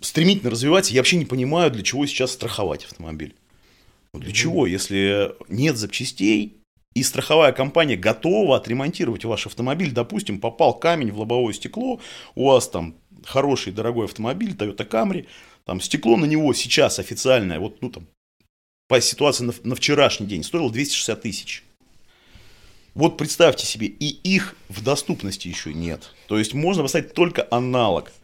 стремительно 0.01 0.51
развивается. 0.51 0.93
Я 0.93 1.01
вообще 1.01 1.17
не 1.17 1.25
понимаю, 1.25 1.71
для 1.71 1.83
чего 1.83 2.07
сейчас 2.07 2.33
страховать 2.33 2.85
автомобиль. 2.85 3.35
Ну, 4.13 4.21
для 4.21 4.33
чего, 4.33 4.67
если 4.67 5.35
нет 5.49 5.77
запчастей, 5.77 6.57
и 6.95 7.03
страховая 7.03 7.53
компания 7.53 7.97
готова 7.97 8.57
отремонтировать 8.57 9.27
ваш 9.27 9.47
автомобиль, 9.47 9.93
допустим, 9.93 10.41
попал 10.41 10.79
камень 10.79 11.13
в 11.13 11.19
лобовое 11.19 11.53
стекло, 11.53 12.01
у 12.35 12.47
вас 12.47 12.69
там 12.69 12.95
хороший 13.25 13.73
дорогой 13.73 14.07
автомобиль, 14.07 14.53
Toyota 14.53 14.89
Camry, 14.89 15.27
там 15.67 15.83
стекло 15.83 16.17
на 16.17 16.25
него 16.25 16.55
сейчас 16.55 16.99
официальное, 16.99 17.61
вот 17.61 17.83
ну 17.83 17.91
там 17.91 18.07
по 18.89 18.99
ситуации 19.03 19.45
на, 19.45 19.53
на 19.65 19.75
вчерашний 19.75 20.27
день 20.27 20.43
стоило 20.43 20.73
260 20.73 21.21
тысяч. 21.21 21.65
Вот 22.95 23.19
представьте 23.19 23.67
себе, 23.67 23.89
и 23.89 24.07
их 24.07 24.57
в 24.71 24.83
доступности 24.83 25.49
еще 25.49 25.75
нет. 25.75 26.15
То 26.29 26.39
есть 26.39 26.55
можно 26.55 26.83
поставить 26.83 27.13
только 27.13 27.47
аналог– 27.51 28.11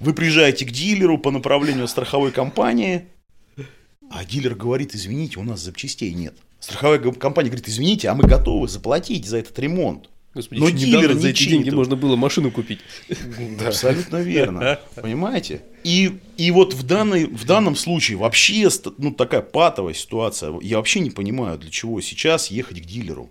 вы 0.00 0.14
приезжаете 0.14 0.64
к 0.64 0.70
дилеру 0.70 1.18
по 1.18 1.30
направлению 1.30 1.86
страховой 1.86 2.32
компании, 2.32 3.06
а 4.10 4.24
дилер 4.24 4.54
говорит, 4.54 4.94
извините, 4.94 5.38
у 5.38 5.44
нас 5.44 5.60
запчастей 5.60 6.12
нет. 6.12 6.34
Страховая 6.58 6.98
компания 6.98 7.48
говорит, 7.48 7.68
извините, 7.68 8.08
а 8.08 8.14
мы 8.14 8.24
готовы 8.24 8.66
заплатить 8.66 9.26
за 9.26 9.38
этот 9.38 9.58
ремонт. 9.58 10.10
Господи, 10.32 10.60
Но 10.60 10.70
дилер 10.70 11.14
за 11.14 11.28
эти 11.28 11.48
деньги 11.48 11.70
можно 11.70 11.96
было 11.96 12.14
машину 12.14 12.52
купить. 12.52 12.80
Абсолютно 13.66 14.18
верно. 14.18 14.78
Понимаете? 14.94 15.62
И, 15.82 16.20
и 16.36 16.50
вот 16.52 16.72
в, 16.72 16.84
данной, 16.84 17.26
в 17.26 17.44
данном 17.46 17.74
случае 17.74 18.16
вообще 18.16 18.68
ну, 18.98 19.12
такая 19.12 19.42
патовая 19.42 19.94
ситуация. 19.94 20.56
Я 20.60 20.76
вообще 20.76 21.00
не 21.00 21.10
понимаю, 21.10 21.58
для 21.58 21.70
чего 21.70 22.00
сейчас 22.00 22.48
ехать 22.48 22.80
к 22.80 22.84
дилеру. 22.84 23.30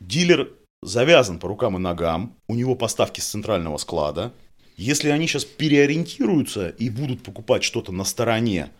Дилер 0.00 0.50
завязан 0.82 1.38
по 1.38 1.48
рукам 1.48 1.76
и 1.76 1.78
ногам, 1.78 2.34
у 2.48 2.54
него 2.54 2.74
поставки 2.74 3.20
с 3.20 3.26
центрального 3.26 3.76
склада, 3.76 4.32
если 4.80 5.10
они 5.10 5.26
сейчас 5.26 5.44
переориентируются 5.44 6.70
и 6.70 6.88
будут 6.88 7.22
покупать 7.22 7.62
что-то 7.62 7.92
на 7.92 8.04
стороне, 8.04 8.70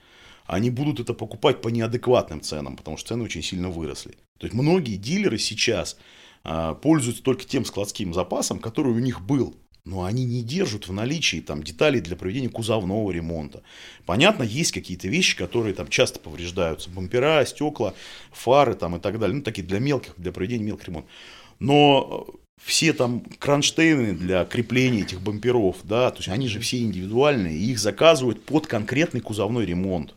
они 0.46 0.70
будут 0.70 0.98
это 0.98 1.12
покупать 1.12 1.60
по 1.60 1.68
неадекватным 1.68 2.40
ценам, 2.40 2.76
потому 2.76 2.96
что 2.96 3.08
цены 3.08 3.24
очень 3.24 3.42
сильно 3.42 3.68
выросли. 3.68 4.12
То 4.38 4.46
есть 4.46 4.54
многие 4.54 4.96
дилеры 4.96 5.36
сейчас 5.36 5.98
а, 6.42 6.74
пользуются 6.74 7.22
только 7.22 7.44
тем 7.44 7.66
складским 7.66 8.14
запасом, 8.14 8.60
который 8.60 8.92
у 8.92 8.98
них 8.98 9.20
был. 9.20 9.54
Но 9.84 10.04
они 10.04 10.24
не 10.24 10.42
держат 10.42 10.88
в 10.88 10.92
наличии 10.92 11.40
там, 11.40 11.62
деталей 11.62 12.00
для 12.00 12.16
проведения 12.16 12.48
кузовного 12.48 13.10
ремонта. 13.10 13.62
Понятно, 14.06 14.42
есть 14.42 14.72
какие-то 14.72 15.08
вещи, 15.08 15.36
которые 15.36 15.74
там 15.74 15.88
часто 15.88 16.18
повреждаются. 16.18 16.88
Бампера, 16.88 17.44
стекла, 17.44 17.94
фары 18.30 18.74
там, 18.74 18.96
и 18.96 19.00
так 19.00 19.18
далее. 19.18 19.36
Ну, 19.36 19.42
такие 19.42 19.66
для 19.66 19.80
мелких, 19.80 20.14
для 20.16 20.32
проведения 20.32 20.64
мелких 20.64 20.88
ремонтов. 20.88 21.10
Но 21.58 22.26
все 22.62 22.92
там 22.92 23.22
кронштейны 23.38 24.12
для 24.12 24.44
крепления 24.44 25.02
этих 25.02 25.20
бамперов, 25.20 25.76
да, 25.84 26.10
то 26.10 26.18
есть 26.18 26.28
они 26.28 26.48
же 26.48 26.60
все 26.60 26.78
индивидуальные, 26.78 27.56
и 27.56 27.70
их 27.70 27.78
заказывают 27.78 28.44
под 28.44 28.66
конкретный 28.66 29.20
кузовной 29.20 29.66
ремонт. 29.66 30.14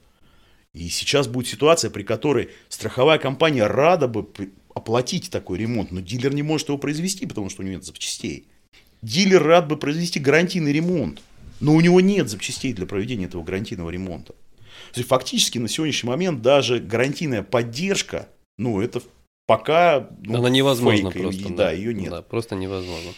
И 0.74 0.90
сейчас 0.90 1.28
будет 1.28 1.48
ситуация, 1.48 1.92
при 1.92 2.04
которой 2.04 2.50
страховая 2.68 3.20
компания 3.20 3.66
рада 3.68 4.08
бы 4.08 4.28
оплатить 4.74 5.30
такой 5.30 5.60
ремонт, 5.60 5.92
но 5.92 6.00
дилер 6.00 6.34
не 6.34 6.44
может 6.44 6.70
его 6.70 6.78
произвести, 6.78 7.26
потому 7.26 7.50
что 7.50 7.62
у 7.62 7.66
него 7.66 7.76
нет 7.76 7.86
запчастей. 7.86 8.48
Дилер 9.02 9.44
рад 9.44 9.68
бы 9.68 9.78
произвести 9.78 10.20
гарантийный 10.20 10.74
ремонт, 10.74 11.22
но 11.60 11.74
у 11.74 11.82
него 11.82 12.02
нет 12.02 12.30
запчастей 12.30 12.74
для 12.74 12.86
проведения 12.86 13.26
этого 13.26 13.44
гарантийного 13.44 13.90
ремонта. 13.90 14.34
То 14.94 15.00
есть 15.00 15.08
фактически 15.08 15.60
на 15.60 15.68
сегодняшний 15.68 16.10
момент 16.10 16.42
даже 16.42 16.80
гарантийная 16.80 17.44
поддержка, 17.44 18.28
ну 18.58 18.82
это 18.82 19.02
Пока 19.46 20.08
ну, 20.22 20.38
она 20.38 20.50
невозможна 20.50 21.12
фейк, 21.12 21.24
просто. 21.24 21.50
Да, 21.50 21.56
да, 21.56 21.72
ее 21.72 21.94
нет. 21.94 22.12
Да, 22.12 22.22
просто 22.22 22.56
невозможно. 22.56 23.12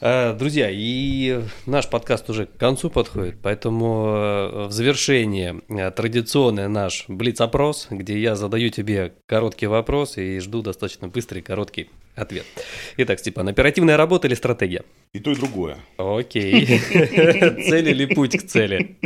А, 0.00 0.34
друзья, 0.34 0.68
и 0.70 1.40
наш 1.66 1.88
подкаст 1.88 2.28
уже 2.28 2.46
к 2.46 2.56
концу 2.56 2.90
подходит, 2.90 3.36
поэтому 3.42 4.06
э, 4.08 4.66
в 4.66 4.72
завершение 4.72 5.62
э, 5.68 5.90
традиционный 5.92 6.68
наш 6.68 7.04
блиц-опрос, 7.08 7.86
где 7.90 8.20
я 8.20 8.34
задаю 8.34 8.70
тебе 8.70 9.14
короткий 9.26 9.68
вопрос 9.68 10.18
и 10.18 10.40
жду 10.40 10.62
достаточно 10.62 11.06
быстрый 11.06 11.42
короткий 11.42 11.90
ответ. 12.16 12.46
Итак, 12.96 13.20
Степан, 13.20 13.48
оперативная 13.48 13.96
работа 13.96 14.26
или 14.26 14.34
стратегия? 14.34 14.82
И 15.12 15.20
то, 15.20 15.30
и 15.30 15.36
другое. 15.36 15.78
Окей. 15.96 16.66
Цель 16.78 17.88
или 17.90 18.06
путь 18.06 18.36
к 18.36 18.46
цели? 18.46 18.96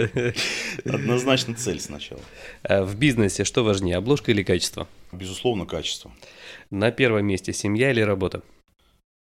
Однозначно 0.85 1.55
цель 1.55 1.81
сначала. 1.81 2.23
А 2.63 2.85
в 2.85 2.97
бизнесе 2.97 3.45
что 3.45 3.63
важнее, 3.65 3.97
обложка 3.97 4.31
или 4.31 4.43
качество? 4.43 4.89
Безусловно, 5.13 5.67
качество. 5.67 6.11
На 6.71 6.91
первом 6.91 7.27
месте 7.27 7.53
семья 7.53 7.91
или 7.91 8.01
работа? 8.01 8.43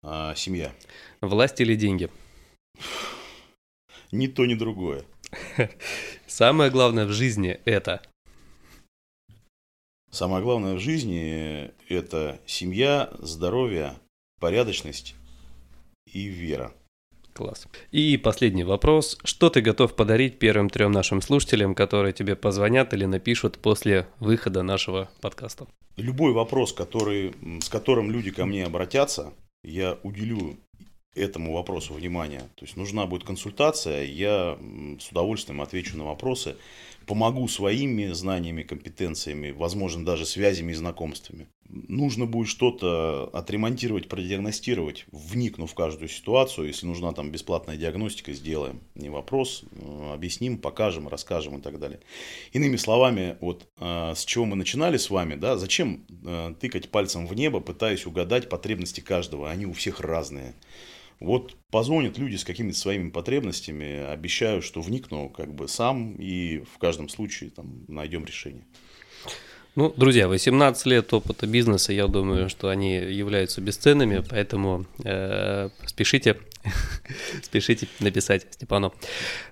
А, 0.02 0.34
семья. 0.34 0.72
Власть 1.20 1.60
или 1.60 1.74
деньги? 1.74 2.10
Ни 4.12 4.26
то, 4.26 4.46
ни 4.46 4.54
другое. 4.54 5.04
Самое 6.26 6.70
главное 6.70 7.06
в 7.06 7.12
жизни 7.12 7.58
это? 7.64 8.02
Самое 10.10 10.42
главное 10.42 10.74
в 10.74 10.80
жизни– 10.80 11.70
это 11.88 12.40
семья, 12.46 13.10
здоровье, 13.18 13.94
порядочность 14.40 15.14
и 16.12 16.26
вера. 16.26 16.72
Класс. 17.32 17.66
И 17.92 18.16
последний 18.16 18.64
вопрос. 18.64 19.18
Что 19.22 19.50
ты 19.50 19.60
готов 19.60 19.94
подарить 19.94 20.38
первым 20.38 20.70
трем 20.70 20.90
нашим 20.90 21.20
слушателям, 21.20 21.74
которые 21.74 22.14
тебе 22.14 22.34
позвонят 22.34 22.94
или 22.94 23.04
напишут 23.04 23.58
после 23.58 24.06
выхода 24.20 24.62
нашего 24.62 25.10
подкаста? 25.20 25.66
Любой 25.96 26.32
вопрос, 26.32 26.72
который, 26.72 27.34
с 27.60 27.68
которым 27.68 28.10
люди 28.10 28.30
ко 28.30 28.46
мне 28.46 28.64
обратятся, 28.64 29.34
я 29.62 29.98
уделю 30.02 30.56
этому 31.14 31.52
вопросу 31.52 31.94
внимания. 31.94 32.40
То 32.54 32.64
есть 32.64 32.76
нужна 32.76 33.06
будет 33.06 33.24
консультация, 33.24 34.04
я 34.04 34.58
с 35.00 35.10
удовольствием 35.10 35.60
отвечу 35.60 35.96
на 35.96 36.04
вопросы, 36.04 36.56
помогу 37.06 37.46
своими 37.48 38.12
знаниями, 38.12 38.62
компетенциями, 38.62 39.50
возможно, 39.50 40.04
даже 40.04 40.26
связями 40.26 40.72
и 40.72 40.74
знакомствами. 40.74 41.46
Нужно 41.68 42.26
будет 42.26 42.48
что-то 42.48 43.28
отремонтировать, 43.32 44.08
продиагностировать, 44.08 45.04
вникнув 45.10 45.70
в 45.70 45.74
каждую 45.74 46.08
ситуацию. 46.08 46.68
Если 46.68 46.86
нужна 46.86 47.12
там 47.12 47.30
бесплатная 47.30 47.76
диагностика, 47.76 48.32
сделаем. 48.32 48.80
Не 48.94 49.10
вопрос, 49.10 49.64
э, 49.72 50.12
объясним, 50.14 50.58
покажем, 50.58 51.08
расскажем 51.08 51.58
и 51.58 51.60
так 51.60 51.78
далее. 51.78 52.00
Иными 52.52 52.76
словами, 52.76 53.36
вот 53.40 53.66
э, 53.78 54.12
с 54.14 54.24
чего 54.24 54.44
мы 54.44 54.56
начинали 54.56 54.96
с 54.96 55.10
вами, 55.10 55.34
да, 55.34 55.56
зачем 55.56 56.04
э, 56.24 56.54
тыкать 56.60 56.88
пальцем 56.90 57.26
в 57.26 57.34
небо, 57.34 57.60
пытаясь 57.60 58.06
угадать 58.06 58.48
потребности 58.48 59.00
каждого, 59.00 59.50
они 59.50 59.66
у 59.66 59.72
всех 59.72 60.00
разные. 60.00 60.54
Вот 61.20 61.56
позвонят 61.70 62.18
люди 62.18 62.36
с 62.36 62.44
какими-то 62.44 62.78
своими 62.78 63.10
потребностями, 63.10 64.04
обещаю, 64.04 64.60
что 64.60 64.82
вникну 64.82 65.30
как 65.30 65.54
бы 65.54 65.66
сам 65.66 66.14
и 66.16 66.58
в 66.58 66.78
каждом 66.78 67.08
случае 67.08 67.50
там 67.50 67.84
найдем 67.88 68.24
решение. 68.24 68.64
Ну, 69.76 69.92
друзья, 69.94 70.26
18 70.26 70.86
лет 70.86 71.12
опыта 71.12 71.46
бизнеса, 71.46 71.92
я 71.92 72.06
думаю, 72.06 72.48
что 72.48 72.70
они 72.70 72.94
являются 72.94 73.60
бесценными, 73.60 74.24
поэтому 74.26 74.86
э, 75.04 75.68
спешите, 75.84 76.38
спешите 77.42 77.88
написать 78.00 78.46
Степану. 78.50 78.92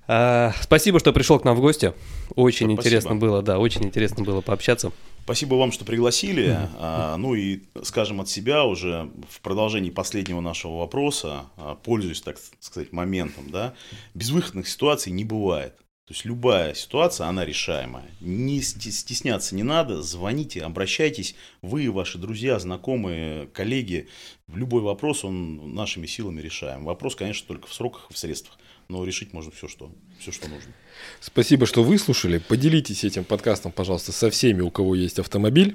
Э, 0.08 0.52
спасибо, 0.60 1.00
что 1.00 1.12
пришел 1.12 1.38
к 1.38 1.44
нам 1.44 1.56
в 1.56 1.60
гости. 1.60 1.92
Очень 2.34 2.66
спасибо. 2.66 2.80
интересно 2.80 3.16
было, 3.16 3.42
да, 3.42 3.58
очень 3.58 3.84
интересно 3.84 4.24
было 4.24 4.40
пообщаться. 4.40 4.92
Спасибо 5.24 5.54
вам, 5.54 5.72
что 5.72 5.86
пригласили. 5.86 6.48
Mm-hmm. 6.48 6.68
А, 6.78 7.16
ну 7.16 7.34
и 7.34 7.62
скажем 7.82 8.20
от 8.20 8.28
себя 8.28 8.64
уже 8.64 9.10
в 9.30 9.40
продолжении 9.40 9.90
последнего 9.90 10.40
нашего 10.40 10.78
вопроса, 10.80 11.46
а, 11.56 11.76
пользуясь, 11.76 12.20
так 12.20 12.36
сказать, 12.60 12.92
моментом, 12.92 13.50
да, 13.50 13.74
безвыходных 14.12 14.68
ситуаций 14.68 15.12
не 15.12 15.24
бывает. 15.24 15.74
То 16.06 16.12
есть 16.12 16.26
любая 16.26 16.74
ситуация, 16.74 17.28
она 17.28 17.46
решаемая. 17.46 18.04
Не 18.20 18.60
стесняться 18.60 19.54
не 19.54 19.62
надо, 19.62 20.02
звоните, 20.02 20.60
обращайтесь. 20.60 21.34
Вы, 21.62 21.90
ваши 21.90 22.18
друзья, 22.18 22.58
знакомые, 22.58 23.46
коллеги, 23.54 24.08
любой 24.52 24.82
вопрос 24.82 25.24
он 25.24 25.74
нашими 25.74 26.06
силами 26.06 26.42
решаем. 26.42 26.84
Вопрос, 26.84 27.16
конечно, 27.16 27.48
только 27.48 27.68
в 27.68 27.72
сроках 27.72 28.08
и 28.10 28.12
в 28.12 28.18
средствах. 28.18 28.58
Но 28.88 29.02
решить 29.02 29.32
можно 29.32 29.50
все, 29.50 29.66
что, 29.66 29.90
все, 30.18 30.30
что 30.30 30.46
нужно. 30.48 30.74
Спасибо, 31.20 31.64
что 31.64 31.82
выслушали. 31.82 32.36
Поделитесь 32.36 33.02
этим 33.02 33.24
подкастом, 33.24 33.72
пожалуйста, 33.72 34.12
со 34.12 34.28
всеми, 34.28 34.60
у 34.60 34.70
кого 34.70 34.94
есть 34.94 35.18
автомобиль. 35.18 35.74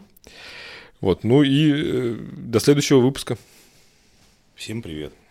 Вот, 1.02 1.24
ну 1.24 1.42
и 1.42 1.72
э, 1.74 2.14
до 2.38 2.60
следующего 2.60 3.00
выпуска. 3.00 3.36
Всем 4.54 4.84
привет. 4.84 5.12